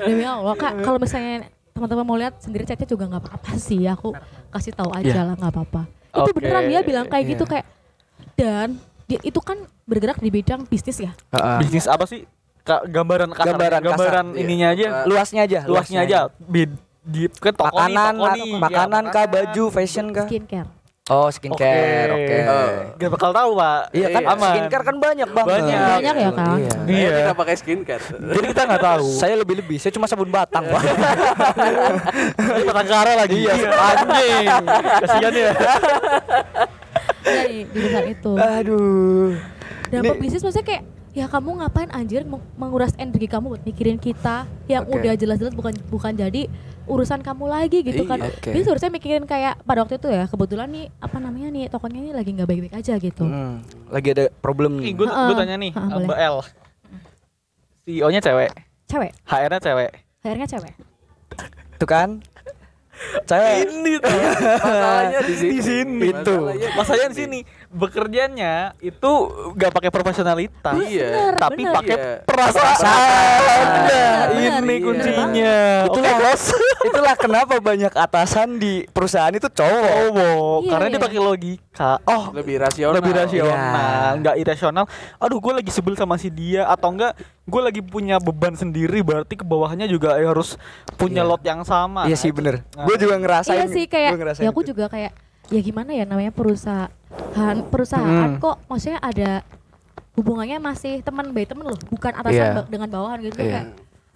demi 0.00 0.22
Allah 0.22 0.54
kak 0.54 0.72
kalau 0.80 0.96
misalnya 0.96 1.50
teman-teman 1.70 2.04
mau 2.04 2.16
lihat 2.16 2.38
sendiri 2.38 2.62
chatnya 2.64 2.86
juga 2.86 3.04
nggak 3.04 3.20
apa-apa 3.20 3.50
sih 3.58 3.82
aku 3.84 4.14
kasih 4.48 4.72
tahu 4.72 4.88
aja 4.90 5.20
lah 5.22 5.34
nggak 5.34 5.52
apa-apa 5.52 5.82
itu 6.16 6.30
beneran 6.32 6.64
dia 6.64 6.80
bilang 6.80 7.04
kayak 7.04 7.36
gitu 7.36 7.44
Iya. 7.44 7.50
kayak 7.52 7.64
dan 8.36 8.76
dia 9.04 9.18
itu 9.20 9.40
kan 9.40 9.56
bergerak 9.82 10.18
di 10.18 10.28
bidang 10.28 10.64
bisnis 10.64 10.98
ya 10.98 11.12
Bisnis 11.58 11.86
apa 11.86 12.04
sih? 12.04 12.26
Ka- 12.60 12.82
gambaran 12.82 13.30
kasar. 13.30 13.54
Gambaran 13.54 13.78
kasar. 13.78 13.90
gambaran 13.94 14.26
Iya. 14.28 14.40
ininya 14.42 14.66
aja. 14.68 14.86
Luasnya 15.06 15.40
aja, 15.42 15.60
luasnya 15.64 16.00
aja. 16.02 16.18
Bid, 16.36 16.74
di 17.00 17.30
kan 17.32 17.54
toko 17.54 17.70
Makanan, 17.70 17.94
nih, 18.10 18.18
toko 18.18 18.26
nih. 18.34 18.50
makanan 18.58 19.04
Ya, 19.04 19.12
kah, 19.12 19.24
baju, 19.30 19.64
fashion 19.70 20.06
kah? 20.10 20.26
skincare 20.26 20.70
Oh, 21.06 21.30
skincare. 21.30 22.10
Oke. 22.10 22.38
Gak 22.98 23.10
bakal 23.14 23.30
tahu, 23.30 23.54
Pak. 23.54 23.94
Iya 23.94 24.06
kan, 24.10 24.22
Iya. 24.26 24.42
skincare 24.42 24.82
kan 24.82 24.96
banyak 24.98 25.28
banget. 25.30 25.54
Banyak. 25.54 25.78
Banyak 25.86 26.14
ya, 26.18 26.30
Kang? 26.34 26.58
Iya. 26.58 26.72
Iya. 26.82 27.10
tidak 27.22 27.36
pakai 27.38 27.54
skincare. 27.54 28.02
Jadi 28.10 28.46
kita 28.50 28.62
nggak 28.66 28.82
tahu. 28.82 29.06
Saya 29.14 29.34
lebih-lebih, 29.38 29.78
saya 29.78 29.94
cuma 29.94 30.10
sabun 30.10 30.26
batang, 30.28 30.66
Pak. 30.66 30.82
Saya 32.34 32.62
Batangkara 32.66 33.12
lagi. 33.16 33.38
Iya. 33.38 33.54
Anjing. 33.70 34.46
Kasihan 34.98 35.30
ya. 35.32 35.50
ya, 37.26 37.42
di 37.44 37.58
di 37.66 37.78
itu 38.08 38.32
Aduh. 38.32 39.34
Dan 39.86 40.00
Ini- 40.00 40.10
pebisnis 40.12 40.40
maksudnya 40.40 40.66
kayak 40.66 40.82
ya 41.10 41.26
kamu 41.26 41.50
ngapain 41.58 41.90
anjir 41.90 42.22
meng- 42.22 42.44
menguras 42.54 42.92
energi 42.96 43.24
kamu 43.24 43.46
buat 43.50 43.62
mikirin 43.62 43.96
kita 43.96 44.44
yang 44.66 44.84
Oke. 44.84 45.00
udah 45.00 45.14
jelas-jelas 45.14 45.52
bukan 45.52 45.72
bukan 45.86 46.12
jadi 46.12 46.46
urusan 46.86 47.18
kamu 47.18 47.44
lagi 47.46 47.82
gitu 47.82 48.04
kan. 48.04 48.20
Iya, 48.20 48.30
oke. 48.30 48.50
Dia 48.52 48.62
seharusnya 48.62 48.90
mikirin 48.90 49.24
kayak 49.24 49.58
pada 49.60 49.82
waktu 49.82 49.96
itu 49.96 50.06
ya 50.06 50.24
kebetulan 50.24 50.68
nih 50.68 50.86
apa 50.96 51.18
namanya 51.18 51.48
nih 51.48 51.64
tokonya 51.66 51.98
ini 52.00 52.10
lagi 52.12 52.30
nggak 52.30 52.46
baik-baik 52.46 52.74
aja 52.74 52.94
gitu. 52.96 53.24
Hmm, 53.24 53.58
lagi 53.88 54.08
ada 54.12 54.30
problem 54.36 54.78
Nih, 54.78 54.92
gue 54.92 55.02
Heeh. 55.04 55.34
tanya 55.34 55.56
nih, 55.56 55.72
boleh. 55.72 56.06
Mbak 56.06 56.18
L. 56.20 56.36
CEO-nya 57.82 58.18
cewek, 58.20 58.50
Cewek, 58.86 59.10
HR-nya 59.24 59.60
cewek. 59.60 59.90
akhirnya 60.20 60.46
cewek. 60.48 60.74
Tuh 61.76 61.88
kan? 61.88 62.18
Cewek. 63.26 63.56
Ini 63.70 63.92
tuh. 64.00 64.20
Masalahnya 64.62 65.20
di 65.22 65.34
sini. 65.34 65.52
Di 65.52 65.60
sini. 65.62 65.98
Di 66.00 66.12
Masalahnya 66.76 67.08
di 67.12 67.16
sini. 67.16 67.38
Bekerjanya 67.76 68.72
itu 68.80 69.12
gak 69.52 69.70
pakai 69.70 69.90
profesionalitas. 69.92 70.74
Iya. 70.80 71.36
tapi 71.36 71.62
pakai 71.62 71.96
Iya. 71.96 72.12
perasaan. 72.24 73.68
Nah, 73.86 74.20
ini 74.32 74.46
iya. 74.72 74.80
kuncinya. 74.80 75.56
Itulah 75.86 76.12
Oke, 76.12 76.22
bos. 76.24 76.42
itulah 76.88 77.14
kenapa 77.14 77.54
banyak 77.58 77.92
atasan 77.92 78.56
di 78.56 78.88
perusahaan 78.88 79.30
itu 79.30 79.46
cowok. 79.46 79.92
Oh, 80.10 80.64
Iya, 80.64 80.70
karena 80.72 80.86
dia 80.88 80.96
iya. 80.96 81.04
pakai 81.04 81.20
logika. 81.20 81.92
Oh, 82.02 82.32
Lebih 82.32 82.56
rasional. 82.58 82.94
lebih 82.96 83.12
rasional, 83.12 83.52
Iya. 83.52 84.16
nggak 84.16 84.36
irasional. 84.38 84.84
Aduh, 85.18 85.38
gue 85.38 85.52
lagi 85.54 85.70
sebel 85.70 85.94
sama 85.94 86.16
si 86.16 86.28
dia 86.28 86.64
atau 86.66 86.88
enggak 86.88 87.12
gue 87.44 87.62
lagi 87.62 87.78
punya 87.78 88.18
beban 88.18 88.54
sendiri 88.54 89.04
berarti 89.04 89.36
ke 89.36 89.44
bawahnya 89.44 89.86
juga 89.86 90.16
harus 90.16 90.56
punya 90.96 91.22
Iya. 91.22 91.28
lot 91.28 91.42
yang 91.44 91.60
sama. 91.62 92.08
Iya 92.08 92.16
Nah, 92.16 92.20
sih 92.20 92.30
bener. 92.32 92.54
Nah, 92.72 92.84
Gue 92.84 92.96
juga 92.96 93.14
ngerasain. 93.16 93.54
iya 93.54 93.66
sih 93.68 93.84
kayak 93.84 94.10
gua 94.10 94.20
ngerasain 94.24 94.44
ya 94.44 94.50
aku 94.50 94.62
juga 94.62 94.88
kayak 94.88 95.12
ya 95.48 95.60
gimana 95.60 95.90
ya 95.90 96.02
namanya 96.02 96.30
perusahaan 96.30 96.90
perusahaan 97.64 98.34
Hmm. 98.34 98.38
kok 98.38 98.56
maksudnya 98.66 98.98
ada 98.98 99.30
hubungannya 100.12 100.58
masih 100.58 101.00
teman 101.00 101.30
baik 101.30 101.48
teman 101.48 101.64
loh 101.66 101.78
bukan 101.86 102.12
atasan 102.12 102.34
Iya. 102.34 102.56
ba- 102.56 102.66
dengan 102.66 102.88
bawahan 102.88 103.18
gitu 103.20 103.36
Iya. 103.36 103.44
kayak 103.44 103.64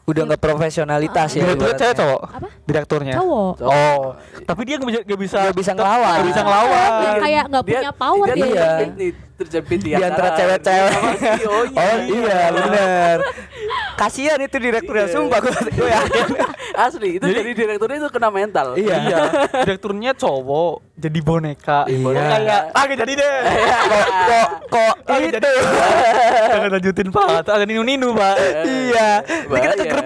udah 0.02 0.22
nggak 0.26 0.42
profesionalitas 0.42 1.28
ya. 1.30 1.42
Direkturnya 1.44 1.76
cewek 1.76 1.94
cowok? 1.94 2.20
Apa? 2.34 2.48
Direkturnya. 2.66 3.14
cowok 3.14 3.54
Oh, 3.62 3.98
tapi 4.42 4.60
dia 4.64 4.74
nggak 4.74 4.88
bisa 4.88 4.98
nggak 5.06 5.20
bisa 5.20 5.38
Nggak 5.38 5.56
bisa 5.56 5.70
ngelawan. 5.70 6.10
nggak 6.10 6.26
bisa 6.26 6.40
ngelawan. 6.42 6.90
kayak 7.20 7.44
nggak 7.46 7.62
Dia- 7.62 7.78
punya 7.78 7.92
power 7.94 8.26
dia 8.26 8.34
dia 8.34 8.46
Iya. 8.50 8.66
Terjepit, 9.40 9.78
di, 9.80 9.90
Di 9.90 10.02
antara 10.02 10.34
cewek-cewek. 10.34 10.92
CEO-nya. 11.16 11.80
Oh 11.80 11.96
iya 12.04 12.40
bener. 12.50 13.16
Kasihan 13.96 14.38
itu 14.38 14.56
direkturnya, 14.56 15.04
Iya. 15.04 15.12
sumpah 15.12 15.38
gue, 15.38 15.52
gue 15.76 15.88
yakin. 15.88 16.26
Asli, 16.72 17.08
itu 17.16 17.24
jadi, 17.26 17.50
direkturnya 17.52 17.98
itu 17.98 18.08
kena 18.08 18.28
mental. 18.28 18.72
Iya. 18.72 18.96
Iya, 19.02 19.18
direkturnya 19.62 20.12
cowok 20.14 20.80
jadi 20.94 21.20
boneka. 21.20 21.84
Iya. 21.84 22.00
Boneka 22.00 22.24
kayak 22.30 22.62
ah 22.70 22.84
jadi 22.86 23.12
deh. 23.14 23.36
kok 23.84 24.06
kok 24.24 24.48
kok 24.70 24.94
Ah, 25.04 25.18
itu. 25.18 25.36
jadi. 25.36 25.50
Jangan 26.50 26.70
lanjutin 26.70 27.08
Pak. 27.10 27.26
Ada 27.42 27.64
ninu-ninu 27.64 28.08
Pak. 28.12 28.34
iya. 28.64 29.08
Ini 29.26 29.68
kita. 29.76 29.96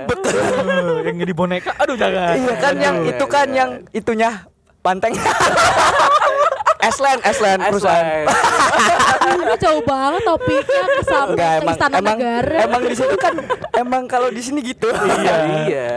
Aduh, 0.65 0.99
yang 1.03 1.17
jadi 1.17 1.33
boneka. 1.33 1.71
Aduh 1.77 1.95
jangan. 1.95 2.35
Iya 2.35 2.55
kan 2.57 2.75
yang 2.77 2.97
Aduh. 2.99 3.11
itu 3.11 3.25
kan 3.27 3.47
yang 3.51 3.71
itunya 3.91 4.31
panteng. 4.81 5.15
Eslen, 6.89 7.19
Eslen 7.25 7.59
perusahaan. 7.61 8.27
ini 9.35 9.57
jauh 9.57 9.83
banget 9.83 10.23
topiknya 10.27 10.83
ke 10.85 11.03
sampai 11.09 11.37
ke 11.37 11.63
emang 11.65 11.75
istana 11.75 11.97
emang 11.97 12.19
negara 12.19 12.59
emang 12.61 12.83
di 12.85 12.95
situ 12.97 13.17
kan 13.17 13.35
emang 13.75 14.03
kalau 14.05 14.29
di 14.29 14.43
sini 14.45 14.61
gitu. 14.61 14.89
Iya. 14.93 15.39
iya. 15.71 15.89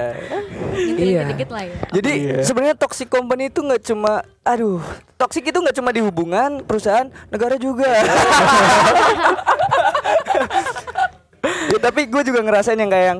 Iya. 0.97 1.21
dikit 1.33 1.49
lah 1.51 1.63
ya 1.65 1.75
Jadi 1.99 2.11
Iya. 2.17 2.37
sebenarnya 2.45 2.75
toxic 2.77 3.09
company 3.09 3.49
itu 3.49 3.59
nggak 3.61 3.81
cuma, 3.85 4.21
aduh, 4.45 4.81
toxic 5.17 5.43
itu 5.45 5.57
nggak 5.57 5.75
cuma 5.75 5.89
di 5.93 6.01
hubungan 6.01 6.61
perusahaan, 6.63 7.09
negara 7.29 7.57
juga. 7.57 7.87
ya, 11.73 11.77
tapi 11.81 12.05
gue 12.09 12.21
juga 12.25 12.39
ngerasain 12.45 12.77
yang 12.77 12.91
kayak 12.91 13.07
yang 13.15 13.19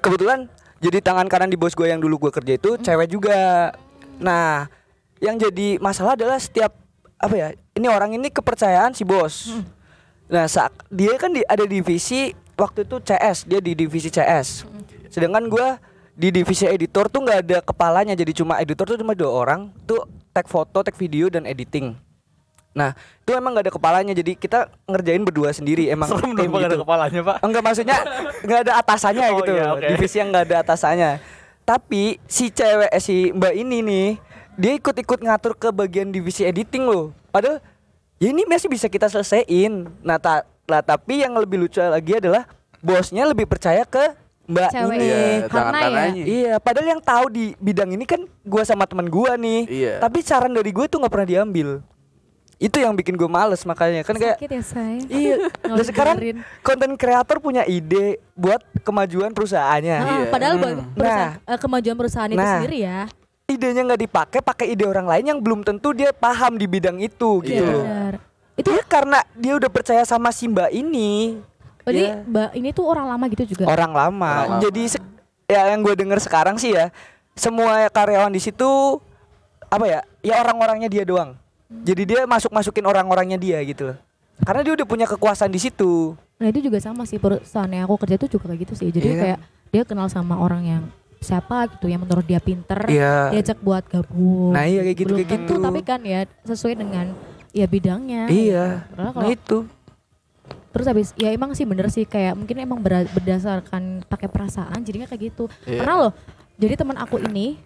kebetulan 0.00 0.48
jadi 0.78 0.98
tangan 1.02 1.26
kanan 1.26 1.50
di 1.50 1.58
bos 1.58 1.74
gue 1.74 1.90
yang 1.90 1.98
dulu 1.98 2.28
gue 2.28 2.32
kerja 2.32 2.52
itu 2.54 2.70
cewek 2.80 3.08
juga. 3.10 3.72
Nah, 4.18 4.66
yang 5.18 5.36
jadi 5.36 5.78
masalah 5.78 6.14
adalah 6.14 6.38
setiap 6.38 6.74
apa 7.18 7.34
ya? 7.34 7.48
Ini 7.74 7.86
orang 7.90 8.14
ini 8.14 8.30
kepercayaan 8.30 8.94
si 8.94 9.02
bos. 9.02 9.50
Nah, 10.28 10.44
saat 10.46 10.70
dia 10.92 11.16
kan 11.16 11.32
di, 11.32 11.40
ada 11.44 11.64
divisi 11.64 12.34
waktu 12.54 12.84
itu 12.84 13.00
CS, 13.00 13.48
dia 13.48 13.58
di 13.58 13.72
divisi 13.72 14.08
CS. 14.08 14.68
Sedangkan 15.08 15.48
gua 15.48 15.80
di 16.12 16.34
divisi 16.34 16.66
editor 16.66 17.06
tuh 17.06 17.22
nggak 17.22 17.38
ada 17.46 17.58
kepalanya, 17.62 18.12
jadi 18.12 18.34
cuma 18.34 18.58
editor 18.58 18.84
tuh 18.84 18.98
cuma 18.98 19.14
dua 19.14 19.30
orang, 19.30 19.70
tuh 19.86 20.02
tag 20.34 20.50
foto, 20.50 20.82
tag 20.82 20.98
video 20.98 21.30
dan 21.30 21.46
editing. 21.46 21.94
Nah, 22.74 22.94
itu 23.24 23.30
emang 23.34 23.54
nggak 23.54 23.70
ada 23.70 23.74
kepalanya, 23.74 24.12
jadi 24.14 24.34
kita 24.34 24.70
ngerjain 24.86 25.22
berdua 25.24 25.50
sendiri. 25.50 25.88
Emang 25.88 26.10
Serem 26.10 26.34
tim 26.34 26.46
dong 26.46 26.52
Pak, 26.52 26.60
ada 26.60 26.68
gitu. 26.74 26.82
kepalanya 26.84 27.20
Pak. 27.24 27.36
Enggak 27.42 27.62
maksudnya 27.64 27.98
nggak 28.44 28.60
ada 28.66 28.72
atasannya 28.78 29.26
Oh, 29.32 29.38
gitu. 29.42 29.52
iya, 29.54 29.66
oke. 29.74 29.86
Divisi 29.94 30.16
yang 30.20 30.28
nggak 30.30 30.44
ada 30.46 30.56
atasannya. 30.62 31.10
Tapi 31.64 32.18
si 32.26 32.48
cewek 32.48 32.90
eh, 32.92 33.02
si 33.02 33.30
Mbak 33.30 33.54
ini 33.54 33.78
nih, 33.82 34.06
dia 34.58 34.74
ikut-ikut 34.74 35.18
ngatur 35.20 35.54
ke 35.54 35.68
bagian 35.70 36.10
divisi 36.10 36.42
editing 36.42 36.82
loh. 36.82 37.14
Padahal 37.30 37.62
ya 38.18 38.28
ini 38.28 38.42
masih 38.42 38.66
bisa 38.66 38.84
kita 38.84 39.06
selesaiin. 39.06 39.86
Nah, 40.02 40.18
ta- 40.18 40.42
lah 40.66 40.82
tapi 40.82 41.22
yang 41.22 41.32
lebih 41.32 41.62
lucu 41.62 41.78
lagi 41.78 42.18
adalah 42.18 42.44
bosnya 42.78 43.24
lebih 43.24 43.46
percaya 43.46 43.86
ke 43.86 44.12
Mbak 44.44 44.70
Cewek. 44.70 44.90
ini. 44.90 45.06
Iya, 45.06 45.20
Karena 45.46 45.72
tangan 45.78 46.08
ya-. 46.10 46.26
Iya, 46.26 46.54
padahal 46.58 46.86
yang 46.88 47.00
tahu 47.00 47.24
di 47.28 47.44
bidang 47.56 47.90
ini 47.90 48.02
kan 48.02 48.20
gua 48.42 48.64
sama 48.64 48.84
teman 48.84 49.06
gua 49.06 49.36
nih. 49.36 49.64
Iya. 49.64 49.92
Tapi 49.98 50.18
saran 50.20 50.50
dari 50.50 50.68
gue 50.68 50.84
tuh 50.84 50.98
nggak 50.98 51.12
pernah 51.12 51.28
diambil. 51.28 51.68
Itu 52.58 52.74
yang 52.76 52.90
bikin 52.92 53.14
gue 53.14 53.28
males 53.28 53.62
makanya 53.62 54.02
kan 54.02 54.18
kayak 54.18 54.34
sakit 54.34 54.50
ya 54.50 54.62
saya 54.64 54.98
Iya. 55.06 55.36
Dan 55.70 55.84
sekarang 55.84 56.16
konten 56.58 56.90
kreator 56.96 57.38
punya 57.38 57.62
ide 57.62 58.18
buat 58.34 58.58
kemajuan 58.82 59.30
perusahaannya. 59.30 59.94
Ah, 59.94 60.02
Iya. 60.02 60.26
padahal 60.26 60.54
Hmm. 60.56 60.90
perusahaan, 60.90 61.32
eh, 61.38 61.58
kemajuan 61.60 61.94
perusahaan 61.94 62.26
itu 62.28 62.34
Nah. 62.36 62.58
sendiri 62.58 62.78
ya 62.82 63.00
Idenya 63.48 63.80
nggak 63.80 64.02
dipakai, 64.04 64.40
pakai 64.44 64.76
ide 64.76 64.84
orang 64.84 65.08
lain 65.08 65.24
yang 65.24 65.40
belum 65.40 65.64
tentu 65.64 65.96
dia 65.96 66.12
paham 66.12 66.60
di 66.60 66.68
bidang 66.68 67.00
itu 67.00 67.40
gitu. 67.40 67.56
Iya. 67.56 67.64
loh. 67.64 67.80
benar 67.80 68.14
Itu 68.60 68.68
ya 68.68 68.84
karena 68.84 69.24
dia 69.32 69.56
udah 69.56 69.72
percaya 69.72 70.04
sama 70.04 70.28
si 70.28 70.52
Mbak 70.52 70.68
ini. 70.68 71.40
Berarti 71.80 72.04
Iya. 72.04 72.28
mbak 72.28 72.50
ini 72.52 72.68
tuh 72.76 72.84
orang 72.84 73.08
lama 73.08 73.24
gitu 73.32 73.48
juga 73.48 73.64
orang 73.64 73.92
lama. 73.96 74.32
Orang 74.36 74.50
lama. 74.52 74.60
Jadi 74.60 74.82
se- 74.92 75.08
ya 75.48 75.64
yang 75.72 75.80
gue 75.80 75.96
denger 75.96 76.20
sekarang 76.20 76.60
sih 76.60 76.76
ya, 76.76 76.92
semua 77.32 77.88
karyawan 77.88 78.28
di 78.28 78.36
situ 78.36 78.68
apa 79.64 79.84
ya? 79.88 80.00
Ya 80.20 80.44
orang-orangnya 80.44 80.92
dia 80.92 81.08
doang. 81.08 81.32
Jadi 81.72 82.04
dia 82.04 82.28
masuk-masukin 82.28 82.84
orang-orangnya 82.84 83.40
dia 83.40 83.64
gitu 83.64 83.88
loh. 83.88 83.98
Karena 84.44 84.60
dia 84.60 84.76
udah 84.76 84.84
punya 84.84 85.08
kekuasaan 85.08 85.48
di 85.48 85.56
situ. 85.56 86.12
Nah 86.36 86.52
itu 86.52 86.60
juga 86.60 86.84
sama 86.84 87.08
sih 87.08 87.16
perusahaan 87.16 87.64
yang 87.64 87.88
aku 87.88 87.96
kerja 87.96 88.20
tuh 88.20 88.28
juga 88.28 88.52
kayak 88.52 88.60
gitu 88.68 88.74
sih. 88.76 88.92
Jadi 88.92 89.08
Iya 89.08 89.16
kan? 89.16 89.22
kayak 89.24 89.38
dia 89.72 89.82
kenal 89.88 90.12
sama 90.12 90.36
orang 90.36 90.68
yang 90.68 90.84
siapa 91.18 91.66
gitu 91.70 91.86
yang 91.86 92.02
menurut 92.02 92.22
dia 92.22 92.38
pinter, 92.38 92.78
Iya. 92.86 93.34
diajak 93.34 93.58
buat 93.58 93.84
gabung. 93.84 94.54
Nah, 94.54 94.64
iya, 94.64 94.80
kayak 94.82 94.96
gitu, 94.96 95.08
Belum 95.10 95.18
kayak 95.20 95.30
tentu, 95.34 95.54
gitu. 95.54 95.64
Tapi 95.66 95.80
kan 95.82 96.00
ya 96.02 96.20
sesuai 96.42 96.74
dengan 96.74 97.06
ya 97.50 97.66
bidangnya. 97.66 98.22
Iya. 98.28 98.66
Padahal 98.90 99.04
Nah 99.04 99.12
kalau 99.14 99.30
itu. 99.30 99.58
terus 100.68 100.84
habis 100.86 101.10
ya 101.18 101.32
emang 101.32 101.56
sih 101.56 101.64
bener 101.66 101.88
sih 101.90 102.04
kayak 102.04 102.38
mungkin 102.38 102.54
emang 102.60 102.78
berdasarkan 102.84 104.04
pakai 104.06 104.28
perasaan 104.30 104.78
jadinya 104.80 105.08
kayak 105.08 105.32
gitu. 105.32 105.44
Iya. 105.66 105.82
Karena 105.82 105.94
loh, 106.06 106.12
jadi 106.54 106.74
teman 106.76 106.94
aku 106.94 107.18
ini 107.18 107.58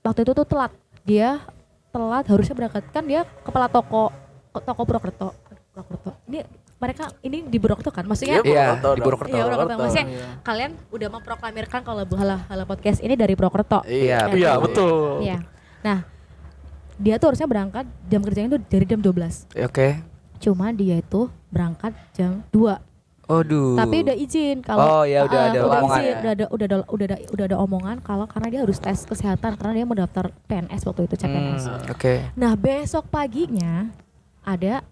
waktu 0.00 0.22
itu 0.22 0.32
tuh 0.32 0.46
telat. 0.46 0.70
Dia 1.02 1.42
telat 1.90 2.28
harusnya 2.28 2.54
berangkat 2.54 2.86
kan 2.92 3.02
dia 3.02 3.24
kepala 3.42 3.66
toko 3.66 4.12
toko 4.52 4.82
Purwokerto. 4.84 5.28
Purwokerto. 5.74 6.10
Ini 6.28 6.44
mereka 6.76 7.08
ini 7.20 7.40
di 7.42 7.56
Purwokerto 7.56 7.88
kan? 7.88 8.04
Maksudnya 8.04 8.38
Iya, 8.38 8.76
Purwokerto 8.76 8.88
di 8.88 9.00
dong. 9.00 9.06
Purwokerto. 9.06 9.32
Iya. 9.32 9.42
Purwokerto. 9.42 9.74
Maksudnya 9.78 10.06
kalian 10.42 10.70
udah 10.88 11.08
memproklamirkan 11.10 11.80
kalau 11.80 12.02
hala 12.12 12.36
hala 12.44 12.64
podcast 12.64 13.00
ini 13.00 13.14
dari 13.14 13.32
Purwokerto. 13.32 13.80
Iya, 13.82 14.28
Iya, 14.30 14.50
betul. 14.56 15.22
Iya. 15.22 15.40
Nah, 15.80 16.04
dia 16.96 17.16
tuh 17.16 17.26
harusnya 17.28 17.44
berangkat 17.44 17.84
jam 18.04 18.20
kerjanya 18.20 18.48
tuh 18.50 18.60
dari 18.62 18.84
jam 18.84 18.98
12. 18.98 19.48
Oke. 19.58 20.00
Cuma 20.36 20.68
dia 20.70 20.96
itu 20.96 21.28
berangkat 21.48 21.96
jam 22.12 22.44
2. 22.50 22.76
Aduh. 23.26 23.74
Tapi 23.74 24.06
udah 24.06 24.14
izin 24.14 24.62
kalau 24.62 24.80
Oh, 24.82 25.02
ya 25.02 25.26
udah 25.26 25.34
Ah, 25.36 25.48
ada 25.48 25.58
udah 25.58 25.70
omongan 25.74 25.98
izin, 25.98 26.06
ya. 26.06 26.14
udah 26.16 26.30
ada 26.30 26.44
udah 26.46 26.64
ada 26.64 26.76
udah 26.86 27.06
ada 27.06 27.16
udah 27.26 27.44
ada 27.44 27.56
omongan 27.58 27.96
kalau 27.98 28.24
karena 28.24 28.48
dia 28.48 28.60
harus 28.62 28.78
tes 28.78 29.02
kesehatan 29.02 29.56
karena 29.56 29.72
dia 29.74 29.84
mau 29.84 29.96
daftar 29.96 30.30
PNS 30.46 30.82
waktu 30.84 31.00
itu 31.04 31.14
CPNS. 31.18 31.62
Hmm, 31.64 31.90
Oke. 31.90 32.14
Nah, 32.32 32.52
besok 32.54 33.10
paginya 33.10 33.90
ada 34.40 34.86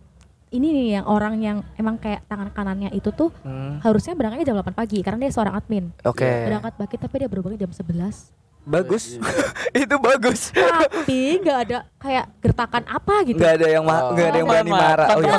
ini 0.55 0.71
nih 0.71 0.87
yang 0.95 1.07
orang 1.07 1.35
yang 1.37 1.59
emang 1.75 1.99
kayak 1.99 2.23
tangan 2.25 2.49
kanannya 2.49 2.90
itu 2.90 3.11
tuh 3.11 3.35
Hmm, 3.40 3.79
harusnya 3.81 4.14
berangkatnya 4.14 4.47
jam 4.47 4.57
8 4.57 4.71
pagi 4.73 5.03
karena 5.03 5.19
dia 5.21 5.31
seorang 5.31 5.55
admin. 5.55 5.90
Oke. 6.03 6.23
Berangkat 6.47 6.73
pagi 6.77 6.97
tapi 6.97 7.14
dia 7.17 7.27
bangun 7.27 7.59
jam 7.59 7.69
11. 7.69 8.31
Bagus. 8.64 9.21
itu 9.77 9.97
bagus. 10.01 10.49
Tapi 10.49 11.37
nggak 11.37 11.59
ada 11.69 11.79
kayak 11.99 12.33
gertakan 12.40 12.81
apa 12.87 13.21
gitu. 13.23 13.37
Nggak 13.37 13.53
ada 13.55 13.67
yang 13.69 13.85
Oh. 13.85 14.09
nggak 14.11 14.25
ada 14.25 14.38
yang 14.38 14.49
berani 14.49 14.73
marah. 14.73 15.07
Oh, 15.07 15.21
iya, 15.21 15.37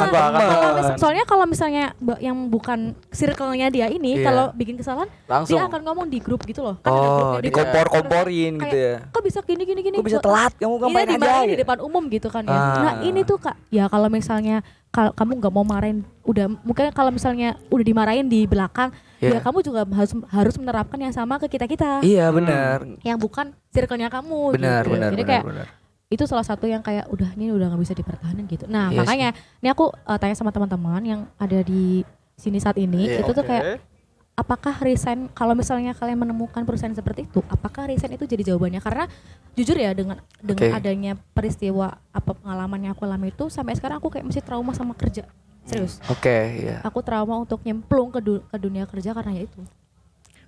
mis- 0.78 1.02
soalnya 1.02 1.26
kalau 1.26 1.46
misalnya 1.46 1.84
yang 2.20 2.38
bukan 2.46 2.94
circle-nya 3.10 3.68
dia 3.70 3.90
ini 3.90 4.22
Iya. 4.22 4.26
kalau 4.26 4.46
bikin 4.54 4.78
kesalahan 4.78 5.10
Langsung. 5.26 5.58
dia 5.58 5.66
akan 5.66 5.82
ngomong 5.82 6.06
di 6.06 6.22
grup 6.22 6.46
gitu 6.46 6.62
loh. 6.62 6.78
Kan 6.78 6.86
ada 6.88 6.94
Oh, 6.94 7.02
grupnya 7.02 7.18
di 7.18 7.26
grup. 7.26 7.66
dikompor-komporin 7.66 8.54
Kayak, 8.54 8.62
gitu 8.62 8.78
ya. 8.78 8.96
Kok 9.10 9.24
bisa 9.24 9.40
gini 9.42 9.64
gini 9.64 9.82
gini? 9.82 9.96
Kok 9.98 10.06
bisa 10.06 10.22
telat? 10.22 10.52
Kamu 10.54 10.70
Iya 10.70 10.82
ngapain 10.86 11.08
aja? 11.10 11.34
di 11.42 11.50
gitu? 11.50 11.62
depan 11.66 11.78
umum 11.82 12.04
gitu 12.08 12.28
kan 12.30 12.44
ya. 12.44 12.54
Ah. 12.54 12.78
Nah 12.80 12.94
ini 13.02 13.22
tuh 13.22 13.38
kak, 13.40 13.58
ya 13.70 13.86
kalau 13.88 14.06
misalnya 14.08 14.62
kalau 14.96 15.12
kamu 15.12 15.44
nggak 15.44 15.52
mau 15.52 15.68
marahin, 15.68 16.08
udah 16.24 16.48
mungkin 16.64 16.88
kalau 16.96 17.12
misalnya 17.12 17.60
udah 17.68 17.84
dimarahin 17.84 18.32
di 18.32 18.48
belakang, 18.48 18.96
Iya. 19.20 19.36
ya 19.36 19.40
kamu 19.44 19.60
juga 19.60 19.84
harus 19.84 20.16
harus 20.32 20.56
menerapkan 20.56 20.96
yang 20.96 21.12
sama 21.12 21.36
ke 21.36 21.52
kita 21.52 21.68
kita, 21.68 22.00
Iya 22.00 22.32
benar. 22.32 22.88
yang 23.04 23.20
bukan 23.20 23.52
circle-nya 23.76 24.08
kamu. 24.08 24.56
Benar, 24.56 24.88
gitu. 24.88 24.96
benar, 24.96 25.10
Jadi 25.12 25.24
benar, 25.28 25.32
kayak 25.36 25.44
benar. 25.52 25.68
itu 26.08 26.24
salah 26.24 26.48
satu 26.48 26.64
yang 26.64 26.80
kayak 26.80 27.12
udah 27.12 27.28
ini 27.36 27.52
udah 27.52 27.68
nggak 27.76 27.82
bisa 27.84 27.92
dipertahankan 27.92 28.48
gitu. 28.48 28.66
Nah 28.72 28.88
Iya 28.96 29.04
makanya 29.04 29.30
ini 29.60 29.68
aku 29.68 29.92
uh, 29.92 30.16
tanya 30.16 30.36
sama 30.40 30.56
teman-teman 30.56 31.04
yang 31.04 31.22
ada 31.36 31.60
di 31.60 32.08
sini 32.40 32.64
saat 32.64 32.80
ini, 32.80 33.12
Iya, 33.12 33.20
itu 33.20 33.32
tuh 33.36 33.44
Oke. 33.44 33.52
kayak 33.52 33.84
apakah 34.36 34.76
resign 34.80 35.32
kalau 35.32 35.56
misalnya 35.56 35.96
kalian 35.96 36.20
menemukan 36.20 36.68
perusahaan 36.68 36.92
seperti 36.92 37.24
itu 37.24 37.40
apakah 37.48 37.88
resign 37.88 38.14
itu 38.14 38.28
jadi 38.28 38.52
jawabannya 38.52 38.84
karena 38.84 39.08
jujur 39.56 39.74
ya 39.74 39.96
dengan 39.96 40.20
dengan 40.38 40.68
Oke. 40.68 40.76
adanya 40.76 41.16
peristiwa 41.32 41.96
apa 42.12 42.32
pengalaman 42.36 42.80
yang 42.82 42.92
aku 42.92 43.08
alami 43.08 43.32
itu 43.32 43.48
sampai 43.48 43.74
sekarang 43.74 43.98
aku 43.98 44.12
kayak 44.12 44.28
masih 44.28 44.44
trauma 44.44 44.76
sama 44.76 44.92
kerja 44.92 45.24
serius 45.64 46.04
Oke, 46.08 46.62
ya. 46.62 46.84
aku 46.84 47.00
trauma 47.00 47.40
untuk 47.40 47.64
nyemplung 47.64 48.12
ke, 48.12 48.20
du- 48.20 48.44
ke 48.44 48.58
dunia 48.60 48.84
kerja 48.86 49.16
karena 49.16 49.32
ya 49.34 49.48
itu 49.48 49.62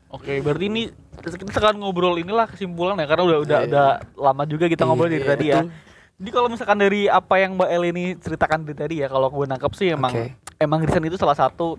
Oke, 0.07 0.39
berarti 0.39 0.71
ini 0.71 0.87
kita 1.19 1.51
sekarang 1.51 1.83
ngobrol 1.83 2.15
inilah 2.15 2.47
kesimpulan 2.47 2.95
ya 2.95 3.03
karena 3.05 3.23
udah 3.25 3.39
udah 3.43 3.59
Iya. 3.59 3.67
udah 3.67 3.87
lama 4.15 4.43
juga 4.47 4.71
kita 4.71 4.87
ngobrol 4.87 5.11
dari 5.11 5.19
Iya, 5.19 5.27
tadi 5.27 5.45
ya. 5.45 5.59
betul. 5.59 5.71
Jadi 6.17 6.29
kalau 6.31 6.47
misalkan 6.47 6.77
dari 6.79 7.01
apa 7.05 7.35
yang 7.37 7.51
Mbak 7.53 7.69
El 7.69 7.83
ini 7.91 8.03
ceritakan 8.15 8.63
dari 8.63 8.73
tadi 8.73 8.95
ya, 9.03 9.11
kalau 9.11 9.27
gue 9.27 9.45
nangkep 9.45 9.71
sih 9.75 9.91
emang 9.91 10.09
Oke. 10.09 10.31
emang 10.57 10.79
resign 10.79 11.05
itu 11.05 11.19
salah 11.19 11.35
satu 11.35 11.75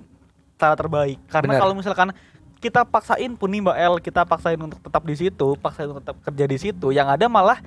cara 0.59 0.75
terbaik. 0.75 1.19
Karena 1.31 1.57
kalau 1.57 1.73
misalkan 1.73 2.11
kita 2.59 2.83
paksain 2.83 3.39
pun 3.39 3.49
nih 3.49 3.63
Mbak 3.63 3.77
El, 3.79 3.95
kita 4.03 4.27
paksain 4.27 4.59
untuk 4.59 4.83
tetap 4.83 5.03
di 5.07 5.15
situ, 5.15 5.49
paksain 5.63 5.87
untuk 5.87 6.03
tetap 6.03 6.19
kerja 6.27 6.45
di 6.45 6.59
situ, 6.59 6.91
yang 6.91 7.07
ada 7.07 7.31
malah 7.31 7.63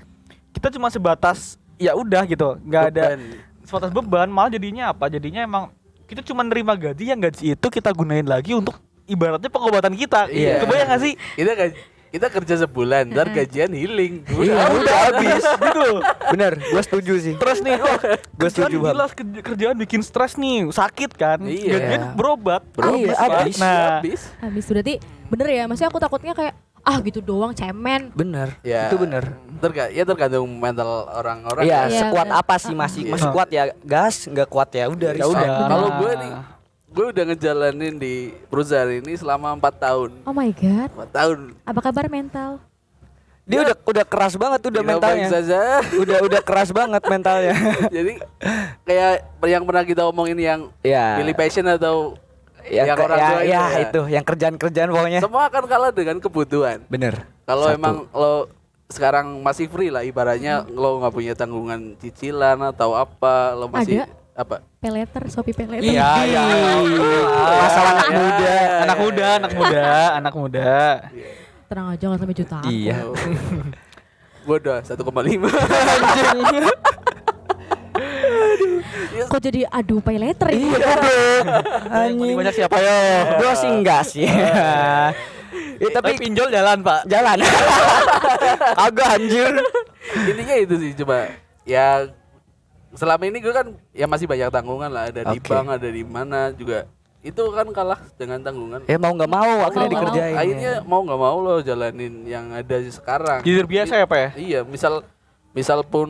kita 0.51 0.67
cuma 0.67 0.91
sebatas 0.91 1.55
ya 1.79 1.95
udah 1.95 2.27
gitu, 2.27 2.59
nggak 2.67 2.83
ada 2.91 3.15
sebatas 3.63 3.89
beban, 3.95 4.27
malah 4.27 4.51
jadinya 4.51 4.91
apa? 4.91 5.07
Jadinya 5.07 5.47
emang 5.47 5.71
kita 6.11 6.19
cuma 6.27 6.43
nerima 6.43 6.75
gaji 6.75 7.07
yang 7.07 7.23
gaji 7.23 7.55
itu 7.55 7.67
kita 7.71 7.87
gunain 7.95 8.27
lagi 8.27 8.51
untuk 8.51 8.75
ibaratnya 9.07 9.47
pengobatan 9.47 9.95
kita. 9.95 10.27
Iya. 10.27 10.59
Kebayang 10.63 10.87
gak 10.91 11.01
sih? 11.03 11.13
Kita 11.39 11.51
kita 12.11 12.27
kerja 12.27 12.55
sebulan, 12.61 13.07
ntar 13.07 13.31
gajian 13.31 13.71
healing. 13.71 14.27
Iya, 14.27 14.55
udah 14.69 14.95
habis. 15.07 15.43
gitu. 15.47 15.87
Bener, 16.29 16.59
gua 16.61 16.81
setuju 16.81 17.13
sih. 17.17 17.33
Terus 17.33 17.59
nih, 17.59 17.79
oh, 17.79 17.87
Gua 17.87 18.19
kerjaan 18.37 18.51
setuju 18.51 18.77
kerja- 18.83 19.41
kerjaan 19.41 19.75
bikin 19.77 20.01
stres 20.01 20.35
nih, 20.35 20.67
sakit 20.69 21.11
kan? 21.13 21.39
Iya. 21.41 21.71
Gajian 21.73 22.03
berobat, 22.13 22.67
Iya, 22.75 23.15
Pak. 23.15 23.17
habis. 23.17 23.55
Nah, 23.57 23.79
habis. 23.97 24.21
habis 24.37 24.65
berarti 24.65 24.93
bener 25.25 25.47
ya 25.49 25.63
maksudnya 25.63 25.87
aku 25.87 25.95
takutnya 25.97 26.33
kayak 26.33 26.51
ah 26.81 26.97
gitu 26.99 27.21
doang 27.21 27.53
cemen 27.53 28.11
Bener. 28.11 28.59
Ya, 28.59 28.89
Itu 28.89 28.97
bener. 28.97 29.37
Terga 29.57 29.87
ya 29.87 30.03
tergantung 30.03 30.49
mental 30.51 31.07
orang-orang. 31.07 31.63
Iya, 31.63 31.87
Iya, 31.87 31.99
sekuat 32.03 32.27
bener. 32.27 32.41
apa 32.41 32.55
sih 32.57 32.73
masih 32.73 33.01
Iya. 33.01 33.11
masih 33.13 33.27
kuat 33.29 33.47
ya 33.49 33.63
gas, 33.79 34.15
nggak 34.25 34.47
kuat 34.47 34.69
ya 34.71 34.85
udah 34.85 35.11
ya 35.13 35.25
udah. 35.25 35.47
Kalau 35.63 35.87
Nah. 35.87 35.97
gue 35.97 36.11
nih, 36.17 36.31
gue 36.91 37.05
udah 37.07 37.23
ngejalanin 37.25 37.95
di 37.95 38.13
perusahaan 38.45 38.91
ini 38.91 39.15
selama 39.15 39.51
empat 39.51 39.79
tahun. 39.79 40.11
oh 40.21 40.33
my 40.33 40.51
god 40.51 40.89
Empat 40.91 41.09
tahun. 41.09 41.39
apa 41.61 41.79
kabar 41.81 42.05
mental 42.07 42.59
Dia 43.41 43.59
udah 43.63 43.75
udah 43.81 44.05
keras 44.05 44.35
banget 44.35 44.59
udah 44.61 44.69
Tidak 44.69 44.85
baik 44.85 44.95
mentalnya. 45.01 45.27
saja. 45.27 45.59
Udah 46.03 46.17
udah 46.21 46.41
keras 46.41 46.69
banget 46.69 47.01
mentalnya. 47.03 47.55
Jadi 47.91 48.13
kayak 48.85 49.13
yang 49.43 49.63
pernah 49.65 49.83
kita 49.83 50.01
omongin 50.05 50.37
yang 50.37 50.59
ya. 50.79 51.17
pilih 51.17 51.33
passion 51.33 51.65
atau 51.65 52.15
Ya, 52.61 52.85
yang 52.85 52.93
ke- 52.93 53.03
orang 53.03 53.17
ya, 53.17 53.25
tua 53.27 53.41
ya, 53.41 53.41
itu 53.41 53.49
ya. 53.49 53.81
itu 53.81 54.01
yang 54.13 54.23
kerjaan-kerjaan 54.23 54.89
pokoknya. 54.93 55.19
semua 55.19 55.49
akan 55.49 55.63
kalah 55.65 55.89
dengan 55.89 56.21
kebutuhan. 56.21 56.77
Bener. 56.85 57.25
Kalau 57.41 57.65
emang 57.67 58.05
lo 58.07 58.45
sekarang 58.85 59.41
masih 59.41 59.65
free 59.65 59.89
lah 59.89 60.05
ibaratnya 60.05 60.61
lo 60.69 61.01
nggak 61.01 61.09
punya 61.09 61.33
tanggungan 61.33 61.97
cicilan 61.97 62.61
atau 62.61 62.93
apa 62.93 63.57
lo 63.57 63.65
masih 63.65 64.05
Ada. 64.05 64.13
Apa 64.41 64.57
peleter 64.77 65.23
shopee 65.27 65.53
peleter 65.53 65.85
Iya, 65.85 66.09
iya. 66.23 66.43
Masalah 67.57 67.91
anak 67.95 68.07
Ya. 68.07 68.17
muda. 68.17 68.55
Anak 68.81 68.97
muda, 68.97 69.27
anak 69.37 69.51
muda, 69.53 69.83
anak 70.13 70.33
muda. 70.33 70.73
tenang 71.65 71.87
aja 71.89 72.03
nggak 72.03 72.19
sampai 72.19 72.35
jutaan 72.35 72.63
Iya. 72.67 72.97
bodoh 74.47 74.73
1,5 74.75 74.97
kok 79.23 79.39
jadi 79.39 79.61
adu 79.69 79.99
pay 79.99 80.17
letter 80.17 80.49
ya 80.49 80.57
Iya, 80.57 80.77
Paling 81.85 82.17
Anjing. 82.17 82.35
banyak 82.35 82.53
siapa 82.53 82.75
yo? 82.75 82.97
Gua 83.37 83.53
sih 83.53 83.69
enggak 83.69 84.01
sih. 84.03 84.25
ya, 84.25 85.13
Tapi 85.79 85.91
tapi 85.91 86.11
pinjol 86.17 86.47
jalan, 86.47 86.81
Pak. 86.81 87.05
jalan. 87.05 87.37
Kagak 88.79 89.09
anjir. 89.15 89.51
intinya 90.23 90.55
itu 90.57 90.73
sih 90.77 90.91
coba 90.97 91.29
ya 91.63 92.09
selama 92.93 93.23
ini 93.23 93.37
gue 93.39 93.49
kan 93.49 93.67
ya 93.91 94.05
masih 94.05 94.25
banyak 94.25 94.47
tanggungan 94.47 94.89
lah 94.89 95.07
ada 95.07 95.21
di 95.27 95.39
bank 95.39 95.67
ada 95.71 95.89
di 95.89 96.03
mana 96.03 96.51
juga 96.51 96.85
itu 97.21 97.37
kan 97.49 97.69
kalah 97.69 98.01
dengan 98.15 98.41
tanggungan 98.41 98.81
Ya 98.83 98.97
mau 98.97 99.13
nggak 99.13 99.29
mau 99.29 99.53
akhirnya 99.61 99.85
Mau 99.85 99.93
dikerjain. 99.93 100.33
mau, 100.33 100.41
akhirnya 100.41 100.71
ya. 100.73 100.81
mau 100.81 101.01
nggak 101.05 101.19
mau 101.19 101.37
lo 101.37 101.55
jalanin 101.61 102.13
yang 102.25 102.49
ada 102.49 102.75
sekarang 102.83 103.39
Jujur 103.41 103.65
biasa 103.65 103.93
ya, 103.95 104.05
Pak 104.05 104.17
ya? 104.17 104.29
iya 104.35 104.59
misal 104.61 105.05
misal 105.51 105.83
pun 105.83 106.09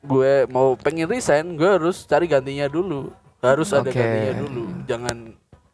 gue 0.00 0.32
mau 0.46 0.74
pengen 0.74 1.06
resign 1.06 1.54
gue 1.54 1.70
harus 1.70 2.02
cari 2.02 2.26
gantinya 2.26 2.66
dulu 2.66 3.12
harus 3.38 3.70
ada 3.70 3.86
Oke. 3.86 3.94
gantinya 3.94 4.34
dulu 4.38 4.62
jangan 4.84 5.16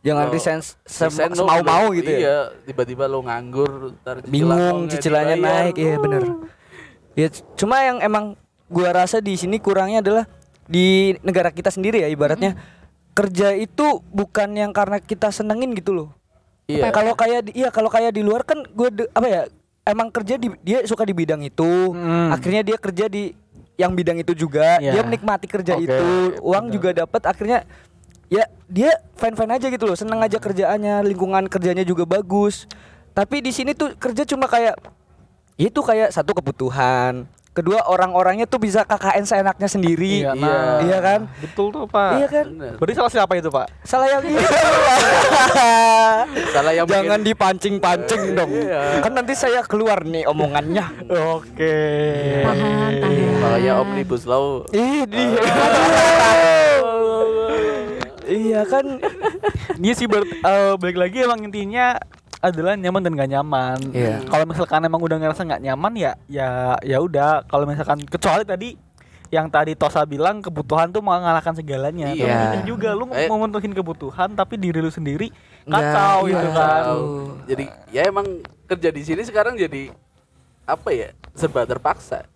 Jangan 0.04 0.26
resign 0.30 0.60
sem- 0.62 1.10
resign 1.10 1.30
lo 1.32 1.42
semau-mau 1.42 1.90
gitu 1.90 2.06
ya. 2.06 2.18
iya 2.20 2.36
tiba-tiba 2.62 3.10
lo 3.10 3.26
nganggur 3.26 3.90
Bingung 4.24 4.86
cicilannya 4.86 5.34
naik, 5.34 5.74
iya 5.74 5.98
bener. 5.98 6.22
Ya 7.18 7.26
cuma 7.58 7.82
yang 7.82 7.98
emang 7.98 8.38
gua 8.68 8.94
rasa 8.94 9.18
di 9.18 9.34
sini 9.34 9.58
kurangnya 9.58 9.98
adalah 9.98 10.30
di 10.66 11.14
negara 11.22 11.50
kita 11.50 11.70
sendiri 11.70 12.02
ya 12.02 12.08
ibaratnya 12.08 12.58
kerja 13.16 13.56
itu 13.56 14.04
bukan 14.12 14.52
yang 14.52 14.70
karena 14.70 15.00
kita 15.00 15.32
senengin 15.32 15.72
gitu 15.72 15.96
loh. 15.96 16.08
iya 16.68 16.92
Kalau 16.92 17.16
kayak 17.16 17.48
di, 17.48 17.50
iya 17.56 17.72
kalau 17.72 17.88
kayak 17.88 18.12
di 18.12 18.20
luar 18.20 18.44
kan 18.44 18.60
gue 18.60 18.88
apa 19.14 19.26
ya 19.26 19.42
emang 19.86 20.10
kerja 20.10 20.36
di 20.36 20.50
dia 20.60 20.82
suka 20.84 21.06
di 21.06 21.14
bidang 21.14 21.40
itu, 21.40 21.94
Hmm. 21.94 22.34
akhirnya 22.34 22.66
dia 22.66 22.76
kerja 22.76 23.06
di 23.06 23.32
yang 23.78 23.94
bidang 23.94 24.18
itu 24.18 24.34
juga, 24.34 24.80
Iya. 24.82 24.98
dia 24.98 25.02
menikmati 25.04 25.46
kerja 25.46 25.76
Oke, 25.76 25.84
itu, 25.86 26.08
uang 26.42 26.68
benar. 26.68 26.74
juga 26.74 26.88
dapat, 26.96 27.22
akhirnya 27.24 27.58
ya 28.26 28.44
dia 28.66 28.98
fine 29.14 29.36
fine 29.36 29.52
aja 29.54 29.66
gitu 29.70 29.84
loh, 29.86 29.94
seneng 29.94 30.18
aja 30.18 30.36
kerjaannya, 30.36 31.06
lingkungan 31.06 31.46
kerjanya 31.46 31.86
juga 31.86 32.02
bagus. 32.02 32.66
Tapi 33.14 33.40
di 33.40 33.52
sini 33.54 33.72
tuh 33.72 33.94
kerja 33.96 34.26
cuma 34.26 34.44
kayak 34.44 34.76
itu 35.56 35.80
kayak 35.80 36.12
satu 36.12 36.34
kebutuhan, 36.34 37.24
kedua 37.56 37.88
orang-orangnya 37.88 38.44
tuh 38.44 38.60
bisa 38.60 38.84
KKN 38.84 39.24
seenaknya 39.24 39.64
sendiri, 39.66 40.20
Iya, 40.20 40.36
iya. 40.36 40.60
iya 40.84 40.98
kan? 41.00 41.20
Betul 41.40 41.72
tuh, 41.72 41.88
Pak. 41.88 42.12
Iya 42.14 42.28
kan? 42.28 42.44
Bener. 42.46 42.72
Berarti 42.76 42.94
salah 42.94 43.08
siapa 43.10 43.32
itu, 43.34 43.48
Pak? 43.48 43.66
Salah 43.80 44.06
yang 44.06 44.20
itu. 44.22 44.36
salah 46.52 46.72
yang 46.72 46.84
Jangan 46.84 47.16
bikin- 47.16 47.26
dipancing-pancing 47.26 48.22
dong. 48.32 48.52
Iya. 48.52 49.00
Kan 49.00 49.12
nanti 49.14 49.32
saya 49.32 49.64
keluar 49.64 50.04
nih 50.04 50.24
omongannya. 50.26 50.84
Oke. 51.32 51.76
tahan 52.42 52.60
tahan 53.00 53.24
makanya 53.38 53.72
omnibus 53.78 54.22
law 54.22 54.60
Ih, 54.70 55.06
dia. 55.06 55.40
iya 58.26 58.60
kan. 58.64 59.00
Ini 59.76 59.90
sih 59.92 60.06
ber, 60.06 60.24
eh, 60.24 60.72
balik 60.76 60.98
lagi 60.98 61.22
emang 61.22 61.40
intinya 61.42 61.96
adalah 62.48 62.74
nyaman 62.74 63.02
dan 63.02 63.12
gak 63.14 63.30
nyaman. 63.30 63.78
Iya. 63.90 64.16
Kalau 64.26 64.44
misalkan 64.46 64.80
emang 64.82 65.00
udah 65.00 65.16
ngerasa 65.18 65.42
nggak 65.42 65.62
nyaman 65.62 65.92
ya 65.94 66.12
ya 66.26 66.74
ya 66.80 66.98
udah. 66.98 67.44
Kalau 67.46 67.64
misalkan 67.64 68.02
kecuali 68.04 68.44
tadi 68.46 68.68
yang 69.26 69.50
tadi 69.50 69.74
Tosa 69.74 70.06
bilang 70.06 70.38
kebutuhan 70.38 70.90
tuh 70.90 71.02
mengalahkan 71.02 71.54
segalanya. 71.54 72.14
Tapi 72.14 72.22
Iya. 72.22 72.40
itu 72.62 72.74
juga 72.74 72.94
lu 72.94 73.10
Eh. 73.10 73.26
memenuhin 73.26 73.74
kebutuhan 73.74 74.30
tapi 74.32 74.54
diri 74.54 74.78
lu 74.78 74.88
sendiri 74.88 75.34
Nggak, 75.66 75.82
kacau 75.82 76.18
iya. 76.24 76.32
gitu 76.32 76.48
kan. 76.54 76.82
Jadi 77.50 77.64
ya 77.90 78.00
emang 78.06 78.26
kerja 78.66 78.88
di 78.94 79.02
sini 79.02 79.22
sekarang 79.26 79.58
jadi 79.58 79.90
apa 80.66 80.88
ya 80.90 81.08
serba 81.34 81.62
terpaksa 81.62 82.26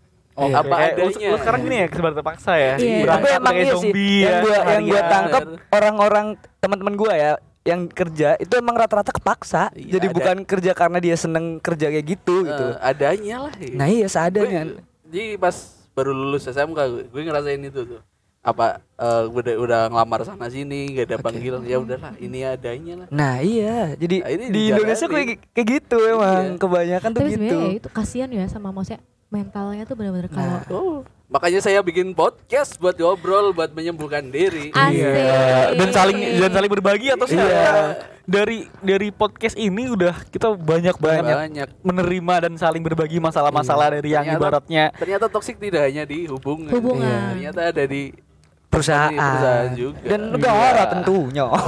Oh, 0.40 0.46
Iya. 0.48 0.62
apa 0.62 0.72
kayak 0.72 0.94
lu, 0.94 1.04
adanya 1.10 1.28
lu 1.28 1.36
sekarang 1.36 1.60
gini 1.66 1.76
ya 1.76 1.86
sebar 1.90 2.12
terpaksa 2.16 2.52
ya. 2.56 2.74
Iya. 2.78 3.04
Tapi 3.12 3.26
emang 3.28 3.54
iya 3.54 3.74
sih. 3.76 3.90
Yang 3.92 4.24
ya, 4.24 4.40
gua 4.40 4.56
yang 4.64 4.84
gua 4.86 5.02
tangkap 5.04 5.42
orang-orang 5.68 6.26
teman-teman 6.62 6.94
gua 6.96 7.12
ya 7.12 7.32
yang 7.62 7.86
kerja 7.86 8.34
itu 8.36 8.54
emang 8.54 8.72
rata-rata 8.74 9.10
kepaksa. 9.10 9.68
Iya, 9.72 9.96
Jadi 9.96 10.06
ada. 10.06 10.14
bukan 10.14 10.36
kerja 10.42 10.72
karena 10.72 10.98
dia 10.98 11.12
seneng 11.14 11.58
kerja 11.58 11.86
kayak 11.88 12.06
gitu 12.08 12.42
gitu. 12.42 12.66
Eh, 12.70 12.76
adanya 12.80 13.36
lah 13.42 13.54
ya. 13.54 13.74
Nah 13.74 13.86
iya 13.86 14.06
seadanya. 14.06 14.62
Gue- 14.66 14.80
jadi 15.06 15.36
pas 15.36 15.56
baru 15.90 16.10
lulus 16.10 16.46
SMK 16.46 16.78
gue, 16.78 17.02
gue 17.04 17.20
ngerasain 17.22 17.60
itu 17.60 17.82
tuh 17.84 18.00
apa 18.40 18.80
eh, 18.94 19.24
udah 19.28 19.54
udah 19.58 19.80
ngelamar 19.86 20.24
sana 20.24 20.48
sini 20.48 20.94
gak 20.94 21.06
ada 21.06 21.16
panggilan 21.20 21.60
ya 21.62 21.76
udahlah 21.76 22.16
ini 22.16 22.40
adanya 22.40 22.94
lah 22.96 23.06
Nah 23.10 23.36
iya, 23.38 23.92
jadi 23.94 24.16
Nah, 24.18 24.30
ini 24.30 24.44
di 24.48 24.60
Indonesia 24.70 25.04
kayak 25.04 25.26
kayak 25.52 25.66
gitu 25.68 25.98
emang 26.08 26.44
Iya. 26.46 26.56
kebanyakan 26.56 27.08
tuh 27.10 27.18
tapi 27.18 27.28
gitu. 27.28 27.36
sebenarnya 27.36 27.68
ya 27.68 27.76
itu 27.76 27.88
kasihan 27.90 28.30
ya 28.30 28.44
sama 28.46 28.68
maksudnya 28.70 29.04
mentalnya 29.28 29.84
tuh 29.84 29.92
benar-benar 29.92 30.28
kalau 30.28 30.56
Nah. 30.56 30.64
oh 30.72 30.98
makanya 31.30 31.60
saya 31.60 31.78
bikin 31.80 32.10
podcast 32.10 32.74
buat 32.76 32.94
ngobrol 32.94 33.50
buat 33.50 33.70
menyembuhkan 33.70 34.28
diri. 34.28 34.68
Iya. 34.70 35.70
dan 35.72 35.88
saling 35.90 36.18
dan 36.36 36.50
saling 36.50 36.66
berbagi 36.68 37.06
atau 37.08 37.24
sih 37.24 37.38
Iya. 37.38 38.02
dari 38.24 38.66
dari 38.80 39.08
podcast 39.10 39.54
ini 39.54 39.88
udah 39.88 40.26
kita 40.26 40.50
banyak 40.52 40.98
banget 40.98 41.34
banyak 41.38 41.68
menerima 41.80 42.34
dan 42.40 42.54
saling 42.56 42.82
berbagi 42.82 43.18
masalah-masalah 43.18 43.90
dari 43.92 44.10
yang 44.10 44.26
Ternyata- 44.26 44.42
ibaratnya 44.42 44.84
ternyata 44.92 45.26
toksik 45.26 45.56
tidak 45.56 45.82
hanya 45.84 46.02
di 46.02 46.26
hubungan 46.26 46.68
Hubungan. 46.68 47.30
ternyata 47.32 47.60
ada 47.70 47.84
di 47.84 48.10
perusahaan, 48.66 49.10
Di 49.10 49.18
perusahaan 49.18 49.72
juga. 49.74 49.98
dan 50.04 50.20
negara 50.30 50.82
tentunya. 50.88 51.46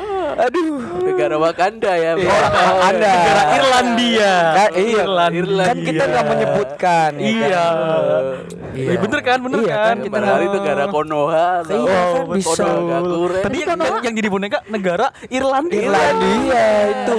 Aduh. 0.36 0.78
Negara 1.02 1.36
Wakanda 1.36 1.92
ya. 1.92 2.12
Iya, 2.12 2.12
Bro. 2.16 2.30
Wakanda. 2.30 3.10
Negara 3.10 3.42
Irlandia. 3.52 4.34
Kan, 4.50 4.70
iya, 4.72 5.02
Irlandia. 5.02 5.66
kan 5.66 5.76
kita 5.80 6.04
nggak 6.06 6.24
menyebutkan. 6.26 7.10
ya 7.16 7.26
Iya. 7.26 7.48
kan? 7.50 8.24
Iya. 8.70 8.96
bener 8.96 9.20
kan, 9.20 9.38
bener 9.42 9.58
Iya 9.60 9.74
kan. 9.74 9.82
kan, 9.82 9.96
Kita 10.00 10.18
hari 10.22 10.46
negara 10.46 10.84
Konoha. 10.86 11.48
Iya 11.66 11.98
kan, 12.14 12.26
bisa. 12.30 12.64
Gakure. 12.64 13.40
Tadi 13.42 13.56
yang, 13.60 13.70
yang, 13.76 13.96
yang 14.00 14.14
jadi 14.14 14.28
boneka 14.30 14.58
negara 14.66 15.06
Irlandia. 15.26 15.80
Irlandia 15.82 16.64
itu. 16.86 17.18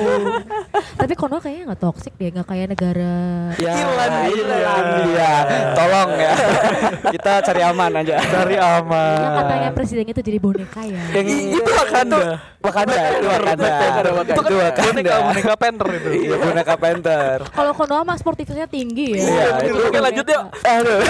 Tapi 1.01 1.13
Konoha 1.13 1.39
kayaknya 1.41 1.63
nggak 1.71 1.81
toxic 1.81 2.13
deh, 2.15 2.29
nggak 2.31 2.47
kayak 2.47 2.67
negara. 2.71 3.13
Ya, 3.57 3.71
Irlandia. 3.75 4.31
Irlandia. 4.31 5.31
Tolong 5.75 6.09
ya. 6.15 6.33
kita 7.15 7.31
cari 7.43 7.61
aman 7.61 7.91
aja. 7.99 8.15
Dari 8.21 8.55
aman. 8.55 9.17
Yang 9.19 9.33
katanya 9.35 9.69
presiden 9.75 10.05
itu 10.07 10.21
jadi 10.21 10.39
boneka 10.39 10.81
ya. 10.87 11.03
Yang 11.13 11.27
itu 11.57 11.71
Wakanda. 11.71 12.19
Wakanda, 12.61 13.00
itu 13.09 13.27
Wakanda. 13.27 13.75
Itu 14.21 14.55
Wakanda. 14.55 14.91
Boneka 14.91 15.15
boneka 15.25 15.55
panther 15.57 15.87
itu. 15.97 16.09
Iya, 16.11 16.35
boneka 16.37 16.75
Panther. 16.77 17.37
Kalau 17.51 17.73
Konoha 17.77 18.01
mah 18.01 18.17
sportivitasnya 18.17 18.67
tinggi 18.67 19.15
ya. 19.15 19.21
Iya, 19.21 19.45
itu. 19.69 19.79
Oke, 19.87 19.99
lanjut 20.01 20.25
yuk. 20.25 20.43
Aduh. 20.65 20.99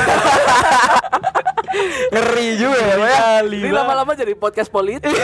Ngeri 2.11 2.47
juga 2.59 2.77
ya, 2.83 2.95
Pak, 2.99 3.07
ya. 3.07 3.19
Ini 3.47 3.71
lama-lama 3.71 4.11
jadi 4.11 4.33
podcast 4.35 4.67
politik. 4.67 5.15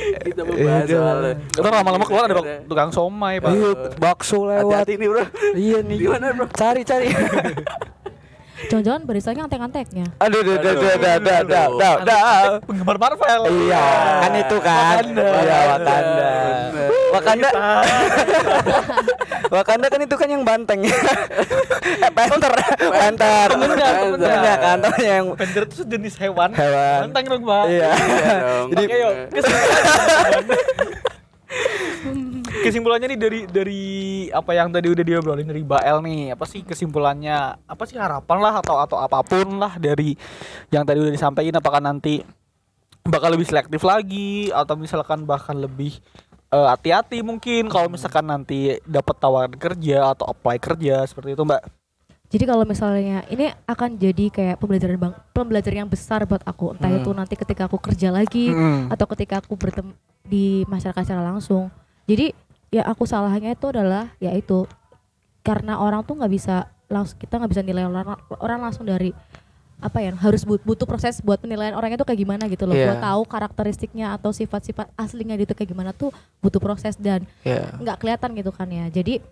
Kita 0.00 0.46
membahas 0.46 0.86
soal 0.86 1.18
Ntar 1.58 1.72
lama-lama 1.82 2.04
keluar 2.06 2.30
ada 2.30 2.62
tukang 2.70 2.90
somai, 2.94 3.42
Pak. 3.42 3.50
Iya, 3.50 3.70
bakso 3.98 4.46
lewat. 4.46 4.86
Hati-hati 4.86 4.94
nih 4.94 5.08
bro. 5.10 5.24
Iya 5.58 5.78
nih. 5.82 5.98
Di 5.98 6.06
mana 6.06 6.26
bro? 6.38 6.46
Cari 6.54 6.82
cari. 6.86 7.06
Jangan-jangan 8.70 9.02
barisannya 9.02 9.42
antek-anteknya. 9.50 10.06
Aduh, 10.22 10.46
aduh, 10.46 10.54
aduh, 10.54 10.70
aduh, 10.70 10.78
aduh, 10.78 11.10
aduh, 11.10 11.18
aduh, 11.18 11.42
aduh, 11.42 12.06
aduh. 12.06 12.62
Penggemar 12.70 12.96
Marvel. 13.02 13.42
Iya, 13.66 13.82
kan 14.22 14.32
itu 14.38 14.56
kan. 14.62 14.94
Wakanda. 14.94 15.26
Iya, 15.26 15.58
Wakanda. 15.66 16.30
Wakanda. 17.10 17.50
Wakanda 19.58 19.90
kan 19.90 20.06
itu 20.06 20.14
kan 20.14 20.30
yang 20.30 20.46
banteng. 20.46 20.80
eh, 20.86 22.10
Panther. 22.14 22.54
Panther. 22.78 23.50
Temennya, 23.50 23.90
kan, 24.62 24.78
temennya 24.78 25.18
yang 25.18 25.34
Panther 25.34 25.66
itu 25.66 25.82
sejenis 25.82 26.14
hewan. 26.22 26.54
Hewan. 26.54 27.10
Banteng 27.10 27.26
dong, 27.26 27.42
Pak. 27.42 27.66
Iya. 27.66 27.90
Iya 27.90 28.34
dong. 28.38 28.70
Jadi 28.70 28.84
Oke, 28.86 29.02
yuk. 29.02 29.14
Kesimpulannya. 32.60 33.06
Nih 33.10 33.20
dari 33.20 33.40
dari 33.48 33.82
apa 34.30 34.50
yang 34.52 34.68
tadi 34.68 34.86
udah 34.92 35.04
diobrolin 35.04 35.48
dari 35.48 35.64
Bael 35.64 36.00
nih, 36.00 36.36
apa 36.36 36.44
sih 36.44 36.60
kesimpulannya? 36.60 37.56
Apa 37.64 37.82
sih 37.88 37.96
harapan 37.96 38.38
lah 38.38 38.54
atau 38.60 38.76
atau 38.78 38.96
apa 39.00 39.24
pun 39.24 39.56
lah 39.56 39.80
dari 39.80 40.14
yang 40.68 40.84
tadi 40.84 41.00
udah 41.00 41.12
disampaikan 41.12 41.58
apakah 41.58 41.80
nanti 41.80 42.20
bakal 43.00 43.32
lebih 43.32 43.48
selektif 43.48 43.80
lagi 43.80 44.52
atau 44.52 44.76
misalkan 44.76 45.24
bahkan 45.24 45.56
lebih 45.56 45.96
eh, 46.52 46.68
hati-hati 46.68 47.24
mungkin 47.24 47.72
kalau 47.72 47.88
misalkan 47.88 48.28
nanti 48.28 48.76
dapat 48.84 49.16
tawaran 49.16 49.56
kerja 49.56 50.12
atau 50.12 50.28
apply 50.28 50.60
kerja 50.60 51.08
seperti 51.08 51.32
itu, 51.32 51.42
Mbak. 51.42 51.62
Jadi 52.30 52.44
kalau 52.46 52.62
misalnya 52.62 53.26
ini 53.26 53.50
akan 53.66 53.98
jadi 53.98 54.30
kayak 54.30 54.62
pembelajaran 54.62 55.02
bang, 55.02 55.14
pembelajaran 55.34 55.78
yang 55.82 55.90
besar 55.90 56.22
buat 56.30 56.38
aku. 56.46 56.78
Entah 56.78 56.86
Hmm. 56.86 57.02
itu 57.02 57.10
nanti 57.10 57.34
ketika 57.34 57.66
aku 57.66 57.82
kerja 57.82 58.14
lagi 58.14 58.54
Mm. 58.54 58.86
atau 58.86 59.06
ketika 59.10 59.42
aku 59.42 59.58
bertemu 59.58 59.90
di 60.22 60.62
masyarakat 60.70 61.02
secara 61.02 61.26
langsung. 61.26 61.74
Jadi 62.06 62.30
ya 62.70 62.86
aku 62.86 63.02
salahnya 63.04 63.52
itu 63.52 63.66
adalah 63.66 64.14
yaitu 64.18 64.66
karena 65.42 65.78
orang 65.78 66.06
tuh 66.06 66.14
nggak 66.14 66.32
bisa 66.32 66.56
langsung 66.86 67.18
kita 67.18 67.38
nggak 67.38 67.50
bisa 67.50 67.62
nilai 67.62 67.86
orang 67.86 68.14
orang 68.38 68.58
langsung 68.62 68.86
dari 68.86 69.10
apa 69.80 69.96
ya 70.04 70.12
harus 70.12 70.44
but- 70.44 70.60
butuh 70.60 70.84
proses 70.84 71.24
buat 71.24 71.40
penilaian 71.40 71.72
orangnya 71.72 71.96
tuh 71.96 72.04
kayak 72.04 72.20
gimana 72.20 72.44
gitu 72.52 72.68
loh. 72.68 72.76
Iya. 72.76 72.92
Buat 72.92 73.00
tahu 73.00 73.22
karakteristiknya 73.24 74.12
atau 74.12 74.28
sifat-sifat 74.28 74.92
aslinya 74.92 75.40
dia 75.40 75.48
tuh 75.48 75.56
kayak 75.56 75.72
gimana 75.72 75.90
tuh 75.96 76.12
butuh 76.44 76.60
proses 76.60 77.00
dan 77.00 77.24
Iya. 77.42 77.80
nggak 77.80 77.96
kelihatan 77.96 78.30
gitu 78.36 78.52
kan 78.52 78.68
ya 78.68 78.92
jadi 78.92 79.24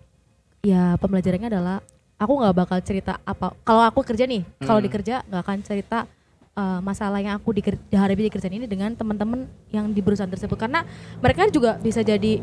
ya 0.65 0.97
pembelajarannya 0.97 1.53
adalah 1.53 1.77
aku 2.17 2.33
nggak 2.33 2.55
bakal 2.57 2.77
cerita 2.81 3.21
apa 3.23 3.53
kalau 3.61 3.85
aku 3.85 4.01
kerja 4.01 4.25
nih 4.25 4.41
kalau 4.59 4.81
di 4.81 4.89
kerja 4.89 5.21
nggak 5.23 5.41
akan 5.45 5.57
cerita 5.63 6.03
uh, 6.57 6.81
masalah 6.81 7.21
yang 7.21 7.37
aku 7.37 7.53
diker- 7.53 7.79
dihadapi 7.87 8.27
di 8.27 8.31
kerjaan 8.33 8.55
ini 8.57 8.65
dengan 8.65 8.91
teman-teman 8.91 9.45
yang 9.69 9.87
di 9.87 10.01
perusahaan 10.01 10.27
tersebut 10.27 10.57
karena 10.57 10.83
mereka 11.21 11.47
juga 11.47 11.77
bisa 11.77 12.01
jadi 12.01 12.41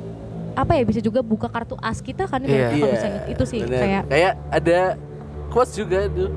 apa 0.57 0.73
ya 0.73 0.83
bisa 0.83 0.99
juga 0.99 1.21
buka 1.21 1.47
kartu 1.47 1.77
as 1.79 2.01
kita 2.01 2.25
kan 2.25 2.41
Iya. 2.41 2.73
kalau 2.73 2.89
misalnya 2.91 3.21
itu 3.29 3.45
sih 3.45 3.61
bener. 3.61 3.79
kayak 3.79 4.03
kayak 4.07 4.33
ada 4.51 4.79
quotes 5.49 5.73
juga 5.73 6.09
tuh. 6.09 6.33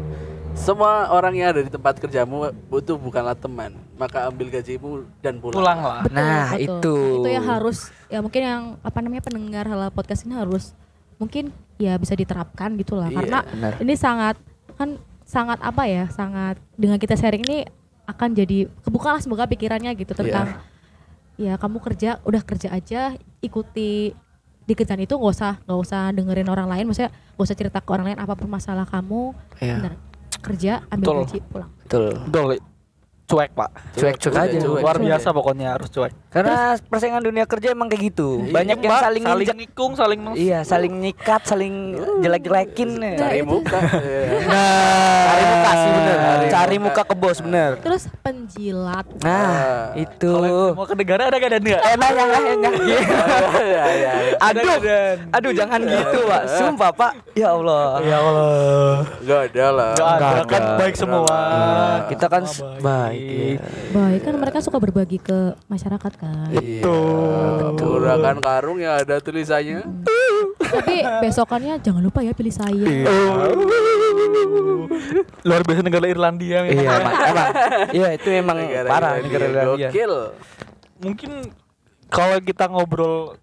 Semua 0.51 1.07
orang 1.07 1.31
yang 1.33 1.47
ada 1.49 1.61
di 1.61 1.69
tempat 1.69 1.95
kerjamu 1.95 2.51
butuh 2.67 2.97
bukanlah 2.97 3.31
teman, 3.31 3.69
maka 3.95 4.27
ambil 4.27 4.49
gajimu 4.49 4.89
dan 5.17 5.37
pulang. 5.37 5.55
Pulang 5.55 5.79
lah. 5.79 6.01
Betul, 6.03 6.17
Nah, 6.17 6.47
betul. 6.49 6.65
itu. 6.65 6.95
itu 7.15 7.29
yang 7.29 7.45
harus 7.47 7.77
ya 8.05 8.19
mungkin 8.19 8.41
yang 8.41 8.61
apa 8.81 8.97
namanya 8.99 9.23
pendengar 9.23 9.63
hal 9.63 9.87
podcast 9.89 10.25
ini 10.25 10.35
harus 10.35 10.73
mungkin 11.15 11.53
ya 11.77 11.95
bisa 11.95 12.11
diterapkan 12.11 12.75
gitulah 12.75 13.07
Iya, 13.07 13.15
karena 13.15 13.39
benar. 13.45 13.71
ini 13.77 13.93
sangat 13.95 14.35
kan 14.73 14.99
sangat 15.23 15.61
apa 15.61 15.83
ya 15.85 16.09
sangat 16.09 16.57
dengan 16.73 16.97
kita 16.97 17.13
sharing 17.13 17.45
ini 17.45 17.63
akan 18.03 18.29
jadi 18.33 18.65
kebukalah 18.81 19.21
semoga 19.21 19.45
pikirannya 19.45 19.93
gitu 19.93 20.11
tentang 20.11 20.59
ya 21.39 21.55
kamu 21.55 21.79
kerja 21.79 22.19
udah 22.27 22.43
kerja 22.43 22.67
aja 22.69 23.15
ikuti 23.39 24.11
di 24.61 24.73
kerjaan 24.75 24.99
itu 24.99 25.15
nggak 25.15 25.33
usah 25.33 25.53
nggak 25.63 25.79
usah 25.79 26.01
dengerin 26.11 26.51
orang 26.51 26.67
lain 26.67 26.85
maksudnya 26.85 27.09
nggak 27.09 27.47
usah 27.47 27.55
cerita 27.55 27.79
ke 27.79 27.89
orang 27.89 28.11
lain 28.11 28.19
apa 28.19 28.35
pun 28.35 28.51
masalah 28.51 28.83
kamu 28.83 29.31
Iya. 29.57 29.75
bener 29.79 29.93
kerja 30.39 30.71
ambil 30.91 31.05
Betul. 31.09 31.19
gaji 31.23 31.37
pulang 31.47 31.69
Betul. 31.79 32.05
Betul, 32.21 32.45
cuek, 33.25 33.51
Pak. 33.53 33.69
Cuek-cuek 33.93 34.29
Udah, 34.29 34.45
aja. 34.45 34.57
cuek. 34.59 34.81
Luar 34.81 34.97
biasa 34.97 35.27
pokoknya 35.31 35.67
harus 35.73 35.89
cuek. 35.89 36.13
Karena 36.29 36.55
persaingan 36.79 37.21
dunia 37.21 37.43
kerja 37.43 37.73
emang 37.73 37.89
kayak 37.89 38.03
gitu. 38.07 38.45
Banyak 38.47 38.77
yang 38.77 38.93
saling 38.95 39.23
saling 39.23 39.47
nginjek. 39.47 39.57
nikung, 39.57 39.91
saling 39.93 40.19
Iya, 40.37 40.59
saling 40.61 40.93
nyikat, 40.95 41.41
saling 41.43 41.73
jelek-jelekin. 42.19 42.89
ya. 42.95 43.09
Nah, 43.09 43.17
Cari 43.19 43.41
muka. 43.41 43.79
Iya. 43.81 44.21
Nah, 44.45 45.23
cari 45.25 45.43
muka 45.43 45.71
sih 45.73 45.89
bener. 45.89 46.17
Cari 46.19 46.45
Cari 46.49 46.77
muka. 46.77 46.85
muka 46.85 47.01
ke 47.03 47.15
bos 47.15 47.37
bener. 47.39 47.71
terus 47.79 48.03
penjilat 48.21 49.05
Nah, 49.19 49.33
Ah. 49.33 49.81
itu. 49.95 50.29
Kalau 50.29 50.73
mau 50.73 50.85
ke 50.85 50.93
negara 50.93 51.21
ada 51.25 51.35
gak 51.35 51.49
dan 51.49 51.61
enggak? 51.61 51.81
Eh, 51.81 51.95
nah, 51.95 52.09
yang 52.11 52.29
yang 52.29 52.59
yang. 52.59 52.75
Iya, 52.79 53.01
iya, 53.59 53.83
iya. 53.89 54.11
Aduh, 54.39 54.77
aduh 55.31 55.51
jangan 55.51 55.79
gitu, 55.81 56.19
Pak. 56.25 56.41
Sumpah, 56.51 56.91
Pak. 56.91 57.11
Ya 57.33 57.47
Allah. 57.49 57.85
Ya 58.01 58.17
Allah. 58.19 59.01
Gak 59.19 59.41
ada 59.49 59.65
lah. 59.71 59.91
Gak 59.91 60.09
ada 60.13 60.41
kan 60.45 60.61
ada. 60.61 60.77
baik 60.77 60.95
semua. 60.95 61.25
Nah, 61.25 61.97
kita 62.05 62.25
kan 62.27 62.43
baik. 62.79 63.57
ya. 63.57 63.61
baik 63.89 64.21
kan 64.21 64.33
mereka 64.35 64.57
suka 64.59 64.77
berbagi 64.77 65.17
ke 65.17 65.39
masyarakat 65.65 66.11
kan 66.19 66.51
Betul. 66.51 67.73
Menggunakan 67.73 68.35
karung 68.39 68.77
yang 68.77 68.93
ada 68.95 69.17
tulisannya. 69.17 69.81
tapi 70.59 70.95
besokannya 71.19 71.79
jangan 71.79 71.99
lupa 71.99 72.19
ya 72.19 72.31
pilih 72.31 72.51
saya 72.51 72.85
Luar 75.41 75.61
biasa 75.63 75.81
negara 75.81 76.05
Irlandia 76.05 76.61
memang. 76.61 76.75
Iya, 76.75 76.91
emang, 76.93 77.13
emang. 77.25 77.47
Iya, 77.91 78.07
itu 78.13 78.27
emang 78.29 78.57
Negara 78.59 78.87
parah 78.87 79.09
Irlandia. 79.11 79.25
negara 79.25 79.43
Irlandia. 79.45 79.89
Gokil. 79.89 80.13
Mungkin 80.99 81.31
kalau 82.07 82.37
kita 82.39 82.63
ngobrol 82.67 83.39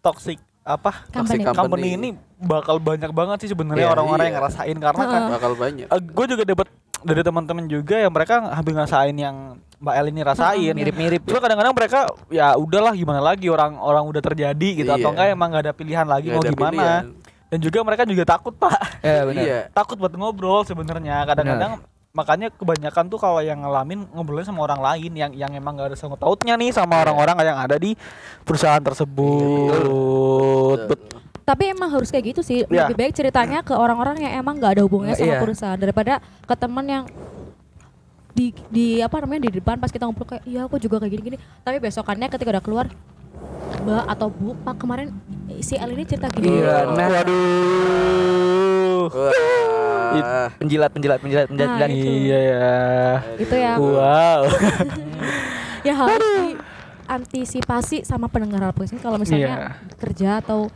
toxic 0.00 0.38
apa 0.62 1.08
Company. 1.08 1.40
Toxic 1.40 1.56
company 1.56 1.88
ini 1.94 2.08
bakal 2.38 2.76
banyak 2.78 3.08
banget 3.10 3.36
sih 3.40 3.50
sebenarnya 3.50 3.86
Iya. 3.86 3.94
orang-orang 3.94 4.24
yang 4.26 4.28
Iya. 4.30 4.40
ngerasain 4.42 4.76
karena 4.76 5.04
kan 5.06 5.22
Bakal 5.30 5.52
banyak. 5.54 5.86
gue 5.88 6.26
juga 6.28 6.42
dapat 6.44 6.68
dari 7.00 7.22
teman-teman 7.22 7.64
juga 7.64 7.96
yang 7.96 8.10
mereka 8.10 8.42
hampir 8.50 8.72
ngerasain 8.72 9.12
yang 9.12 9.36
Mbak 9.78 9.94
El 9.94 10.06
ini 10.10 10.20
rasain. 10.22 10.74
Mirip-mirip. 10.74 11.22
Cuma 11.22 11.38
kadang-kadang 11.38 11.70
mereka 11.70 11.98
ya 12.28 12.54
udahlah 12.54 12.90
gimana 12.92 13.22
lagi 13.22 13.46
orang 13.46 13.78
orang 13.78 14.02
udah 14.04 14.18
terjadi 14.18 14.68
gitu 14.74 14.90
atau 14.90 14.98
Iya. 15.04 15.14
enggak 15.14 15.26
emang 15.30 15.48
gak 15.50 15.62
ada 15.62 15.72
pilihan 15.72 16.02
lagi 16.02 16.26
Nggak 16.28 16.38
mau 16.40 16.50
gimana. 16.50 16.72
pilihan. 16.74 17.02
Dan 17.48 17.58
juga 17.62 17.78
mereka 17.80 18.02
juga 18.04 18.24
takut 18.24 18.52
pak, 18.52 18.76
Ya, 19.00 19.22
benar. 19.28 19.40
Iya. 19.40 19.60
takut 19.70 19.96
buat 19.96 20.12
ngobrol 20.12 20.62
sebenarnya. 20.62 21.22
Kadang-kadang 21.24 21.72
makanya 22.10 22.50
kebanyakan 22.50 23.04
tuh 23.06 23.16
kalau 23.16 23.38
yang 23.38 23.62
ngalamin 23.62 24.02
ngobrolnya 24.10 24.44
sama 24.44 24.66
orang 24.66 24.82
lain 24.82 25.12
yang 25.14 25.30
yang 25.32 25.52
emang 25.52 25.78
gak 25.78 25.92
ada 25.92 25.96
sangkut 25.96 26.18
pautnya 26.18 26.56
nih 26.56 26.74
sama 26.74 26.98
orang-orang 26.98 27.38
yang 27.38 27.56
ada 27.56 27.76
di 27.76 27.94
perusahaan 28.42 28.82
tersebut. 28.82 29.78
Bet- 30.88 31.27
tapi 31.48 31.64
emang 31.66 31.88
harus 31.88 32.12
kayak 32.12 32.24
gitu 32.28 32.40
sih 32.42 32.58
Ya. 32.68 32.84
lebih 32.84 32.96
baik 32.98 33.12
ceritanya 33.14 33.64
ke 33.64 33.72
orang-orang 33.72 34.20
yang 34.20 34.36
emang 34.38 34.60
nggak 34.60 34.76
ada 34.76 34.82
hubungannya 34.84 35.16
sama 35.16 35.32
Iya. 35.32 35.40
perusahaan 35.40 35.78
daripada 35.78 36.12
ke 36.20 36.54
teman 36.54 36.84
yang 36.84 37.04
di 38.30 38.52
di 38.68 38.86
apa 39.00 39.18
namanya 39.18 39.48
di 39.48 39.56
depan 39.56 39.76
pas 39.76 39.88
kita 39.88 40.04
ngobrol 40.04 40.28
kayak 40.28 40.44
iya 40.44 40.62
aku 40.62 40.76
juga 40.76 41.00
kayak 41.00 41.10
gini-gini 41.10 41.36
tapi 41.58 41.80
besokannya 41.80 42.28
ketika 42.28 42.50
udah 42.50 42.60
keluar 42.60 42.86
mbak 43.80 44.04
atau 44.06 44.28
bu 44.28 44.52
pak 44.60 44.76
kemarin 44.76 45.08
si 45.58 45.74
El 45.74 45.90
ini 45.90 46.04
cerita 46.04 46.28
gini 46.28 46.52
Iya, 46.54 46.84
Oh, 46.84 46.92
nah. 46.92 47.08
Waduh. 47.10 49.06
Wah. 49.08 50.48
Penjilat, 50.54 50.90
penjilat, 50.90 51.18
penjilat, 51.18 51.46
penjilat. 51.46 51.68
Nah, 51.68 51.78
penjilat. 51.78 51.90
itu. 51.90 52.10
Iya 52.20 52.38
ya. 52.38 52.72
itu 53.38 53.54
yang 53.56 53.76
Wow. 53.78 54.40
ya 55.86 55.94
harus 55.94 56.18
diantisipasi 56.18 57.96
sama 58.02 58.26
pendengar 58.26 58.70
podcast 58.70 58.92
ini 58.92 59.00
kalau 59.00 59.16
misalnya 59.16 59.78
kerja 59.96 60.38
atau 60.38 60.68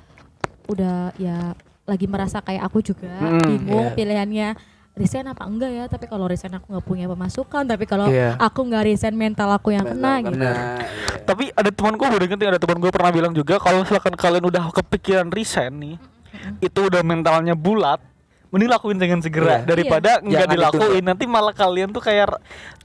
udah 0.72 0.96
ya 1.16 1.52
lagi 1.82 2.06
merasa 2.06 2.38
kayak 2.38 2.62
aku 2.64 2.78
juga 2.80 3.10
Mm, 3.10 3.42
bingung 3.44 3.86
iya. 3.86 3.94
pilihannya 3.94 4.48
resign 4.92 5.24
apa 5.24 5.44
enggak 5.44 5.72
ya 5.72 5.84
tapi 5.86 6.04
kalau 6.04 6.28
resign 6.28 6.52
aku 6.52 6.68
nggak 6.68 6.84
punya 6.84 7.06
pemasukan 7.06 7.64
tapi 7.64 7.84
kalau 7.84 8.06
Iya. 8.06 8.36
aku 8.36 8.60
nggak 8.62 8.84
resign 8.84 9.16
mental 9.16 9.48
aku 9.50 9.72
yang 9.72 9.84
kena 9.84 10.20
gitu 10.20 10.36
Kena, 10.36 10.52
iya. 10.52 10.84
Tapi 11.22 11.48
ada 11.48 11.70
teman 11.70 11.94
gue 11.94 12.06
udah 12.06 12.48
ada 12.50 12.60
teman 12.60 12.78
gue 12.78 12.90
pernah 12.90 13.08
bilang 13.10 13.32
juga 13.32 13.56
kalau 13.56 13.80
misalkan 13.80 14.12
kalian 14.12 14.44
udah 14.44 14.68
kepikiran 14.74 15.28
resign 15.28 15.72
nih, 15.74 15.96
itu 16.60 16.80
udah 16.82 17.00
mentalnya 17.00 17.54
bulat, 17.54 18.02
mending 18.50 18.68
lakuin 18.68 18.98
dengan 18.98 19.22
segera 19.22 19.62
Iya. 19.62 19.64
daripada 19.64 20.10
nggak 20.18 20.28
Jangan 20.44 20.52
dilakuin. 20.52 21.02
Nanti 21.02 21.24
malah 21.24 21.54
kalian 21.54 21.88
tuh 21.88 22.02
kayak 22.02 22.36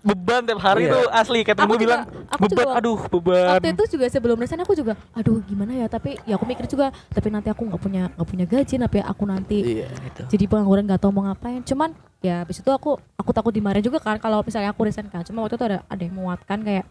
beban 0.07 0.41
tiap 0.41 0.59
hari 0.59 0.87
Iya. 0.87 0.93
tuh 0.95 1.03
asli. 1.11 1.39
Kayak 1.43 1.57
temen 1.59 1.69
gue 1.69 1.79
bilang 1.83 2.01
aku 2.27 2.43
beban, 2.43 2.51
juga- 2.55 2.73
aduh 2.73 2.99
beban. 3.11 3.45
waktu 3.53 3.67
itu 3.69 3.83
juga 3.91 4.05
sebelum 4.07 4.37
resign 4.37 4.61
aku 4.61 4.73
juga 4.73 4.93
aduh 5.11 5.43
gimana 5.43 5.75
ya 5.75 5.87
tapi 5.87 6.15
ya 6.23 6.35
aku 6.35 6.45
mikir 6.45 6.63
juga 6.65 6.89
tapi 7.09 7.27
nanti 7.27 7.47
aku 7.47 7.61
nggak 7.63 7.77
punya 7.77 8.03
nggak 8.09 8.27
punya 8.27 8.45
gaji 8.45 8.75
tapi 8.79 8.97
aku 8.99 9.23
nanti 9.23 9.57
Iya. 9.83 9.87
jadi 10.25 10.43
pengangguran 10.45 10.83
nggak 10.85 10.97
tahu 10.97 11.11
mau 11.11 11.23
ngapain 11.25 11.59
cuman 11.61 11.91
ya 12.17 12.41
habis 12.41 12.57
itu 12.57 12.69
aku 12.69 12.95
aku 13.13 13.29
takut 13.29 13.51
dimarahin 13.51 13.83
juga 13.83 13.99
kan 13.99 14.15
kalau 14.15 14.39
misalnya 14.39 14.71
aku 14.71 14.81
resign 14.83 15.05
kan 15.05 15.21
cuma 15.21 15.43
waktu 15.43 15.53
itu 15.53 15.65
ada 15.65 15.77
ada 15.83 16.01
yang 16.01 16.15
menguatkan 16.15 16.59
kayak 16.59 16.85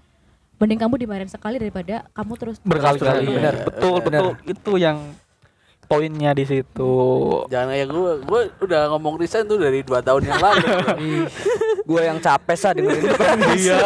mending 0.57 0.79
kamu 0.79 0.95
dimarahin 0.99 1.29
sekali 1.29 1.57
daripada 1.57 2.09
kamu 2.11 2.33
terus 2.35 2.57
berkali-kali. 2.61 3.29
Benar. 3.29 3.55
Betul, 3.63 3.97
Benar. 4.01 4.23
betul. 4.33 4.33
Itu 4.47 4.73
yang 4.77 4.97
poinnya 5.87 6.31
di 6.31 6.43
situ. 6.43 6.93
Jangan 7.47 7.71
kayak 7.71 7.89
gue, 7.89 8.13
gue 8.23 8.41
udah 8.61 8.81
ngomong 8.91 9.15
resign 9.17 9.47
tuh 9.47 9.57
dari 9.57 9.81
dua 9.81 10.03
tahun 10.03 10.27
yang 10.27 10.39
lalu. 10.39 10.67
gue 11.87 12.01
yang 12.03 12.19
capek 12.19 12.57
sah 12.59 12.75
dengerin 12.75 13.07
Iya. 13.55 13.79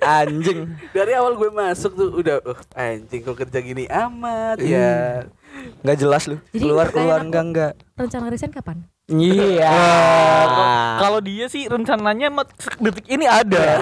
anjing 0.00 0.64
dari 0.90 1.12
awal 1.12 1.36
gue 1.36 1.52
masuk 1.52 1.92
tuh 1.92 2.08
udah, 2.16 2.40
uh, 2.40 2.56
anjing 2.72 3.20
kok 3.20 3.36
kerja 3.36 3.60
gini 3.60 3.84
amat 3.84 4.56
ya. 4.58 5.28
Nggak 5.80 5.96
jelas 5.96 6.22
lu 6.24 6.36
Jadi 6.46 6.58
keluar 6.58 6.86
keluar 6.88 7.18
enggak 7.20 7.44
enggak 7.44 7.72
rencana 7.94 8.26
resign 8.26 8.50
kapan 8.50 8.78
iya 9.06 9.70
Wah, 10.46 10.98
Kalau 10.98 11.20
dia 11.20 11.46
sih 11.46 11.64
rencananya 11.64 12.26
detik 12.80 13.06
ini 13.06 13.22
ada. 13.22 13.78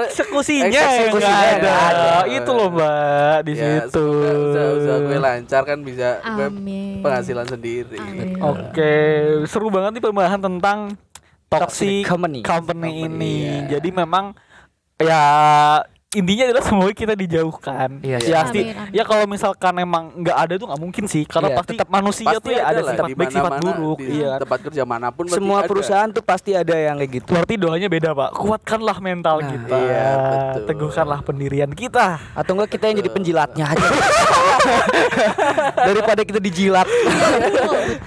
Eksekusinya 0.00 0.66
yang 0.66 0.90
Eksekusinya 1.06 1.30
nggak 1.30 1.46
yang 1.46 1.60
ada. 1.60 1.72
ada. 1.86 2.10
Itu 2.26 2.50
loh 2.50 2.68
Mbak 2.70 3.36
di 3.44 3.52
Ya, 3.52 3.62
situ. 3.84 4.00
semoga 4.00 4.30
usaha-usaha 4.40 4.98
gue 5.04 5.18
lancar 5.20 5.62
kan 5.62 5.78
bisa 5.80 6.08
Amin. 6.24 6.98
penghasilan 6.98 7.46
sendiri. 7.46 7.98
Amin. 8.00 8.40
Oke, 8.40 8.94
seru 9.46 9.68
banget 9.68 10.00
nih 10.00 10.02
pembahasan 10.02 10.40
tentang 10.40 10.78
toxic 11.46 12.02
Toxic 12.02 12.04
company. 12.06 12.40
company, 12.42 12.90
ini. 13.04 13.34
iya. 13.44 13.56
Jadi 13.70 13.88
memang 13.92 14.34
ya 14.96 15.24
intinya 16.10 16.50
adalah 16.50 16.64
semoga 16.66 16.90
kita 16.90 17.14
dijauhkan. 17.14 18.02
Iya, 18.02 18.18
ya, 18.18 18.42
pasti. 18.42 18.60
amin. 18.66 18.90
Ya 18.90 19.02
kalau 19.06 19.24
misalkan 19.30 19.78
emang 19.78 20.10
nggak 20.18 20.36
ada 20.36 20.54
tuh 20.58 20.66
nggak 20.66 20.82
mungkin 20.82 21.04
sih, 21.06 21.22
karena 21.22 21.46
Iya, 21.46 21.54
pasti 21.54 21.70
tetap 21.70 21.86
manusia 21.88 22.26
Pasti 22.26 22.42
tuh 22.42 22.50
ya 22.50 22.62
ada 22.66 22.80
lah 22.82 22.90
sifat 22.90 23.06
di 23.06 23.14
baik, 23.14 23.30
sifat 23.30 23.46
mana-mana, 23.46 23.62
buruk. 23.78 23.98
di 24.00 24.04
Iya. 24.18 24.30
tempat 24.36 24.58
kerja 24.60 24.82
mana 24.82 25.06
pun 25.14 25.24
semua 25.30 25.62
ada. 25.62 25.68
perusahaan 25.70 26.10
tuh 26.10 26.20
pasti 26.20 26.50
ada 26.50 26.74
yang 26.74 26.98
kayak 26.98 27.10
gitu 27.14 27.30
Berarti 27.30 27.54
doanya 27.54 27.86
beda 27.86 28.10
pak. 28.10 28.28
Kuatkanlah 28.34 28.98
mental 28.98 29.36
Nah, 29.38 29.48
kita. 29.48 29.76
iya, 29.78 30.06
betul. 30.18 30.60
Teguhkanlah 30.66 31.20
pendirian 31.22 31.70
kita. 31.70 32.06
atau 32.34 32.52
enggak 32.52 32.68
kita 32.72 32.84
yang 32.86 32.96
jadi 32.98 33.10
penjilatnya 33.12 33.64
aja 33.68 33.86
daripada 35.86 36.20
kita 36.22 36.38
dijilat 36.38 36.86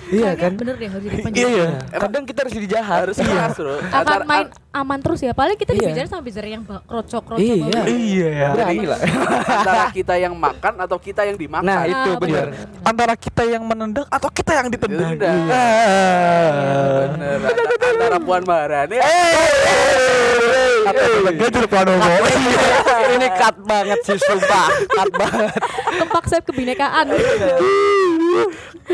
Iya 0.06 0.28
Kayaknya 0.28 0.34
kan? 0.36 0.52
bener 0.54 0.76
deh 0.76 0.90
harus 0.90 1.04
jadi 1.06 1.14
Iya. 1.14 1.24
penjahat 1.24 1.48
iya. 1.48 1.68
kadang 1.98 2.24
kita 2.26 2.38
harus 2.42 2.54
jadi 2.54 2.68
jahat 2.70 3.00
harus 3.02 3.16
keras 3.18 3.54
bro. 3.56 3.76
akan 3.82 4.20
main 4.26 4.46
aman 4.72 5.00
terus 5.00 5.20
ya 5.22 5.32
paling 5.32 5.56
kita 5.56 5.72
Iya. 5.72 5.80
dibicarain 5.86 6.10
sama 6.10 6.22
bicara 6.22 6.48
yang 6.50 6.64
krocok-krocok 6.66 7.40
Iya. 7.40 7.82
Iya. 7.94 8.28
ya. 8.30 8.48
berani 8.54 8.86
lah 8.86 9.00
antara 9.46 9.86
kita 9.90 10.14
yang 10.18 10.34
makan 10.34 10.74
atau 10.80 10.98
kita 10.98 11.22
yang 11.24 11.38
dimakan. 11.38 11.66
nah 11.66 11.82
itu 11.86 12.10
Ah, 12.14 12.18
benar 12.18 12.48
Antara 12.84 13.14
kita 13.16 13.44
yang 13.44 13.64
menendang 13.64 14.06
atau 14.08 14.30
kita 14.30 14.52
yang 14.54 14.68
ditendang. 14.68 15.16
Iya. 15.16 15.32
Bener. 17.10 17.38
Antara, 17.48 17.72
antara 17.90 18.18
Puan 18.20 18.44
Maharani. 18.44 18.98
Gajul 21.34 21.66
Pranowo. 21.66 22.14
ini 23.14 23.28
cut 23.34 23.56
banget 23.64 24.00
sih 24.04 24.20
sumpah 24.20 24.68
cut 24.90 25.10
banget 25.16 25.52
Kepak 25.94 26.24
sayap 26.28 26.44
kebinekaan. 26.50 27.06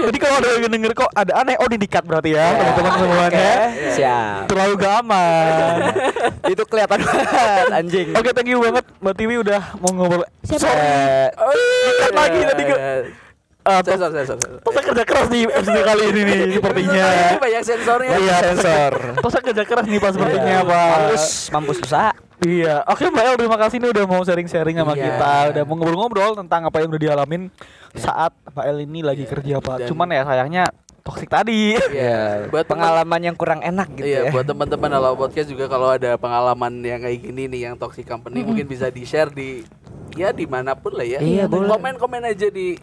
Jadi 0.10 0.18
kalau 0.18 0.36
ada 0.36 0.48
yang 0.52 0.66
denger 0.68 0.92
kok 0.92 1.10
ada 1.12 1.32
aneh, 1.38 1.54
oh 1.56 1.66
ini 1.66 1.78
dikat 1.78 2.02
berarti 2.02 2.34
ya 2.34 2.50
teman-teman 2.50 2.92
semuanya. 2.98 3.50
siap 3.94 4.42
Terlalu 4.46 4.74
gak 4.76 4.94
aman. 5.00 5.74
itu 6.52 6.64
kelihatan 6.66 6.98
banget 7.00 7.66
anjing 7.72 8.08
Oke, 8.12 8.30
thank 8.32 8.50
you 8.50 8.58
banget 8.60 8.86
Mbak 8.98 9.14
Tiwi 9.16 9.36
udah 9.40 9.62
mau 9.78 9.92
ngobrol. 9.92 10.26
Siapa? 10.42 10.66
Eh, 10.66 11.28
Dikat 11.86 12.12
lagi 12.12 12.40
tadi 12.44 12.64
gue. 12.66 12.80
Uh, 13.62 13.84
Sensor, 13.86 14.10
sensor, 14.10 14.26
sensor. 14.34 14.52
Tosa 14.60 14.82
kerja 14.82 15.04
keras 15.04 15.28
di 15.28 15.46
episode 15.46 15.84
kali 15.84 16.04
ini 16.10 16.22
nih 16.24 16.40
sepertinya. 16.52 17.06
Ini 17.06 17.38
banyak 17.38 17.62
sensornya. 17.62 18.16
iya 18.18 18.36
sensor 18.42 18.92
Tosa 19.24 19.40
kerja 19.40 19.64
keras 19.64 19.86
nih 19.86 20.00
Pak 20.00 20.12
sepertinya 20.12 20.54
Iya. 20.56 20.62
Pak. 20.64 20.88
mampus 20.90 21.24
mampus 21.52 21.78
usaha 21.80 22.12
Iya, 22.40 22.88
oke 22.88 23.04
Mbak 23.06 23.26
El 23.26 23.36
terima 23.38 23.58
kasih 23.58 23.78
nih 23.78 23.90
udah 23.92 24.06
mau 24.06 24.24
sharing-sharing 24.24 24.76
sama 24.76 24.96
Iya. 24.96 25.04
kita, 25.12 25.32
udah 25.52 25.64
mau 25.64 25.76
ngobrol-ngobrol 25.76 26.32
tentang 26.38 26.64
apa 26.64 26.80
yang 26.80 26.88
udah 26.88 27.02
dialamin 27.02 27.52
saat 27.92 28.32
Mbak 28.48 28.66
El 28.66 28.78
ini 28.82 29.00
lagi 29.04 29.24
kerja 29.24 29.60
Pak. 29.60 29.76
Dan- 29.84 29.90
Cuman 29.92 30.08
ya 30.08 30.24
sayangnya 30.24 30.64
toksik 31.02 31.28
tadi. 31.28 31.76
Iya, 31.92 32.48
Buat 32.48 32.64
teman- 32.64 32.80
pengalaman 32.80 33.22
yang 33.22 33.36
kurang 33.36 33.60
enak 33.60 33.92
gitu 33.94 34.08
Iya, 34.08 34.20
ya. 34.22 34.32
buat 34.32 34.46
teman-teman 34.46 34.88
Halo 34.90 35.16
Podcast 35.16 35.52
juga 35.52 35.68
kalau 35.68 35.92
ada 35.92 36.16
pengalaman 36.16 36.80
yang 36.80 37.00
kayak 37.00 37.20
gini 37.22 37.44
nih 37.46 37.62
yang 37.62 37.76
toxic 37.76 38.06
company 38.06 38.40
mungkin 38.40 38.64
bisa 38.66 38.88
di-share 38.88 39.28
di 39.30 39.68
ya 40.16 40.32
di 40.32 40.48
mana 40.48 40.80
pun 40.80 40.96
lah 40.96 41.04
ya. 41.04 41.20
Iya. 41.20 41.44
Komen-komen 41.46 42.24
aja 42.24 42.48
di 42.48 42.80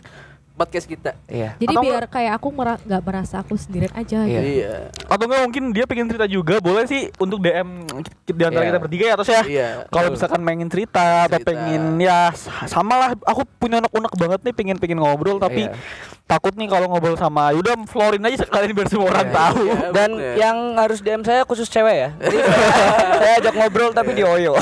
podcast 0.57 0.87
kita. 0.87 1.13
Iya. 1.27 1.53
Jadi 1.55 1.69
Atau 1.71 1.83
biar 1.85 2.05
kayak 2.09 2.33
aku 2.35 2.49
mera- 2.51 2.81
nggak 2.81 3.03
merasa 3.03 3.35
aku 3.39 3.55
sendirian 3.55 3.93
aja. 3.93 4.25
Iya. 4.25 4.41
gitu. 4.41 4.49
Iya. 4.59 4.75
Atau 5.07 5.25
enggak 5.25 5.43
mungkin 5.45 5.65
dia 5.71 5.85
pengen 5.85 6.07
cerita 6.07 6.25
juga, 6.25 6.59
boleh 6.59 6.85
sih 6.85 7.13
untuk 7.17 7.39
DM 7.39 7.85
di 8.27 8.43
antara 8.43 8.65
Iya. 8.65 8.71
kita 8.71 8.81
bertiga 8.81 9.05
ya 9.05 9.15
Tos 9.15 9.29
ya. 9.29 9.43
Iya. 9.45 9.69
Kalau 9.87 10.09
misalkan 10.09 10.41
pengen 10.41 10.67
cerita, 10.67 11.07
atau 11.23 11.37
Cerita. 11.37 11.49
pengen 11.53 11.83
ya 11.99 12.33
sama 12.65 12.95
lah 12.97 13.09
aku 13.21 13.45
punya 13.55 13.79
unek-unek 13.79 14.13
banget 14.13 14.41
nih 14.43 14.55
pengen 14.55 14.77
pengen 14.77 14.99
ngobrol 14.99 15.37
tapi 15.37 15.69
Iya. 15.69 15.77
takut 16.25 16.53
nih 16.53 16.67
kalau 16.67 16.89
ngobrol 16.89 17.15
sama 17.15 17.53
udah 17.53 17.77
florin 17.85 18.19
aja 18.21 18.43
sekalian 18.43 18.73
biar 18.73 18.89
semua 18.89 19.09
orang 19.11 19.29
Iya. 19.29 19.37
tahu. 19.37 19.61
Iya, 19.63 19.79
Dan 19.93 20.11
bener. 20.11 20.35
yang 20.37 20.57
harus 20.75 20.99
DM 20.99 21.23
saya 21.23 21.45
khusus 21.45 21.69
cewek 21.69 21.95
ya. 21.95 22.09
Jadi 22.19 22.39
saya 23.21 23.35
ajak 23.39 23.55
ngobrol 23.55 23.93
tapi 23.93 24.11
di 24.13 24.25
Oyo. 24.25 24.57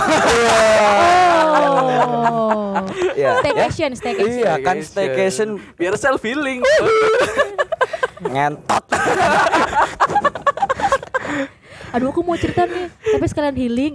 Oh. 1.54 2.74
Iya. 3.14 3.38
Staycation, 3.40 3.90
staycation. 3.94 4.40
Iya 4.40 4.52
kan 4.60 4.76
staycation 4.80 5.48
biar 5.84 6.00
self 6.00 6.24
healing. 6.24 6.64
ngentot. 8.24 8.84
Aduh 11.92 12.10
aku 12.10 12.26
mau 12.26 12.34
cerita 12.34 12.64
nih, 12.64 12.88
tapi 12.88 13.26
sekalian 13.28 13.54
healing. 13.54 13.94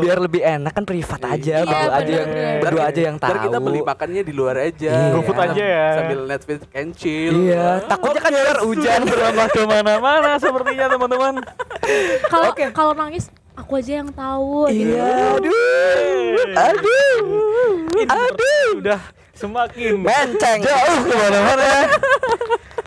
Biar 0.00 0.18
lebih 0.18 0.40
enak 0.40 0.72
kan 0.72 0.82
privat 0.88 1.20
aja, 1.28 1.62
Iya, 1.62 1.68
berdua 1.68 1.92
aja 1.92 2.10
yang 2.10 2.30
berdua 2.58 2.82
aja 2.88 3.00
yang 3.04 3.16
tahu. 3.20 3.36
Kita 3.36 3.58
beli 3.60 3.80
makannya 3.84 4.22
di 4.24 4.32
luar 4.32 4.56
aja. 4.64 4.90
Iya. 4.96 5.14
GoFood 5.14 5.38
aja 5.38 5.62
ya. 5.62 5.86
Sambil 6.00 6.18
Netflix 6.24 6.58
and 6.72 6.90
chill. 6.96 7.36
Iya, 7.52 7.84
takutnya 7.84 8.20
kan 8.24 8.32
ntar 8.32 8.58
hujan. 8.64 9.00
berambah 9.12 9.46
ke 9.52 9.62
mana-mana 9.68 10.30
sepertinya 10.40 10.86
teman-teman. 10.88 11.34
Kalau 12.32 12.50
kalau 12.72 12.92
nangis 12.96 13.28
aku 13.54 13.78
aja 13.78 13.92
yang 14.00 14.10
tahu. 14.10 14.72
gitu. 14.72 14.88
Iya, 14.96 15.36
aduh. 15.36 16.34
Aduh. 16.56 17.20
Aduh, 18.08 18.66
udah 18.82 19.00
semakin 19.38 19.92
Menceng. 19.96 20.58
jauh 20.60 20.98
ke 21.00 21.14
mana-mana. 21.14 21.70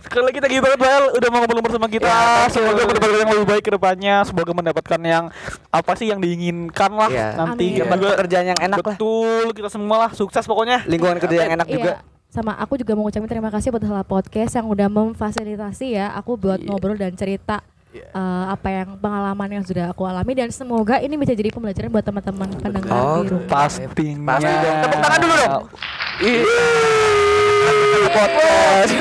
Sekali 0.03 0.23
lagi 0.27 0.39
thank 0.39 0.53
you 0.53 0.61
banget 0.61 0.75
Bel 0.77 1.03
udah 1.15 1.29
mau 1.31 1.39
ngobrol 1.39 1.63
bersama 1.63 1.87
kita. 1.87 2.03
Ya, 2.03 2.51
Semoga 2.51 2.83
mendapatkan 2.83 3.15
yang 3.17 3.31
lebih 3.31 3.47
baik 3.47 3.63
ke 3.63 3.71
depannya. 3.71 4.15
Semoga 4.21 4.51
mendapatkan 4.51 4.99
yang 5.01 5.23
apa 5.69 5.91
sih 5.95 6.11
yang 6.11 6.19
diinginkan 6.19 6.91
lah 6.91 7.07
Iya. 7.07 7.27
nanti. 7.33 7.79
Dapat 7.79 7.95
juga 7.95 8.11
pekerjaan 8.13 8.45
yang 8.45 8.59
enak 8.61 8.77
lah. 8.77 8.87
betul 8.91 9.45
kita 9.55 9.69
semua 9.71 9.95
lah 9.97 10.11
sukses 10.11 10.43
pokoknya. 10.43 10.83
Lingkungan 10.83 11.15
kerja 11.17 11.47
yang 11.47 11.55
enak 11.55 11.67
juga. 11.69 11.91
Iya. 11.95 12.09
Sama 12.27 12.55
aku 12.55 12.75
juga 12.75 12.91
mau 12.91 13.03
ngucapin 13.03 13.27
terima 13.27 13.47
kasih 13.47 13.71
buat 13.71 13.83
Hala 13.83 14.03
Podcast 14.03 14.51
yang 14.53 14.67
udah 14.67 14.87
memfasilitasi 14.87 15.95
ya 15.95 16.11
aku 16.11 16.35
buat 16.35 16.59
Iya. 16.59 16.67
ngobrol 16.67 16.95
dan 16.95 17.15
cerita 17.15 17.63
Iya. 17.91 18.07
eh, 18.07 18.45
apa 18.49 18.67
yang 18.67 18.95
pengalaman 18.95 19.49
yang 19.51 19.63
sudah 19.63 19.91
aku 19.91 20.03
alami 20.03 20.31
dan 20.31 20.47
semoga 20.47 20.97
ini 20.97 21.15
bisa 21.15 21.31
jadi 21.31 21.51
pembelajaran 21.51 21.87
buat 21.87 22.01
teman-teman 22.01 22.47
pendengar 22.55 22.87
Oh, 22.89 23.19
di 23.19 23.27
rumah. 23.29 23.47
Pastinya. 23.47 24.31
Pasti 24.31 24.47
dong. 24.49 24.77
Tepuk 24.79 24.99
tangan 25.01 25.19
dulu 25.19 25.35
dong. 25.35 25.63
Podcast. 28.11 28.91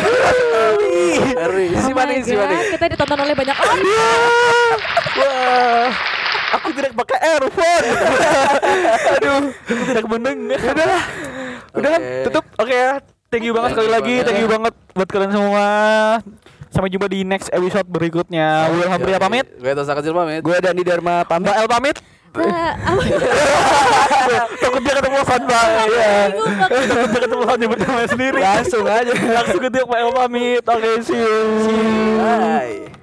Ngeri. 1.31 1.67
Oh 1.73 1.81
Si 1.81 1.91
si 2.23 2.35
kita 2.71 2.87
ditonton 2.87 3.19
oleh 3.19 3.35
banyak 3.35 3.57
orang. 3.57 3.79
Wah, 5.13 5.89
aku 6.53 6.69
tidak 6.71 6.93
pakai 6.95 7.19
earphone. 7.29 7.85
Aduh, 9.17 9.43
aku 9.51 9.83
tidak 9.89 10.05
mendengar. 10.07 10.59
Udah 10.61 10.87
lah, 10.87 11.03
udah 11.73 11.91
Oke. 11.93 12.23
tutup. 12.27 12.45
Oke 12.57 12.71
ya, 12.73 12.93
thank 13.29 13.43
you 13.43 13.51
banget 13.51 13.71
Thank 13.73 13.79
sekali 13.79 13.89
you 13.89 13.95
lagi, 13.95 14.13
banget. 14.13 14.27
thank 14.27 14.39
you 14.39 14.49
banget 14.49 14.73
buat 14.93 15.09
kalian 15.09 15.33
semua. 15.33 15.67
Sampai 16.71 16.87
jumpa 16.87 17.11
di 17.11 17.27
next 17.27 17.51
episode 17.51 17.91
berikutnya. 17.91 18.71
Will 18.71 18.87
Hapria 18.87 19.19
pamit, 19.19 19.43
Gue 19.59 19.75
Tosa 19.75 19.93
Kecil 19.99 20.15
pamit. 20.15 20.41
Gue 20.41 20.55
Dandi 20.63 20.87
Dharma 20.87 21.27
pamit. 21.27 21.51
Mbak 21.51 21.57
El 21.59 21.69
pamit. 21.69 21.97
Takut 24.63 24.81
dia 24.87 24.95
ketemu 25.03 25.19
Van 25.27 25.43
Mbak. 25.43 25.67
Iya. 25.67 26.15
Takut 26.71 27.11
dia 27.11 27.21
ketemu 27.27 27.43
Van 27.43 27.59
nyebut 27.59 27.79
namanya 27.83 28.09
sendiri. 28.09 28.39
Langsung 28.39 28.87
aja. 28.87 29.13
Langsung 29.13 29.61
ke 29.61 29.69
dia 29.69 29.83
Mbak 29.83 29.99
El 29.99 30.13
pamit. 30.15 30.63
Oke, 30.63 30.91
see 31.03 31.19
you. 31.19 31.39
Bye. 32.23 32.95